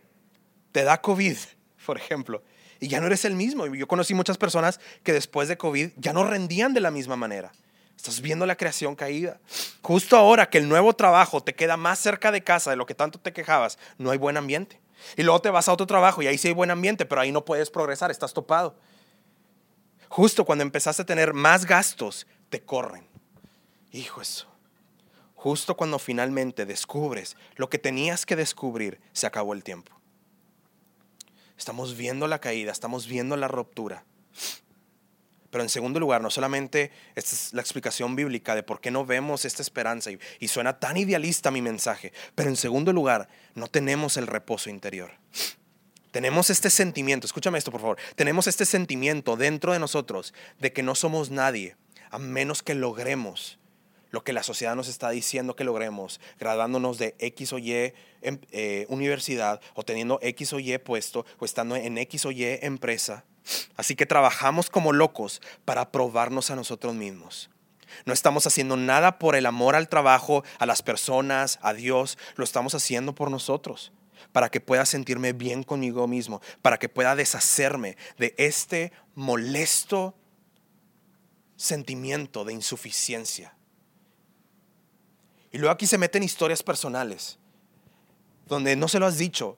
te 0.71 0.83
da 0.83 1.01
COVID, 1.01 1.37
por 1.85 1.97
ejemplo, 1.97 2.43
y 2.79 2.87
ya 2.87 2.99
no 2.99 3.07
eres 3.07 3.25
el 3.25 3.35
mismo. 3.35 3.65
Yo 3.67 3.87
conocí 3.87 4.13
muchas 4.13 4.37
personas 4.37 4.79
que 5.03 5.13
después 5.13 5.47
de 5.47 5.57
COVID 5.57 5.91
ya 5.97 6.13
no 6.13 6.23
rendían 6.23 6.73
de 6.73 6.81
la 6.81 6.91
misma 6.91 7.15
manera. 7.15 7.51
Estás 7.95 8.21
viendo 8.21 8.45
la 8.45 8.57
creación 8.57 8.95
caída. 8.95 9.39
Justo 9.81 10.17
ahora 10.17 10.49
que 10.49 10.57
el 10.57 10.67
nuevo 10.67 10.93
trabajo 10.93 11.41
te 11.41 11.55
queda 11.55 11.77
más 11.77 11.99
cerca 11.99 12.31
de 12.31 12.43
casa 12.43 12.69
de 12.69 12.75
lo 12.75 12.85
que 12.85 12.93
tanto 12.93 13.19
te 13.19 13.33
quejabas, 13.33 13.79
no 13.97 14.11
hay 14.11 14.17
buen 14.17 14.37
ambiente. 14.37 14.79
Y 15.17 15.23
luego 15.23 15.41
te 15.41 15.49
vas 15.49 15.67
a 15.67 15.73
otro 15.73 15.87
trabajo 15.87 16.21
y 16.21 16.27
ahí 16.27 16.37
sí 16.37 16.49
hay 16.49 16.53
buen 16.53 16.71
ambiente, 16.71 17.05
pero 17.05 17.21
ahí 17.21 17.31
no 17.31 17.45
puedes 17.45 17.69
progresar, 17.69 18.11
estás 18.11 18.33
topado. 18.33 18.75
Justo 20.09 20.45
cuando 20.45 20.63
empezaste 20.63 21.01
a 21.01 21.05
tener 21.05 21.33
más 21.33 21.65
gastos, 21.65 22.27
te 22.49 22.61
corren. 22.61 23.07
Hijo 23.91 24.21
eso. 24.21 24.54
Justo 25.45 25.77
cuando 25.77 25.99
finalmente 25.99 26.65
descubres 26.65 27.37
lo 27.55 27.69
que 27.69 27.77
tenías 27.77 28.25
que 28.25 28.35
descubrir, 28.35 28.99
se 29.13 29.27
acabó 29.27 29.53
el 29.53 29.63
tiempo. 29.63 29.91
Estamos 31.55 31.95
viendo 31.95 32.27
la 32.27 32.41
caída, 32.41 32.71
estamos 32.71 33.05
viendo 33.05 33.37
la 33.37 33.47
ruptura. 33.47 34.05
Pero 35.51 35.63
en 35.63 35.69
segundo 35.69 35.99
lugar, 35.99 36.23
no 36.23 36.31
solamente 36.31 36.91
esta 37.13 37.35
es 37.35 37.53
la 37.53 37.61
explicación 37.61 38.15
bíblica 38.15 38.55
de 38.55 38.63
por 38.63 38.81
qué 38.81 38.89
no 38.89 39.05
vemos 39.05 39.45
esta 39.45 39.61
esperanza 39.61 40.09
y, 40.09 40.47
suena 40.47 40.79
tan 40.79 40.97
idealista 40.97 41.51
mi 41.51 41.61
mensaje, 41.61 42.11
pero 42.33 42.49
en 42.49 42.55
segundo 42.55 42.91
lugar, 42.91 43.29
no 43.53 43.67
tenemos 43.67 44.17
el 44.17 44.25
reposo 44.25 44.71
interior. 44.71 45.11
Tenemos 46.09 46.49
este 46.49 46.71
sentimiento, 46.71 47.27
escúchame 47.27 47.59
esto 47.59 47.69
por 47.69 47.81
favor, 47.81 47.97
tenemos 48.15 48.47
este 48.47 48.65
sentimiento 48.65 49.35
dentro 49.37 49.73
de 49.73 49.79
nosotros 49.79 50.33
de 50.57 50.73
que 50.73 50.81
no 50.81 50.95
somos 50.95 51.29
nadie 51.29 51.77
a 52.09 52.17
menos 52.17 52.63
que 52.63 52.73
logremos 52.73 53.59
lo 54.11 54.23
que 54.23 54.33
la 54.33 54.43
sociedad 54.43 54.75
nos 54.75 54.87
está 54.87 55.09
diciendo 55.09 55.55
que 55.55 55.63
logremos, 55.63 56.19
graduándonos 56.39 56.97
de 56.97 57.15
X 57.19 57.53
o 57.53 57.57
Y 57.57 57.93
em, 58.21 58.39
eh, 58.51 58.85
universidad 58.89 59.61
o 59.73 59.83
teniendo 59.83 60.19
X 60.21 60.53
o 60.53 60.59
Y 60.59 60.77
puesto 60.77 61.25
o 61.39 61.45
estando 61.45 61.75
en 61.75 61.97
X 61.97 62.25
o 62.25 62.31
Y 62.31 62.45
empresa. 62.61 63.25
Así 63.75 63.95
que 63.95 64.05
trabajamos 64.05 64.69
como 64.69 64.93
locos 64.93 65.41
para 65.65 65.91
probarnos 65.91 66.49
a 66.49 66.55
nosotros 66.55 66.95
mismos. 66.95 67.49
No 68.05 68.13
estamos 68.13 68.45
haciendo 68.47 68.77
nada 68.77 69.19
por 69.19 69.35
el 69.35 69.45
amor 69.45 69.75
al 69.75 69.89
trabajo, 69.89 70.43
a 70.59 70.65
las 70.65 70.81
personas, 70.81 71.59
a 71.61 71.73
Dios. 71.73 72.17
Lo 72.35 72.43
estamos 72.43 72.75
haciendo 72.75 73.13
por 73.15 73.31
nosotros, 73.31 73.91
para 74.31 74.49
que 74.49 74.59
pueda 74.59 74.85
sentirme 74.85 75.33
bien 75.33 75.63
conmigo 75.63 76.07
mismo, 76.07 76.41
para 76.61 76.77
que 76.77 76.89
pueda 76.89 77.15
deshacerme 77.15 77.97
de 78.17 78.33
este 78.37 78.91
molesto 79.13 80.15
sentimiento 81.55 82.43
de 82.43 82.53
insuficiencia. 82.53 83.55
Y 85.55 85.57
luego 85.57 85.71
aquí 85.71 85.87
se 85.87 85.97
meten 85.97 86.21
historias 86.21 86.61
personales, 86.61 87.39
donde 88.45 88.75
no 88.75 88.89
se 88.89 88.99
lo 88.99 89.05
has 89.05 89.17
dicho, 89.17 89.57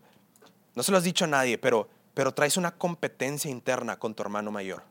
no 0.75 0.83
se 0.83 0.91
lo 0.91 0.97
has 0.99 1.03
dicho 1.03 1.25
a 1.25 1.27
nadie, 1.27 1.57
pero 1.57 1.89
pero 2.17 2.33
traes 2.33 2.57
una 2.57 2.75
competencia 2.75 3.51
interna 3.51 3.99
con 3.99 4.15
tu 4.15 4.23
hermano 4.23 4.49
mayor, 4.49 4.81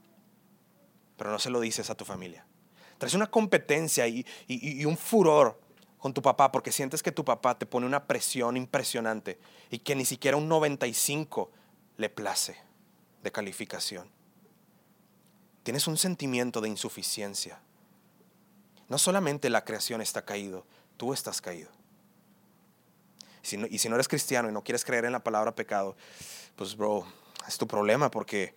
pero 1.17 1.33
no 1.33 1.41
se 1.41 1.51
lo 1.51 1.59
dices 1.59 1.91
a 1.91 1.97
tu 1.97 2.05
familia. 2.05 2.47
Traes 2.99 3.15
una 3.15 3.27
competencia 3.27 4.07
y, 4.07 4.25
un 4.85 4.97
furor 4.97 5.61
con 5.99 6.15
tu 6.15 6.23
papá 6.23 6.53
porque 6.53 6.71
sientes 6.71 7.03
que 7.03 7.11
tu 7.11 7.25
papá 7.25 7.59
te 7.59 7.67
pone 7.67 7.85
una 7.85 8.07
presión 8.07 8.57
impresionante 8.57 9.41
y 9.71 9.81
que 9.81 9.97
ni 9.97 10.05
siquiera 10.05 10.37
un 10.37 10.49
95 10.49 11.51
le 11.97 12.11
place 12.11 12.57
de 13.25 13.33
calificación. 13.33 14.09
Tienes 15.65 15.89
un 15.89 15.99
sentimiento 15.99 16.61
de 16.61 16.69
insuficiencia. 16.69 17.61
No 18.89 18.99
solamente 18.99 19.51
la 19.51 19.65
creación 19.65 20.01
está 20.01 20.25
caído, 20.25 20.65
tú 20.97 21.13
estás 21.13 21.41
caído. 21.41 21.71
y 23.43 23.79
si 23.79 23.89
no 23.89 23.95
eres 23.95 24.09
cristiano 24.09 24.49
y 24.49 24.53
no 24.53 24.63
quieres 24.63 24.85
creer 24.85 25.05
en 25.05 25.13
la 25.13 25.21
palabra 25.21 25.55
pecado, 25.55 25.97
pues 26.57 26.77
bro, 26.77 27.07
es 27.47 27.57
tu 27.59 27.67
problema 27.67 28.11
porque 28.11 28.55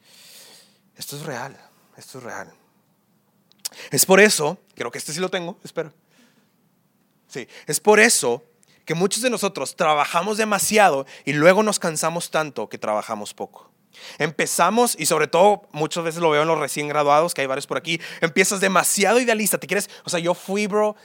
esto 0.96 1.16
es 1.16 1.24
real, 1.24 1.56
esto 1.98 2.18
es 2.18 2.24
real. 2.24 2.52
Es 3.92 4.06
por 4.06 4.20
eso, 4.20 4.58
creo 4.76 4.92
que 4.92 4.98
este 4.98 5.14
sí 5.14 5.20
lo 5.20 5.30
tengo, 5.30 5.58
espero. 5.64 5.94
Sí, 7.28 7.48
es 7.68 7.80
por 7.80 8.00
eso 8.00 8.44
que 8.86 8.96
muchos 8.96 9.22
de 9.22 9.30
nosotros 9.30 9.76
trabajamos 9.76 10.38
demasiado 10.38 11.06
y 11.24 11.34
luego 11.34 11.62
nos 11.62 11.78
cansamos 11.78 12.32
tanto 12.32 12.70
que 12.70 12.80
trabajamos 12.80 13.34
poco. 13.36 13.70
Empezamos, 14.18 14.96
y 14.98 15.06
sobre 15.06 15.28
todo 15.28 15.68
muchas 15.72 16.04
veces 16.04 16.22
lo 16.22 16.32
veo 16.32 16.42
en 16.42 16.48
los 16.48 16.58
recién 16.58 16.88
graduados, 16.88 17.34
que 17.34 17.42
hay 17.42 17.48
varios 17.48 17.68
por 17.68 17.78
aquí, 17.78 18.02
empiezas 18.22 18.60
demasiado 18.60 19.20
idealista, 19.20 19.60
te 19.60 19.68
quieres, 19.68 19.90
o 20.06 20.10
sea, 20.10 20.20
yo 20.20 20.34
fui, 20.34 20.68
bro, 20.68 20.96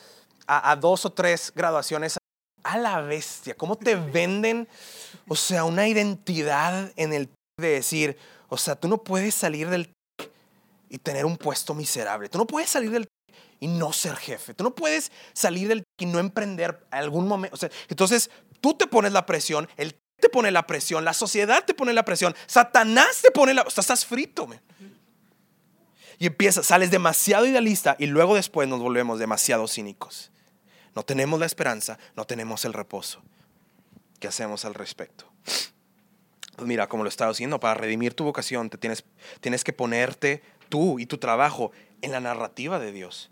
a, 0.47 0.77
dos 0.77 1.05
o 1.05 1.13
tres 1.13 1.53
graduaciones 1.55 2.19
a 2.63 2.79
la 2.79 3.01
bestia, 3.01 3.55
cómo 3.55 3.77
te 3.77 3.95
venden 3.95 4.69
o 5.29 5.37
sea, 5.37 5.65
una 5.65 5.89
identidad 5.89 6.93
en 6.97 7.13
el 7.13 7.29
de 7.61 7.69
decir, 7.69 8.17
o 8.49 8.57
sea, 8.57 8.77
tú 8.77 8.89
no 8.89 8.99
puedes 8.99 9.35
salir 9.35 9.69
del 9.69 9.93
y 10.89 10.99
tener 10.99 11.25
un 11.25 11.37
puesto 11.37 11.75
miserable. 11.75 12.29
Tú 12.29 12.39
no 12.39 12.47
puedes 12.47 12.71
salir 12.71 12.91
del 12.91 13.09
y 13.61 13.69
no 13.69 13.93
ser 13.93 14.17
jefe. 14.17 14.55
Tú 14.55 14.65
no 14.65 14.75
puedes 14.75 15.11
salir 15.33 15.69
del 15.69 15.85
y 15.99 16.07
no 16.07 16.19
emprender 16.19 16.87
algún 16.91 17.27
momento. 17.27 17.57
entonces, 17.89 18.31
tú 18.61 18.75
te 18.75 18.87
pones 18.87 19.13
la 19.13 19.27
presión, 19.27 19.69
el 19.77 19.97
te 20.21 20.29
pone 20.29 20.51
la 20.51 20.67
presión, 20.67 21.05
la 21.05 21.13
sociedad 21.13 21.65
te 21.65 21.75
pone 21.75 21.93
la 21.93 22.05
presión, 22.05 22.35
Satanás 22.47 23.21
te 23.23 23.31
pone 23.31 23.53
la... 23.53 23.63
O 23.63 23.71
sea, 23.71 23.83
estás 23.83 24.07
frito, 24.07 24.49
Y 26.19 26.27
empiezas, 26.27 26.67
sales 26.67 26.91
demasiado 26.91 27.47
idealista 27.47 27.97
y 27.99 28.07
luego 28.07 28.35
después 28.35 28.69
nos 28.69 28.81
volvemos 28.81 29.19
demasiado 29.19 29.67
cínicos. 29.69 30.31
No 30.95 31.03
tenemos 31.03 31.41
la 31.41 31.47
esperanza, 31.47 31.99
no 32.17 32.25
tenemos 32.25 32.65
el 32.65 32.73
reposo. 32.73 33.23
¿Qué 34.21 34.29
hacemos 34.29 34.65
al 34.65 34.75
respecto? 34.75 35.27
Pues 36.57 36.69
mira, 36.69 36.89
como 36.89 37.03
lo 37.03 37.09
estaba 37.09 37.33
diciendo, 37.33 37.59
para 37.59 37.75
redimir 37.75 38.15
tu 38.15 38.25
vocación 38.25 38.71
te 38.71 38.79
tienes, 38.79 39.05
tienes 39.41 39.65
que 39.65 39.73
ponerte 39.73 40.43
tú 40.69 40.99
y 40.99 41.07
tu 41.07 41.19
trabajo 41.19 41.73
en 42.01 42.13
la 42.13 42.21
narrativa 42.21 42.79
de 42.79 42.93
Dios. 42.93 43.31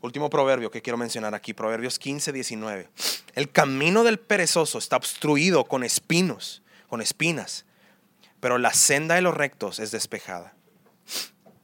Último 0.00 0.30
proverbio 0.30 0.70
que 0.70 0.82
quiero 0.82 0.96
mencionar 0.96 1.34
aquí, 1.34 1.54
Proverbios 1.54 1.98
15, 1.98 2.32
19. 2.32 2.88
El 3.34 3.50
camino 3.50 4.04
del 4.04 4.18
perezoso 4.18 4.78
está 4.78 4.96
obstruido 4.96 5.64
con 5.64 5.82
espinos, 5.82 6.62
con 6.88 7.00
espinas, 7.00 7.64
pero 8.38 8.58
la 8.58 8.72
senda 8.72 9.16
de 9.16 9.22
los 9.22 9.36
rectos 9.36 9.80
es 9.80 9.90
despejada. 9.90 10.54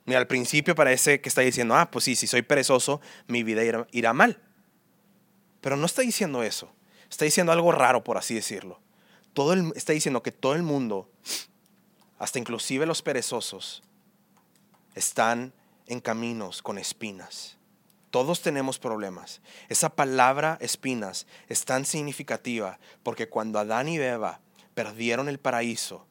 Mira, 0.05 0.19
al 0.19 0.27
principio 0.27 0.75
parece 0.75 1.21
que 1.21 1.29
está 1.29 1.41
diciendo, 1.41 1.75
ah, 1.75 1.91
pues 1.91 2.05
sí, 2.05 2.15
si 2.15 2.27
soy 2.27 2.43
perezoso, 2.43 3.01
mi 3.27 3.43
vida 3.43 3.65
irá, 3.65 3.87
irá 3.91 4.13
mal. 4.13 4.41
Pero 5.61 5.77
no 5.77 5.87
está 5.87 6.03
diciendo 6.03 6.43
eso. 6.43 6.71
Está 7.09 7.25
diciendo 7.25 7.53
algo 7.53 7.73
raro, 7.73 8.05
por 8.05 8.19
así 8.19 8.35
decirlo. 8.35 8.81
Todo 9.33 9.53
el, 9.53 9.73
está 9.77 9.93
diciendo 9.93 10.23
que 10.23 10.33
todo 10.33 10.55
el 10.55 10.63
mundo, 10.63 11.11
hasta 12.19 12.39
inclusive 12.39 12.87
los 12.87 13.03
perezosos, 13.03 13.83
están 14.95 15.53
en 15.87 16.01
caminos 16.01 16.63
con 16.63 16.79
espinas. 16.79 17.57
Todos 18.11 18.43
tenemos 18.43 18.79
problemas. 18.79 19.41
Esa 19.69 19.91
palabra 19.91 20.57
espinas 20.61 21.27
es 21.49 21.65
tan 21.65 21.85
significativa 21.85 22.79
porque 23.03 23.29
cuando 23.29 23.59
Adán 23.59 23.89
y 23.89 23.99
Eva 23.99 24.41
perdieron 24.75 25.29
el 25.29 25.39
paraíso, 25.39 26.07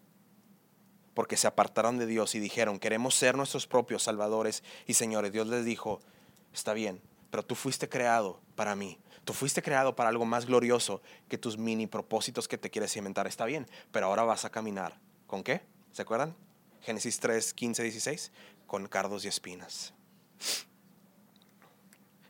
porque 1.14 1.38
se 1.38 1.48
apartaron 1.48 1.98
de 1.98 2.06
Dios 2.06 2.36
y 2.36 2.40
dijeron, 2.40 2.80
queremos 2.80 3.16
ser 3.16 3.36
nuestros 3.36 3.68
propios 3.68 4.04
salvadores 4.04 4.64
y 4.88 4.94
señores, 4.96 5.32
Dios 5.32 5.48
les 5.48 5.66
dijo, 5.66 6.00
está 6.54 6.74
bien, 6.74 7.02
pero 7.30 7.44
tú 7.44 7.56
fuiste 7.56 7.90
creado 7.90 8.40
para 8.56 8.76
mí. 8.76 9.00
Tú 9.26 9.34
fuiste 9.34 9.62
creado 9.62 9.96
para 9.96 10.10
algo 10.10 10.26
más 10.26 10.46
glorioso 10.46 11.02
que 11.30 11.38
tus 11.38 11.58
mini 11.58 11.88
propósitos 11.88 12.48
que 12.48 12.58
te 12.58 12.70
quieres 12.70 12.96
inventar. 12.98 13.26
Está 13.26 13.46
bien, 13.46 13.68
pero 13.92 14.08
ahora 14.08 14.24
vas 14.24 14.44
a 14.44 14.50
caminar. 14.50 15.00
¿Con 15.28 15.44
qué? 15.44 15.62
¿Se 15.92 16.02
acuerdan? 16.02 16.36
Génesis 16.82 17.20
3, 17.20 17.54
15, 17.54 17.84
16. 17.84 18.32
Con 18.68 18.88
cardos 18.88 19.24
y 19.24 19.30
espinas. 19.30 19.94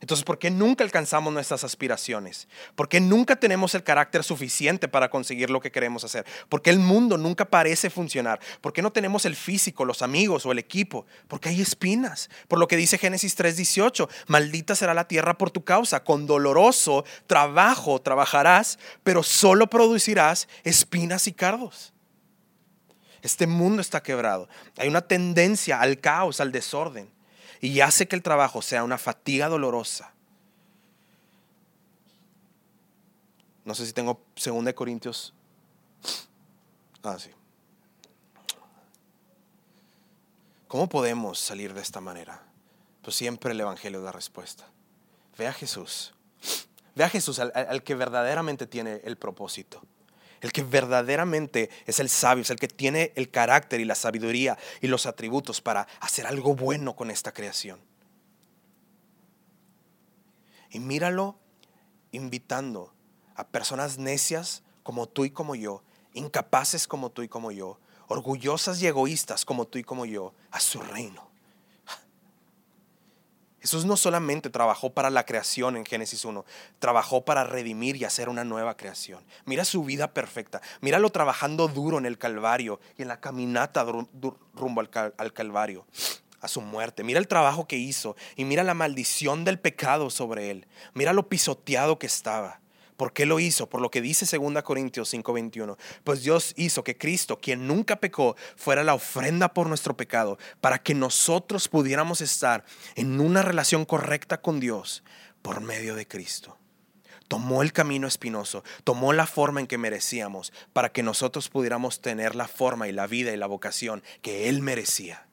Entonces, 0.04 0.26
¿por 0.26 0.38
qué 0.38 0.52
nunca 0.52 0.84
alcanzamos 0.84 1.32
nuestras 1.32 1.64
aspiraciones? 1.64 2.50
¿Por 2.76 2.90
qué 2.90 3.00
nunca 3.00 3.38
tenemos 3.38 3.74
el 3.74 3.84
carácter 3.84 4.22
suficiente 4.22 4.90
para 4.90 5.10
conseguir 5.10 5.50
lo 5.50 5.62
que 5.62 5.72
queremos 5.72 6.04
hacer? 6.04 6.26
¿Por 6.50 6.62
qué 6.62 6.72
el 6.72 6.80
mundo 6.80 7.18
nunca 7.18 7.46
parece 7.46 7.90
funcionar? 7.90 8.42
¿Por 8.60 8.74
qué 8.74 8.82
no 8.82 8.92
tenemos 8.92 9.24
el 9.24 9.38
físico, 9.38 9.86
los 9.86 10.02
amigos 10.02 10.46
o 10.46 10.52
el 10.52 10.60
equipo? 10.60 11.06
Porque 11.30 11.48
hay 11.48 11.62
espinas. 11.62 12.30
Por 12.50 12.60
lo 12.60 12.68
que 12.68 12.76
dice 12.76 12.98
Génesis 12.98 13.38
3:18, 13.38 14.10
maldita 14.28 14.76
será 14.76 14.94
la 14.94 15.08
tierra 15.08 15.38
por 15.38 15.52
tu 15.52 15.64
causa, 15.64 16.04
con 16.04 16.28
doloroso 16.28 17.06
trabajo 17.26 18.02
trabajarás, 18.02 18.80
pero 19.04 19.24
solo 19.24 19.70
producirás 19.70 20.50
espinas 20.66 21.28
y 21.28 21.32
cardos. 21.32 21.94
Este 23.22 23.48
mundo 23.48 23.82
está 23.82 24.04
quebrado. 24.04 24.50
Hay 24.76 24.90
una 24.90 25.08
tendencia 25.08 25.80
al 25.80 26.02
caos, 26.02 26.42
al 26.42 26.52
desorden 26.52 27.13
y 27.64 27.80
hace 27.80 28.10
que 28.10 28.18
el 28.18 28.22
trabajo 28.22 28.62
sea 28.62 28.84
una 28.84 28.98
fatiga 28.98 29.48
dolorosa. 29.48 30.12
No 33.64 33.74
sé 33.74 33.86
si 33.86 33.94
tengo 33.94 34.22
2 34.36 34.74
Corintios. 34.74 35.34
Ah, 37.04 37.18
sí. 37.18 37.30
¿Cómo 40.68 40.90
podemos 40.90 41.40
salir 41.40 41.74
de 41.74 41.80
esta 41.80 42.02
manera? 42.02 42.44
Pues 43.02 43.16
siempre 43.16 43.54
el 43.54 43.62
Evangelio 43.62 44.02
da 44.02 44.12
respuesta. 44.12 44.68
Ve 45.38 45.48
a 45.48 45.54
Jesús. 45.54 46.14
Ve 46.96 47.06
a 47.06 47.10
Jesús, 47.10 47.40
al 47.40 47.82
que 47.84 47.96
verdaderamente 47.96 48.68
tiene 48.68 49.00
el 49.06 49.16
propósito 49.16 49.82
el 50.44 50.52
que 50.52 50.62
verdaderamente 50.62 51.70
es 51.86 52.02
el 52.02 52.10
sabio, 52.10 52.42
es 52.42 52.50
el 52.50 52.60
que 52.60 52.68
tiene 52.68 53.14
el 53.16 53.32
carácter 53.32 53.80
y 53.80 53.86
la 53.86 53.96
sabiduría 53.96 54.58
y 54.82 54.88
los 54.88 55.06
atributos 55.06 55.62
para 55.62 55.88
hacer 56.02 56.28
algo 56.28 56.54
bueno 56.54 56.98
con 56.98 57.10
esta 57.10 57.32
creación. 57.32 57.80
Y 60.70 60.80
míralo 60.80 61.40
invitando 62.12 62.94
a 63.36 63.48
personas 63.48 63.98
necias 63.98 64.64
como 64.84 65.08
tú 65.08 65.24
y 65.24 65.32
como 65.32 65.56
yo, 65.56 65.82
incapaces 66.14 66.90
como 66.90 67.10
tú 67.10 67.22
y 67.22 67.30
como 67.30 67.54
yo, 67.54 67.80
orgullosas 68.10 68.82
y 68.82 68.88
egoístas 68.88 69.46
como 69.46 69.66
tú 69.66 69.80
y 69.80 69.84
como 69.86 70.06
yo, 70.06 70.34
a 70.52 70.60
su 70.60 70.82
reino. 70.82 71.33
Jesús 73.64 73.86
no 73.86 73.96
solamente 73.96 74.50
trabajó 74.50 74.90
para 74.90 75.10
la 75.10 75.26
creación 75.26 75.78
en 75.78 75.86
Génesis 75.86 76.26
1, 76.26 76.44
trabajó 76.80 77.24
para 77.24 77.46
redimir 77.46 77.96
y 77.96 78.04
hacer 78.04 78.28
una 78.28 78.44
nueva 78.44 78.76
creación. 78.76 79.24
Mira 79.46 79.64
su 79.64 79.86
vida 79.86 80.14
perfecta, 80.14 80.62
míralo 80.82 81.10
trabajando 81.12 81.70
duro 81.70 81.98
en 81.98 82.06
el 82.06 82.18
Calvario 82.18 82.82
y 82.98 83.04
en 83.04 83.08
la 83.08 83.22
caminata 83.22 83.86
rumbo 84.54 84.82
al, 84.82 85.14
al 85.16 85.32
Calvario, 85.32 85.88
a 86.42 86.50
su 86.50 86.60
muerte. 86.60 87.06
Mira 87.06 87.20
el 87.20 87.30
trabajo 87.30 87.66
que 87.66 87.78
hizo 87.78 88.18
y 88.36 88.44
mira 88.44 88.66
la 88.66 88.74
maldición 88.74 89.46
del 89.46 89.58
pecado 89.58 90.10
sobre 90.10 90.52
él. 90.52 90.68
Mira 90.94 91.14
lo 91.14 91.30
pisoteado 91.30 91.98
que 91.98 92.08
estaba. 92.08 92.60
¿Por 92.98 93.14
qué 93.14 93.26
lo 93.26 93.40
hizo? 93.40 93.70
Por 93.70 93.82
lo 93.82 93.90
que 93.90 94.02
dice 94.02 94.26
2 94.26 94.64
Corintios 94.64 95.10
5:21. 95.14 95.78
Pues 96.04 96.24
Dios 96.24 96.54
hizo 96.58 96.84
que 96.84 96.98
Cristo, 96.98 97.40
quien 97.40 97.68
nunca 97.68 97.98
pecó, 97.98 98.36
fuera 98.56 98.84
la 98.84 98.94
ofrenda 98.94 99.54
por 99.54 99.68
nuestro 99.68 99.98
pecado, 99.98 100.38
para 100.62 100.82
que 100.82 100.94
nosotros 100.94 101.68
pudiéramos 101.68 102.22
estar 102.22 102.66
en 102.96 103.20
una 103.20 103.42
relación 103.42 103.86
correcta 103.86 104.42
con 104.42 104.60
Dios 104.60 105.04
por 105.42 105.62
medio 105.62 105.96
de 105.96 106.08
Cristo. 106.08 106.58
Tomó 107.28 107.64
el 107.64 107.74
camino 107.74 108.08
espinoso, 108.08 108.64
tomó 108.84 109.12
la 109.12 109.26
forma 109.26 109.60
en 109.60 109.68
que 109.68 109.78
merecíamos, 109.78 110.54
para 110.72 110.92
que 110.92 111.04
nosotros 111.04 111.50
pudiéramos 111.50 112.02
tener 112.02 112.36
la 112.36 112.48
forma 112.48 112.88
y 112.88 112.92
la 112.92 113.08
vida 113.08 113.32
y 113.32 113.38
la 113.38 113.48
vocación 113.48 114.04
que 114.22 114.50
Él 114.50 114.62
merecía. 114.62 115.26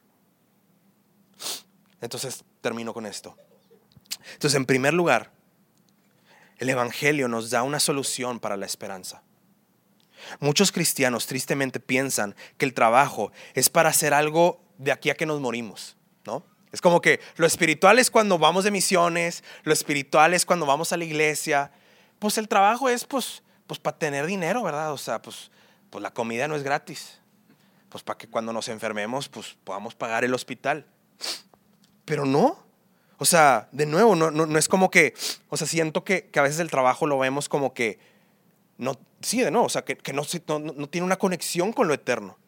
Entonces, 1.99 2.43
termino 2.61 2.93
con 2.93 3.05
esto. 3.05 3.37
Entonces, 4.33 4.55
en 4.55 4.65
primer 4.65 4.93
lugar, 4.93 5.31
el 6.61 6.69
Evangelio 6.69 7.27
nos 7.27 7.49
da 7.49 7.63
una 7.63 7.79
solución 7.79 8.39
para 8.39 8.55
la 8.55 8.67
esperanza. 8.67 9.23
Muchos 10.39 10.71
cristianos 10.71 11.25
tristemente 11.25 11.79
piensan 11.79 12.35
que 12.59 12.65
el 12.65 12.75
trabajo 12.75 13.31
es 13.55 13.71
para 13.71 13.89
hacer 13.89 14.13
algo 14.13 14.61
de 14.77 14.91
aquí 14.91 15.09
a 15.09 15.15
que 15.15 15.25
nos 15.25 15.41
morimos, 15.41 15.97
¿no? 16.23 16.45
Es 16.71 16.79
como 16.79 17.01
que 17.01 17.19
lo 17.37 17.47
espiritual 17.47 17.97
es 17.97 18.11
cuando 18.11 18.37
vamos 18.37 18.63
de 18.63 18.69
misiones, 18.69 19.43
lo 19.63 19.73
espiritual 19.73 20.35
es 20.35 20.45
cuando 20.45 20.67
vamos 20.67 20.93
a 20.93 20.97
la 20.97 21.03
iglesia. 21.03 21.71
Pues 22.19 22.37
el 22.37 22.47
trabajo 22.47 22.89
es 22.89 23.05
pues, 23.05 23.41
pues 23.65 23.79
para 23.79 23.97
tener 23.97 24.27
dinero, 24.27 24.61
¿verdad? 24.61 24.93
O 24.93 24.99
sea, 24.99 25.19
pues, 25.19 25.49
pues 25.89 26.03
la 26.03 26.13
comida 26.13 26.47
no 26.47 26.55
es 26.55 26.61
gratis. 26.61 27.19
Pues 27.89 28.03
para 28.03 28.19
que 28.19 28.27
cuando 28.27 28.53
nos 28.53 28.67
enfermemos, 28.67 29.29
pues 29.29 29.57
podamos 29.63 29.95
pagar 29.95 30.23
el 30.23 30.33
hospital. 30.35 30.85
Pero 32.05 32.23
no, 32.23 32.63
o 33.21 33.25
sea, 33.25 33.69
de 33.71 33.85
nuevo, 33.85 34.15
no, 34.15 34.31
no, 34.31 34.57
es 34.57 34.67
como 34.67 34.89
que, 34.89 35.13
o 35.49 35.55
sea, 35.55 35.67
siento 35.67 36.03
que, 36.03 36.27
a 36.35 36.41
veces 36.41 36.59
el 36.59 36.71
trabajo 36.71 37.05
lo 37.05 37.19
vemos 37.19 37.49
como 37.49 37.71
que, 37.71 37.99
no, 38.79 38.99
sí, 39.21 39.41
de 39.41 39.51
nuevo, 39.51 39.67
o 39.67 39.69
sea, 39.69 39.83
que, 39.85 39.95
no, 40.11 40.23
no, 40.57 40.89
tiene 40.89 41.05
una 41.05 41.17
conexión 41.17 41.71
con 41.71 41.87
lo 41.87 41.93
eterno. 41.93 42.39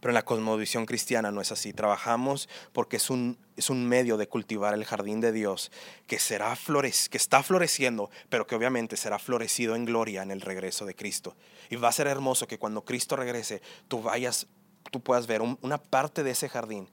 Pero 0.00 0.10
en 0.10 0.14
la 0.14 0.24
cosmovisión 0.24 0.84
cristiana 0.84 1.30
no 1.30 1.40
es 1.40 1.52
así. 1.52 1.72
Trabajamos 1.72 2.48
porque 2.72 2.96
es 2.96 3.08
un, 3.08 3.38
es 3.56 3.70
un 3.70 3.88
medio 3.88 4.16
de 4.16 4.26
cultivar 4.26 4.74
el 4.74 4.84
jardín 4.84 5.20
de 5.20 5.30
Dios 5.30 5.70
que, 6.08 6.18
será 6.18 6.56
flores, 6.56 7.08
que 7.08 7.18
está 7.18 7.44
floreciendo, 7.44 8.10
pero 8.28 8.48
que 8.48 8.56
obviamente 8.56 8.96
será 8.96 9.20
florecido 9.20 9.76
en 9.76 9.84
gloria 9.84 10.24
en 10.24 10.32
el 10.32 10.40
regreso 10.40 10.86
de 10.86 10.96
Cristo. 10.96 11.36
Y 11.70 11.76
va 11.76 11.90
a 11.90 11.92
ser 11.92 12.08
hermoso 12.08 12.48
que 12.48 12.58
cuando 12.58 12.84
Cristo 12.84 13.14
regrese, 13.14 13.62
tú 13.86 14.02
vayas, 14.02 14.48
tú 14.90 14.98
puedas 14.98 15.28
ver 15.28 15.40
una 15.40 15.78
parte 15.78 16.24
de 16.24 16.32
ese 16.32 16.48
jardín 16.48 16.88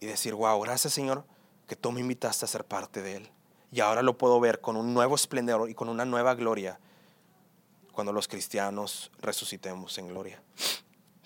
y 0.00 0.06
decir, 0.06 0.34
wow, 0.34 0.60
gracias 0.60 0.92
Señor 0.92 1.24
que 1.66 1.76
tú 1.76 1.92
me 1.92 2.00
invitaste 2.00 2.44
a 2.44 2.48
ser 2.48 2.64
parte 2.64 3.02
de 3.02 3.16
Él. 3.16 3.30
Y 3.72 3.80
ahora 3.80 4.02
lo 4.02 4.16
puedo 4.16 4.38
ver 4.40 4.60
con 4.60 4.76
un 4.76 4.94
nuevo 4.94 5.14
esplendor 5.14 5.68
y 5.68 5.74
con 5.74 5.88
una 5.88 6.04
nueva 6.04 6.34
gloria 6.34 6.78
cuando 7.92 8.12
los 8.12 8.28
cristianos 8.28 9.10
resucitemos 9.20 9.98
en 9.98 10.08
gloria. 10.08 10.42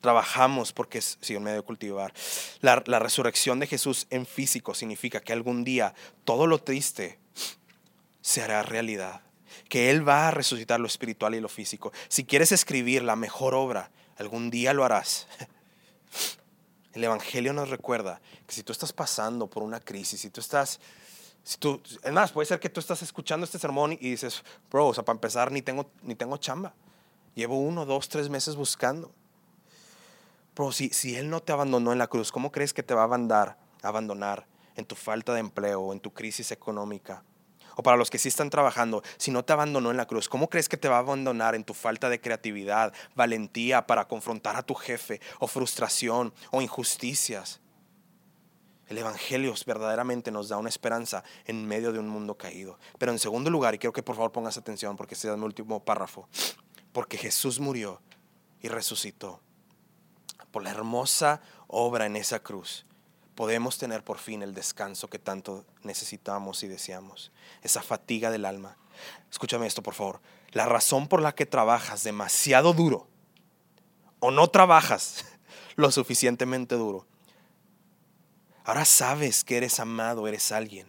Trabajamos 0.01 0.73
porque 0.73 0.99
es 0.99 1.19
sí, 1.21 1.37
un 1.37 1.43
medio 1.43 1.59
de 1.59 1.63
cultivar. 1.63 2.15
La, 2.61 2.83
la 2.87 2.99
resurrección 2.99 3.61
de 3.61 3.67
Jesús 3.67 4.07
en 4.09 4.25
físico 4.25 4.73
significa 4.73 5.21
que 5.21 5.33
algún 5.35 5.63
día 5.63 5.95
todo 6.25 6.47
lo 6.47 6.59
triste 6.59 7.19
se 8.23 8.43
hará 8.43 8.63
realidad. 8.63 9.21
Que 9.69 9.91
Él 9.91 10.09
va 10.09 10.29
a 10.29 10.31
resucitar 10.31 10.81
lo 10.81 10.87
espiritual 10.87 11.35
y 11.35 11.41
lo 11.41 11.49
físico. 11.49 11.93
Si 12.09 12.25
quieres 12.25 12.51
escribir 12.53 13.03
la 13.03 13.17
mejor 13.17 13.55
obra, 13.55 13.91
algún 14.17 14.51
día 14.51 14.73
lo 14.73 14.85
harás. 14.85 15.27
El 16.93 17.05
Evangelio 17.05 17.53
nos 17.53 17.71
recuerda 17.71 18.21
que 18.47 18.55
si 18.55 18.63
tú 18.63 18.73
estás 18.73 18.93
pasando 18.93 19.47
por 19.47 19.63
una 19.63 19.81
crisis, 19.81 20.21
si 20.21 20.31
tú 20.31 20.41
estás, 20.41 20.81
si 21.45 21.59
tú, 21.59 21.81
es 22.03 22.13
más, 22.13 22.33
puede 22.33 22.47
ser 22.47 22.59
que 22.59 22.69
tú 22.69 22.81
estás 22.81 23.03
escuchando 23.03 23.45
este 23.45 23.59
sermón 23.59 23.93
y 23.93 24.11
dices, 24.11 24.43
bro, 24.71 24.89
o 24.89 24.95
sea, 24.95 25.05
para 25.05 25.17
empezar 25.17 25.53
ni 25.53 25.63
tengo, 25.63 25.91
ni 26.03 26.15
tengo 26.15 26.37
chamba. 26.37 26.75
Llevo 27.35 27.61
uno, 27.61 27.87
dos, 27.87 28.09
tres 28.09 28.29
meses 28.29 28.57
buscando. 28.57 29.13
Bro, 30.57 30.73
si, 30.73 30.91
si 30.91 31.17
Él 31.17 31.31
no 31.31 31.41
te 31.41 31.53
abandonó 31.53 31.93
en 31.93 31.99
la 31.99 32.09
cruz, 32.09 32.33
¿cómo 32.33 32.51
crees 32.51 32.75
que 32.75 32.83
te 32.83 32.93
va 32.93 33.03
a 33.03 33.05
abandonar, 33.05 33.57
abandonar 33.83 34.47
en 34.75 34.85
tu 34.85 34.97
falta 34.97 35.33
de 35.33 35.41
empleo 35.41 35.93
en 35.93 36.01
tu 36.01 36.13
crisis 36.13 36.51
económica? 36.51 37.23
O 37.77 37.83
para 37.83 37.97
los 37.97 38.11
que 38.11 38.19
sí 38.19 38.29
están 38.29 38.51
trabajando, 38.51 39.03
si 39.17 39.31
no 39.31 39.45
te 39.45 39.53
abandonó 39.53 39.91
en 39.91 39.97
la 39.97 40.07
cruz, 40.07 40.29
¿cómo 40.29 40.49
crees 40.49 40.69
que 40.69 40.77
te 40.77 40.89
va 40.89 40.97
a 40.97 41.01
abandonar 41.01 41.55
en 41.55 41.65
tu 41.65 41.75
falta 41.75 42.09
de 42.09 42.21
creatividad, 42.21 42.93
valentía 43.15 43.87
para 43.87 44.07
confrontar 44.07 44.57
a 44.57 44.63
tu 44.63 44.75
jefe, 44.75 45.21
o 45.39 45.47
frustración, 45.47 46.33
o 46.51 46.61
injusticias? 46.63 47.61
El 48.91 48.99
Evangelio 48.99 49.55
verdaderamente 49.65 50.33
nos 50.33 50.49
da 50.49 50.57
una 50.57 50.69
esperanza 50.69 51.23
en 51.45 51.65
medio 51.65 51.93
de 51.93 52.01
un 52.01 52.09
mundo 52.09 52.37
caído. 52.37 52.77
Pero 52.99 53.13
en 53.13 53.21
segundo 53.21 53.49
lugar, 53.49 53.73
y 53.73 53.79
quiero 53.79 53.93
que 53.93 54.03
por 54.03 54.17
favor 54.17 54.33
pongas 54.33 54.57
atención 54.57 54.97
porque 54.97 55.15
este 55.15 55.31
es 55.31 55.37
mi 55.37 55.45
último 55.45 55.85
párrafo, 55.85 56.29
porque 56.93 57.17
Jesús 57.17 57.61
murió 57.61 58.03
y 58.61 58.67
resucitó. 58.67 59.41
Por 60.51 60.65
la 60.65 60.71
hermosa 60.71 61.41
obra 61.69 62.07
en 62.07 62.17
esa 62.17 62.41
cruz, 62.41 62.85
podemos 63.35 63.79
tener 63.79 64.05
por 64.05 64.19
fin 64.19 64.43
el 64.43 64.55
descanso 64.55 65.09
que 65.09 65.19
tanto 65.19 65.65
necesitamos 65.83 66.63
y 66.63 66.69
deseamos, 66.69 67.33
esa 67.63 67.83
fatiga 67.83 68.31
del 68.31 68.45
alma. 68.45 68.77
Escúchame 69.31 69.67
esto, 69.67 69.83
por 69.83 69.95
favor. 69.95 70.21
La 70.53 70.67
razón 70.67 71.09
por 71.09 71.23
la 71.23 71.35
que 71.35 71.47
trabajas 71.47 72.03
demasiado 72.03 72.73
duro 72.73 73.07
o 74.19 74.31
no 74.31 74.49
trabajas 74.49 75.25
lo 75.77 75.91
suficientemente 75.91 76.75
duro, 76.75 77.07
ahora 78.65 78.85
sabes 78.85 79.45
que 79.45 79.57
eres 79.57 79.81
amado, 79.81 80.27
eres 80.29 80.53
alguien. 80.53 80.89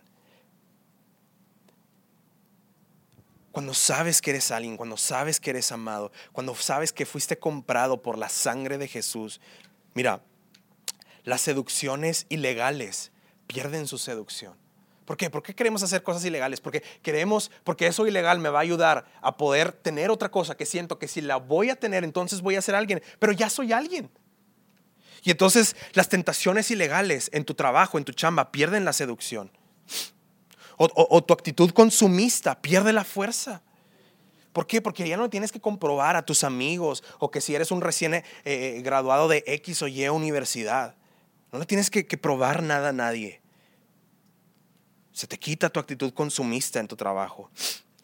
Cuando 3.52 3.74
sabes 3.74 4.22
que 4.22 4.30
eres 4.30 4.50
alguien, 4.52 4.78
cuando 4.78 4.96
sabes 4.96 5.40
que 5.40 5.50
eres 5.50 5.72
amado, 5.72 6.12
cuando 6.32 6.56
sabes 6.56 6.94
que 6.94 7.06
fuiste 7.06 7.38
comprado 7.38 8.02
por 8.02 8.18
la 8.18 8.30
sangre 8.30 8.78
de 8.78 8.88
Jesús, 8.88 9.42
mira, 9.94 10.22
las 11.24 11.42
seducciones 11.42 12.26
ilegales 12.30 13.12
pierden 13.48 13.88
su 13.88 13.98
seducción. 13.98 14.56
¿Por 15.06 15.18
qué? 15.18 15.30
¿Por 15.30 15.44
qué 15.44 15.54
queremos 15.54 15.84
hacer 15.84 16.04
cosas 16.04 16.24
ilegales? 16.24 16.62
Porque 16.62 16.84
queremos, 17.02 17.52
porque 17.64 17.88
eso 17.88 18.08
ilegal 18.08 18.40
me 18.40 18.50
va 18.50 18.60
a 18.60 18.62
ayudar 18.62 19.06
a 19.22 19.36
poder 19.36 19.74
tener 19.74 20.10
otra 20.10 20.30
cosa 20.30 20.56
que 20.56 20.66
siento 20.66 21.00
que 21.00 21.08
si 21.08 21.22
la 21.22 21.38
voy 21.38 21.70
a 21.70 21.76
tener, 21.76 22.04
entonces 22.04 22.42
voy 22.42 22.56
a 22.56 22.62
ser 22.62 22.76
alguien, 22.76 23.02
pero 23.20 23.34
ya 23.34 23.50
soy 23.50 23.74
alguien. 23.74 24.10
Y 25.24 25.32
entonces 25.32 25.76
las 25.94 26.10
tentaciones 26.10 26.72
ilegales 26.72 27.30
en 27.34 27.46
tu 27.46 27.54
trabajo, 27.54 27.98
en 27.98 28.06
tu 28.06 28.14
chamba, 28.14 28.52
pierden 28.52 28.86
la 28.86 28.94
seducción. 28.94 29.52
O, 30.78 31.24
tu 31.24 31.34
actitud 31.34 31.70
consumista 31.72 32.60
pierde 32.60 32.92
la 32.92 33.04
fuerza. 33.04 33.62
¿Por 34.52 34.66
qué? 34.66 34.82
Porque 34.82 35.08
ya 35.08 35.16
no 35.16 35.30
tienes 35.30 35.52
que 35.52 35.62
comprobar 35.62 36.16
a 36.16 36.26
tus 36.26 36.44
amigos 36.44 37.04
o 37.20 37.30
que 37.30 37.40
si 37.40 37.54
eres 37.54 37.70
un 37.70 37.82
recién 37.82 38.16
eh, 38.16 38.24
eh, 38.46 38.82
graduado 38.82 39.28
de 39.28 39.44
X 39.46 39.84
o 39.84 39.88
Y 39.88 40.08
universidad. 40.10 40.96
No 41.52 41.60
le 41.60 41.66
tienes 41.66 41.90
que, 41.90 42.04
probar 42.18 42.64
nada 42.64 42.90
a 42.90 42.94
nadie. 42.94 43.42
Se 45.12 45.28
te 45.28 45.38
quita 45.38 45.70
tu 45.70 45.80
actitud 45.80 46.14
consumista 46.14 46.80
en 46.80 46.88
tu 46.88 46.96
trabajo. 46.96 47.52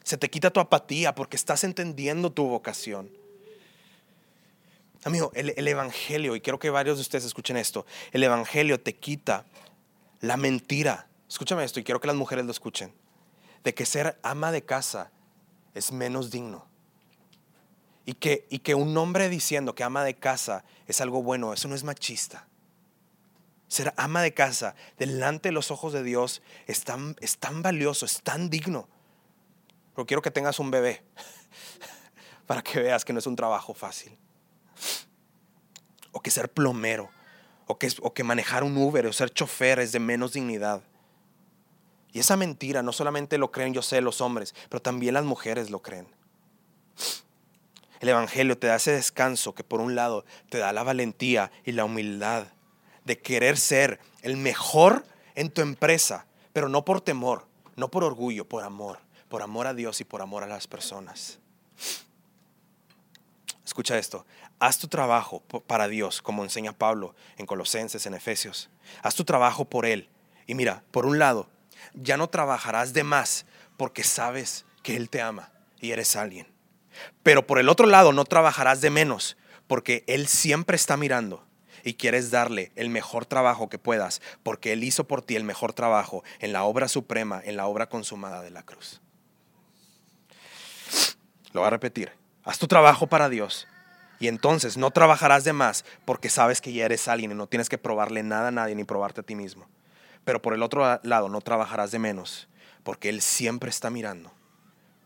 Se 0.04 0.18
te 0.18 0.28
quita 0.28 0.50
tu 0.50 0.60
apatía 0.60 1.14
porque 1.14 1.36
estás 1.36 1.64
entendiendo 1.64 2.30
tu 2.30 2.46
vocación. 2.46 3.10
Amigo, 5.04 5.30
el, 5.34 5.54
el, 5.56 5.68
Evangelio, 5.68 6.36
y 6.36 6.40
quiero 6.40 6.58
que 6.58 6.70
varios 6.70 6.98
de 6.98 7.02
ustedes 7.02 7.24
escuchen 7.24 7.56
esto, 7.56 7.86
el 8.12 8.22
Evangelio 8.22 8.80
te 8.80 8.96
quita 8.96 9.46
la 10.20 10.36
mentira. 10.36 11.08
Escúchame 11.28 11.64
esto 11.64 11.80
y 11.80 11.84
quiero 11.84 12.00
que 12.00 12.08
las 12.08 12.16
mujeres 12.16 12.44
lo 12.44 12.50
escuchen. 12.50 12.92
De 13.64 13.72
que 13.72 13.86
ser 13.86 14.18
ama 14.22 14.52
de 14.52 14.62
casa 14.62 15.10
es 15.74 15.92
menos 15.92 16.30
digno. 16.30 16.66
Y 18.04 18.14
que 18.14 18.74
un 18.74 18.96
hombre 18.96 19.28
diciendo 19.28 19.74
que 19.74 19.84
ama 19.84 20.02
de 20.04 20.14
casa 20.14 20.64
es 20.86 21.00
algo 21.00 21.22
bueno, 21.22 21.52
eso 21.52 21.68
no 21.68 21.74
es 21.74 21.84
machista. 21.84 22.47
Ser 23.68 23.92
ama 23.96 24.22
de 24.22 24.32
casa 24.32 24.74
delante 24.96 25.50
de 25.50 25.52
los 25.52 25.70
ojos 25.70 25.92
de 25.92 26.02
Dios 26.02 26.42
es 26.66 26.84
tan, 26.84 27.16
es 27.20 27.36
tan 27.38 27.62
valioso, 27.62 28.06
es 28.06 28.22
tan 28.22 28.48
digno. 28.48 28.88
Pero 29.94 30.06
quiero 30.06 30.22
que 30.22 30.30
tengas 30.30 30.58
un 30.58 30.70
bebé 30.70 31.02
para 32.46 32.62
que 32.62 32.80
veas 32.80 33.04
que 33.04 33.12
no 33.12 33.18
es 33.18 33.26
un 33.26 33.36
trabajo 33.36 33.74
fácil. 33.74 34.16
O 36.12 36.20
que 36.20 36.30
ser 36.30 36.50
plomero, 36.50 37.10
o 37.66 37.78
que, 37.78 37.92
o 38.00 38.14
que 38.14 38.24
manejar 38.24 38.64
un 38.64 38.76
Uber, 38.76 39.06
o 39.06 39.12
ser 39.12 39.30
chofer 39.30 39.80
es 39.80 39.92
de 39.92 40.00
menos 40.00 40.32
dignidad. 40.32 40.82
Y 42.12 42.20
esa 42.20 42.36
mentira 42.36 42.82
no 42.82 42.92
solamente 42.92 43.36
lo 43.36 43.52
creen, 43.52 43.74
yo 43.74 43.82
sé, 43.82 44.00
los 44.00 44.22
hombres, 44.22 44.54
pero 44.70 44.80
también 44.80 45.12
las 45.12 45.24
mujeres 45.24 45.68
lo 45.68 45.82
creen. 45.82 46.08
El 48.00 48.08
Evangelio 48.08 48.56
te 48.56 48.68
da 48.68 48.76
ese 48.76 48.92
descanso 48.92 49.54
que 49.54 49.64
por 49.64 49.80
un 49.80 49.94
lado 49.94 50.24
te 50.48 50.58
da 50.58 50.72
la 50.72 50.84
valentía 50.84 51.50
y 51.64 51.72
la 51.72 51.84
humildad 51.84 52.46
de 53.08 53.18
querer 53.18 53.56
ser 53.56 53.98
el 54.22 54.36
mejor 54.36 55.04
en 55.34 55.50
tu 55.50 55.62
empresa, 55.62 56.26
pero 56.52 56.68
no 56.68 56.84
por 56.84 57.00
temor, 57.00 57.46
no 57.74 57.90
por 57.90 58.04
orgullo, 58.04 58.44
por 58.44 58.62
amor, 58.62 58.98
por 59.28 59.42
amor 59.42 59.66
a 59.66 59.74
Dios 59.74 60.00
y 60.00 60.04
por 60.04 60.22
amor 60.22 60.44
a 60.44 60.46
las 60.46 60.68
personas. 60.68 61.40
Escucha 63.64 63.98
esto, 63.98 64.26
haz 64.60 64.78
tu 64.78 64.88
trabajo 64.88 65.40
para 65.66 65.88
Dios, 65.88 66.20
como 66.20 66.44
enseña 66.44 66.72
Pablo 66.72 67.14
en 67.38 67.46
Colosenses, 67.46 68.04
en 68.06 68.14
Efesios. 68.14 68.68
Haz 69.02 69.14
tu 69.14 69.24
trabajo 69.24 69.64
por 69.64 69.86
Él. 69.86 70.08
Y 70.46 70.54
mira, 70.54 70.82
por 70.90 71.06
un 71.06 71.18
lado, 71.18 71.48
ya 71.94 72.16
no 72.16 72.28
trabajarás 72.28 72.92
de 72.92 73.04
más 73.04 73.46
porque 73.76 74.04
sabes 74.04 74.66
que 74.82 74.96
Él 74.96 75.08
te 75.08 75.22
ama 75.22 75.50
y 75.80 75.92
eres 75.92 76.14
alguien. 76.14 76.46
Pero 77.22 77.46
por 77.46 77.58
el 77.58 77.68
otro 77.70 77.86
lado, 77.86 78.12
no 78.12 78.24
trabajarás 78.24 78.80
de 78.80 78.90
menos 78.90 79.38
porque 79.66 80.04
Él 80.06 80.28
siempre 80.28 80.76
está 80.76 80.96
mirando 80.98 81.47
y 81.84 81.94
quieres 81.94 82.30
darle 82.30 82.72
el 82.76 82.90
mejor 82.90 83.26
trabajo 83.26 83.68
que 83.68 83.78
puedas, 83.78 84.20
porque 84.42 84.72
Él 84.72 84.84
hizo 84.84 85.04
por 85.04 85.22
ti 85.22 85.36
el 85.36 85.44
mejor 85.44 85.72
trabajo 85.72 86.22
en 86.40 86.52
la 86.52 86.64
obra 86.64 86.88
suprema, 86.88 87.40
en 87.44 87.56
la 87.56 87.66
obra 87.66 87.88
consumada 87.88 88.42
de 88.42 88.50
la 88.50 88.62
cruz. 88.62 89.00
Lo 91.52 91.60
voy 91.60 91.66
a 91.66 91.70
repetir. 91.70 92.12
Haz 92.44 92.58
tu 92.58 92.66
trabajo 92.66 93.06
para 93.06 93.28
Dios 93.28 93.66
y 94.20 94.28
entonces 94.28 94.76
no 94.76 94.90
trabajarás 94.90 95.44
de 95.44 95.52
más 95.52 95.84
porque 96.04 96.28
sabes 96.28 96.60
que 96.60 96.72
ya 96.72 96.84
eres 96.84 97.08
alguien 97.08 97.32
y 97.32 97.34
no 97.34 97.46
tienes 97.46 97.68
que 97.68 97.78
probarle 97.78 98.22
nada 98.22 98.48
a 98.48 98.52
nadie 98.52 98.74
ni 98.74 98.84
probarte 98.84 99.20
a 99.20 99.24
ti 99.24 99.34
mismo. 99.34 99.66
Pero 100.24 100.42
por 100.42 100.54
el 100.54 100.62
otro 100.62 101.00
lado 101.02 101.28
no 101.28 101.40
trabajarás 101.40 101.90
de 101.90 101.98
menos 101.98 102.48
porque 102.82 103.08
Él 103.08 103.20
siempre 103.20 103.70
está 103.70 103.90
mirando. 103.90 104.32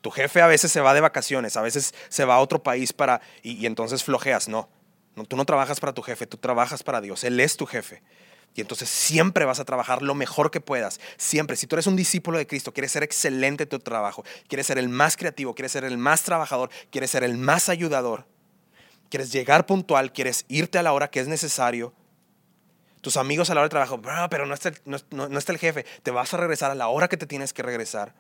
Tu 0.01 0.11
jefe 0.11 0.43
a 0.43 0.47
veces 0.47 0.73
se 0.73 0.81
va 0.81 0.95
de 0.95 1.01
vacaciones, 1.01 1.57
a 1.57 1.63
veces 1.63 1.95
se 2.09 2.25
va 2.25 2.37
a 2.37 2.41
otro 2.41 2.63
país 2.63 2.93
para 2.93 3.21
y, 3.43 3.53
y 3.53 3.67
entonces 3.67 4.03
flojeas. 4.03 4.49
No, 4.49 4.69
no, 5.15 5.25
tú 5.25 5.37
no 5.37 5.45
trabajas 5.45 5.81
para 5.81 5.93
tu 5.93 6.03
jefe, 6.03 6.27
tú 6.27 6.37
trabajas 6.37 6.83
para 6.83 7.01
Dios. 7.01 7.25
Él 7.25 7.39
es 7.41 7.57
tu 7.57 7.67
jefe. 7.67 8.03
Y 8.55 8.61
entonces 8.61 8.89
siempre 8.89 9.45
vas 9.45 9.61
a 9.61 9.65
trabajar 9.65 10.03
lo 10.03 10.15
mejor 10.15 10.51
que 10.51 10.61
puedas. 10.61 11.01
Siempre. 11.17 11.57
Si 11.57 11.67
tú 11.67 11.77
eres 11.77 11.87
un 11.87 11.97
discípulo 11.97 12.39
de 12.39 12.47
Cristo, 12.47 12.73
quieres 12.73 12.93
ser 12.93 13.03
excelente 13.03 13.65
en 13.65 13.69
tu 13.69 13.79
trabajo, 13.79 14.25
quieres 14.49 14.67
ser 14.67 14.79
el 14.79 14.89
más 14.89 15.17
creativo, 15.17 15.55
quieres 15.55 15.73
ser 15.73 15.85
el 15.85 15.97
más 15.97 16.23
trabajador, 16.23 16.71
quieres 16.91 17.11
ser 17.11 17.25
el 17.25 17.37
más 17.39 17.69
ayudador, 17.69 18.27
quieres 19.09 19.33
llegar 19.33 19.65
puntual, 19.67 20.13
quieres 20.13 20.45
irte 20.49 20.79
a 20.79 20.83
la 20.83 20.93
hora 20.93 21.09
que 21.09 21.21
es 21.21 21.29
necesario. 21.29 21.95
Tus 23.01 23.17
amigos 23.17 23.51
a 23.51 23.55
la 23.55 23.63
hora 23.63 23.67
de 23.67 23.71
trabajo, 23.71 24.01
pero 24.31 24.47
no 24.47 24.55
está, 24.55 24.73
no 24.85 25.39
está 25.39 25.53
el 25.53 25.59
jefe. 25.59 25.85
Te 26.03 26.11
vas 26.11 26.33
a 26.33 26.37
regresar 26.37 26.71
a 26.71 26.75
la 26.75 26.89
hora 26.89 27.09
que 27.09 27.17
te 27.17 27.27
tienes 27.27 27.53
que 27.53 27.63
regresar 27.63 28.15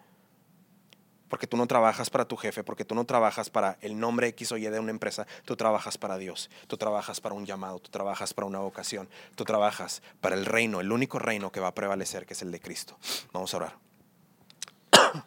porque 1.32 1.46
tú 1.46 1.56
no 1.56 1.66
trabajas 1.66 2.10
para 2.10 2.26
tu 2.26 2.36
jefe, 2.36 2.62
porque 2.62 2.84
tú 2.84 2.94
no 2.94 3.06
trabajas 3.06 3.48
para 3.48 3.78
el 3.80 3.98
nombre 3.98 4.28
X 4.28 4.52
o 4.52 4.58
Y 4.58 4.64
de 4.64 4.78
una 4.78 4.90
empresa, 4.90 5.26
tú 5.46 5.56
trabajas 5.56 5.96
para 5.96 6.18
Dios, 6.18 6.50
tú 6.66 6.76
trabajas 6.76 7.22
para 7.22 7.34
un 7.34 7.46
llamado, 7.46 7.78
tú 7.78 7.88
trabajas 7.88 8.34
para 8.34 8.46
una 8.46 8.58
vocación, 8.58 9.08
tú 9.34 9.46
trabajas 9.46 10.02
para 10.20 10.34
el 10.34 10.44
reino, 10.44 10.82
el 10.82 10.92
único 10.92 11.18
reino 11.18 11.50
que 11.50 11.58
va 11.58 11.68
a 11.68 11.74
prevalecer, 11.74 12.26
que 12.26 12.34
es 12.34 12.42
el 12.42 12.52
de 12.52 12.60
Cristo. 12.60 12.98
Vamos 13.32 13.54
a 13.54 13.56
orar. 13.56 13.78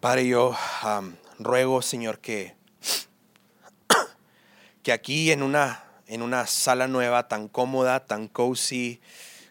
Padre, 0.00 0.26
yo 0.26 0.56
ruego, 1.38 1.82
Señor, 1.82 2.20
que, 2.20 2.56
que 4.82 4.92
aquí 4.92 5.32
en 5.32 5.42
una 5.42 5.89
en 6.10 6.22
una 6.22 6.46
sala 6.46 6.88
nueva 6.88 7.28
tan 7.28 7.46
cómoda, 7.46 8.04
tan 8.04 8.26
cozy, 8.26 9.00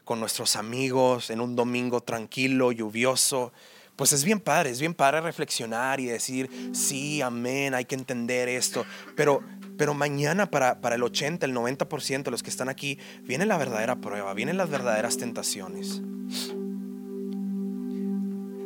con 0.03 0.19
nuestros 0.19 0.57
amigos, 0.57 1.29
en 1.29 1.39
un 1.39 1.55
domingo 1.55 2.01
tranquilo, 2.01 2.73
lluvioso. 2.73 3.53
Pues 3.95 4.11
es 4.11 4.25
bien 4.25 4.41
padre, 4.41 4.69
es 4.69 4.79
bien 4.79 4.93
padre 4.93 5.21
reflexionar 5.21 6.01
y 6.01 6.05
decir, 6.05 6.49
sí, 6.73 7.21
amén, 7.21 7.73
hay 7.73 7.85
que 7.85 7.95
entender 7.95 8.49
esto. 8.49 8.85
Pero, 9.15 9.41
pero 9.77 9.93
mañana 9.93 10.51
para, 10.51 10.81
para 10.81 10.95
el 10.95 11.03
80, 11.03 11.45
el 11.45 11.55
90% 11.55 12.23
de 12.23 12.31
los 12.31 12.43
que 12.43 12.49
están 12.49 12.67
aquí, 12.67 12.99
viene 13.23 13.45
la 13.45 13.57
verdadera 13.57 13.95
prueba, 13.95 14.33
vienen 14.33 14.57
las 14.57 14.69
verdaderas 14.69 15.17
tentaciones. 15.17 16.01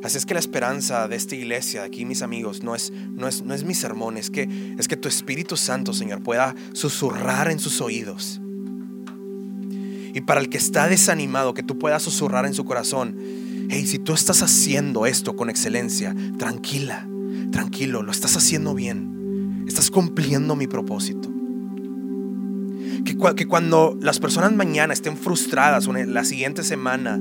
Así 0.03 0.17
es 0.17 0.25
que 0.25 0.33
la 0.33 0.41
esperanza 0.41 1.07
de 1.07 1.15
esta 1.15 1.35
iglesia, 1.35 1.81
de 1.81 1.87
aquí 1.87 2.03
mis 2.03 2.21
amigos, 2.21 2.61
no 2.61 2.75
es, 2.75 2.91
no 2.91 3.25
es, 3.27 3.41
no 3.41 3.53
es 3.53 3.63
mi 3.63 3.73
sermón, 3.73 4.17
es 4.17 4.29
que, 4.29 4.75
es 4.77 4.89
que 4.89 4.97
tu 4.97 5.07
Espíritu 5.07 5.55
Santo, 5.55 5.93
Señor, 5.93 6.21
pueda 6.21 6.55
susurrar 6.73 7.49
en 7.49 7.57
sus 7.57 7.79
oídos. 7.79 8.41
Y 10.13 10.21
para 10.21 10.41
el 10.41 10.49
que 10.49 10.57
está 10.57 10.89
desanimado, 10.89 11.53
que 11.53 11.63
tú 11.63 11.79
puedas 11.79 12.03
susurrar 12.03 12.45
en 12.45 12.53
su 12.53 12.65
corazón, 12.65 13.17
hey, 13.69 13.85
si 13.87 13.97
tú 13.97 14.13
estás 14.13 14.43
haciendo 14.43 15.05
esto 15.05 15.37
con 15.37 15.49
excelencia, 15.49 16.13
tranquila, 16.37 17.07
tranquilo, 17.53 18.03
lo 18.03 18.11
estás 18.11 18.35
haciendo 18.35 18.75
bien, 18.75 19.63
estás 19.69 19.89
cumpliendo 19.89 20.57
mi 20.57 20.67
propósito. 20.67 21.31
Que, 23.05 23.17
que 23.35 23.47
cuando 23.47 23.97
las 24.01 24.19
personas 24.19 24.51
mañana 24.53 24.93
estén 24.93 25.15
frustradas 25.15 25.87
la 25.87 26.25
siguiente 26.25 26.63
semana, 26.63 27.19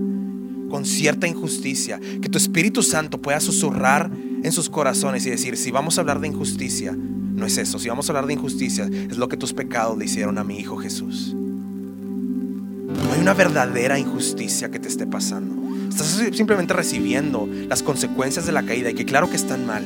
con 0.72 0.86
cierta 0.86 1.28
injusticia, 1.28 2.00
que 2.22 2.30
tu 2.30 2.38
Espíritu 2.38 2.82
Santo 2.82 3.20
pueda 3.20 3.40
susurrar 3.40 4.10
en 4.42 4.52
sus 4.52 4.70
corazones 4.70 5.26
y 5.26 5.30
decir, 5.30 5.58
si 5.58 5.70
vamos 5.70 5.98
a 5.98 6.00
hablar 6.00 6.18
de 6.18 6.28
injusticia, 6.28 6.96
no 6.96 7.44
es 7.44 7.58
eso, 7.58 7.78
si 7.78 7.90
vamos 7.90 8.08
a 8.08 8.12
hablar 8.12 8.24
de 8.24 8.32
injusticia, 8.32 8.88
es 8.88 9.18
lo 9.18 9.28
que 9.28 9.36
tus 9.36 9.52
pecados 9.52 9.98
le 9.98 10.06
hicieron 10.06 10.38
a 10.38 10.44
mi 10.44 10.58
Hijo 10.58 10.78
Jesús. 10.78 11.34
No 11.34 13.12
hay 13.12 13.20
una 13.20 13.34
verdadera 13.34 13.98
injusticia 13.98 14.70
que 14.70 14.78
te 14.78 14.88
esté 14.88 15.06
pasando. 15.06 15.60
Estás 15.90 16.18
simplemente 16.34 16.72
recibiendo 16.72 17.46
las 17.68 17.82
consecuencias 17.82 18.46
de 18.46 18.52
la 18.52 18.62
caída 18.62 18.88
y 18.88 18.94
que 18.94 19.04
claro 19.04 19.28
que 19.28 19.36
están 19.36 19.66
mal. 19.66 19.84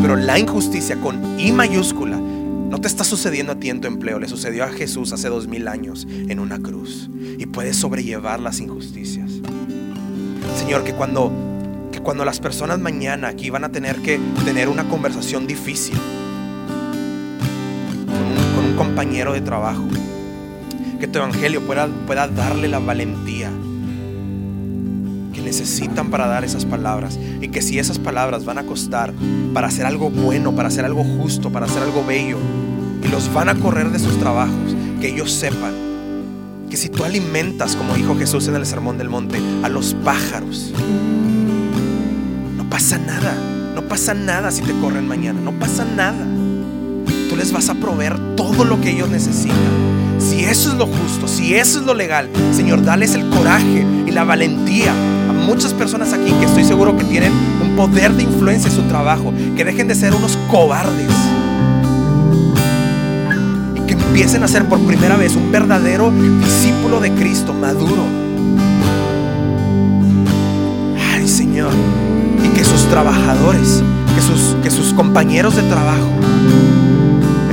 Pero 0.00 0.16
la 0.16 0.38
injusticia 0.38 0.98
con 1.02 1.38
I 1.38 1.52
mayúscula 1.52 2.16
no 2.16 2.80
te 2.80 2.88
está 2.88 3.04
sucediendo 3.04 3.52
a 3.52 3.60
ti 3.60 3.68
en 3.68 3.82
tu 3.82 3.88
empleo, 3.88 4.18
le 4.18 4.26
sucedió 4.26 4.64
a 4.64 4.68
Jesús 4.68 5.12
hace 5.12 5.28
dos 5.28 5.46
mil 5.46 5.68
años 5.68 6.08
en 6.08 6.40
una 6.40 6.58
cruz 6.60 7.10
y 7.38 7.44
puedes 7.44 7.76
sobrellevar 7.76 8.40
las 8.40 8.60
injusticias. 8.60 9.30
Señor, 10.54 10.84
que 10.84 10.92
cuando, 10.92 11.32
que 11.92 12.00
cuando 12.00 12.24
las 12.24 12.40
personas 12.40 12.78
mañana 12.78 13.28
aquí 13.28 13.50
van 13.50 13.64
a 13.64 13.70
tener 13.70 13.96
que 13.96 14.20
tener 14.44 14.68
una 14.68 14.84
conversación 14.88 15.46
difícil 15.46 15.98
con 18.54 18.64
un, 18.64 18.76
compañero 18.76 19.32
de 19.32 19.40
trabajo, 19.40 19.84
que 21.00 21.08
tu 21.08 21.18
evangelio 21.18 21.62
pueda, 21.62 21.88
pueda 22.06 22.28
darle 22.28 22.68
la 22.68 22.78
valentía 22.78 23.50
que 25.32 25.40
necesitan 25.40 26.10
para 26.10 26.26
dar 26.26 26.44
esas 26.44 26.64
palabras 26.64 27.18
y 27.40 27.48
que 27.48 27.62
si 27.62 27.78
esas 27.78 27.98
palabras 27.98 28.44
van 28.44 28.58
a 28.58 28.64
costar 28.64 29.12
para 29.54 29.68
hacer 29.68 29.86
algo 29.86 30.10
bueno, 30.10 30.54
para 30.54 30.68
hacer 30.68 30.84
algo 30.84 31.04
justo, 31.04 31.50
para 31.50 31.66
hacer 31.66 31.82
algo 31.82 32.04
bello 32.04 32.38
y 33.02 33.08
los 33.08 33.32
van 33.32 33.48
a 33.48 33.54
correr 33.54 33.90
de 33.90 33.98
sus 33.98 34.18
trabajos, 34.18 34.74
que 35.00 35.08
ellos 35.08 35.32
sepan 35.32 35.85
que 36.70 36.76
si 36.76 36.88
tú 36.88 37.04
alimentas, 37.04 37.76
como 37.76 37.94
dijo 37.94 38.16
Jesús 38.16 38.48
en 38.48 38.56
el 38.56 38.66
Sermón 38.66 38.98
del 38.98 39.08
Monte, 39.08 39.38
a 39.62 39.68
los 39.68 39.94
pájaros, 39.94 40.72
no 42.56 42.68
pasa 42.68 42.98
nada, 42.98 43.34
no 43.74 43.82
pasa 43.82 44.14
nada 44.14 44.50
si 44.50 44.62
te 44.62 44.72
corren 44.80 45.06
mañana, 45.06 45.40
no 45.40 45.52
pasa 45.52 45.84
nada. 45.84 46.26
Tú 47.28 47.36
les 47.36 47.52
vas 47.52 47.68
a 47.68 47.74
proveer 47.74 48.18
todo 48.36 48.64
lo 48.64 48.80
que 48.80 48.90
ellos 48.90 49.08
necesitan. 49.08 49.56
Si 50.18 50.44
eso 50.44 50.70
es 50.70 50.76
lo 50.76 50.86
justo, 50.86 51.28
si 51.28 51.54
eso 51.54 51.80
es 51.80 51.86
lo 51.86 51.94
legal, 51.94 52.30
Señor, 52.52 52.82
dales 52.84 53.14
el 53.14 53.28
coraje 53.28 53.86
y 54.06 54.10
la 54.10 54.24
valentía 54.24 54.92
a 55.28 55.32
muchas 55.32 55.74
personas 55.74 56.12
aquí 56.12 56.32
que 56.32 56.46
estoy 56.46 56.64
seguro 56.64 56.96
que 56.96 57.04
tienen 57.04 57.32
un 57.62 57.76
poder 57.76 58.12
de 58.14 58.22
influencia 58.22 58.70
en 58.70 58.76
su 58.76 58.82
trabajo, 58.82 59.32
que 59.56 59.64
dejen 59.64 59.88
de 59.88 59.94
ser 59.94 60.14
unos 60.14 60.38
cobardes 60.50 61.10
empiecen 64.16 64.42
a 64.44 64.48
ser 64.48 64.64
por 64.64 64.80
primera 64.80 65.18
vez 65.18 65.36
un 65.36 65.52
verdadero 65.52 66.10
discípulo 66.10 67.00
de 67.00 67.12
Cristo 67.12 67.52
maduro. 67.52 68.02
Ay 71.12 71.28
Señor, 71.28 71.70
y 72.42 72.48
que 72.56 72.64
sus 72.64 72.86
trabajadores, 72.88 73.82
que 74.14 74.22
sus, 74.22 74.56
que 74.62 74.70
sus 74.70 74.94
compañeros 74.94 75.54
de 75.54 75.64
trabajo 75.64 76.08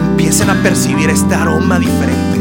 empiecen 0.09 0.49
a 0.51 0.53
percibir 0.63 1.09
este 1.09 1.35
aroma 1.35 1.79
diferente. 1.79 2.39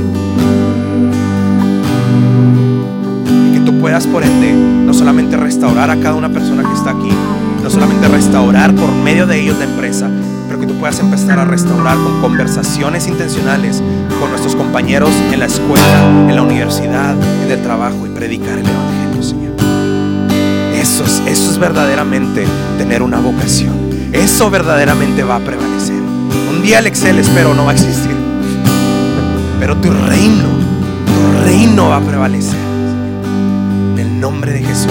Y 3.48 3.54
que 3.54 3.60
tú 3.66 3.80
puedas 3.80 4.06
por 4.06 4.22
ende 4.22 4.52
no 4.52 4.94
solamente 4.94 5.36
restaurar 5.36 5.90
a 5.90 5.98
cada 5.98 6.14
una 6.14 6.28
persona 6.28 6.62
que 6.62 6.74
está 6.74 6.90
aquí, 6.90 7.10
no 7.60 7.68
solamente 7.68 8.06
restaurar 8.06 8.72
por 8.72 8.92
medio 8.92 9.26
de 9.26 9.40
ellos 9.40 9.58
la 9.58 9.64
empresa, 9.64 10.08
puedas 10.82 10.98
empezar 10.98 11.38
a 11.38 11.44
restaurar 11.44 11.96
con 11.96 12.20
conversaciones 12.20 13.06
intencionales 13.06 13.80
con 14.18 14.30
nuestros 14.30 14.56
compañeros 14.56 15.12
en 15.32 15.38
la 15.38 15.46
escuela, 15.46 16.26
en 16.28 16.34
la 16.34 16.42
universidad, 16.42 17.14
en 17.44 17.52
el 17.52 17.62
trabajo 17.62 18.04
y 18.04 18.10
predicar 18.10 18.58
el 18.58 18.66
Evangelio, 18.66 19.22
Señor. 19.22 19.54
Eso 20.74 21.04
es, 21.04 21.22
eso 21.28 21.52
es 21.52 21.58
verdaderamente 21.58 22.44
tener 22.78 23.00
una 23.04 23.20
vocación. 23.20 23.76
Eso 24.12 24.50
verdaderamente 24.50 25.22
va 25.22 25.36
a 25.36 25.38
prevalecer. 25.38 26.00
Un 26.50 26.62
día 26.62 26.80
el 26.80 26.88
Excel 26.88 27.20
espero 27.20 27.54
no 27.54 27.64
va 27.64 27.70
a 27.70 27.74
existir. 27.74 28.16
Pero 29.60 29.76
tu 29.76 29.88
reino, 29.88 30.48
tu 31.06 31.44
reino 31.44 31.90
va 31.90 31.98
a 31.98 32.00
prevalecer. 32.00 32.58
En 33.92 33.98
el 34.00 34.18
nombre 34.20 34.52
de 34.54 34.64
Jesús. 34.64 34.90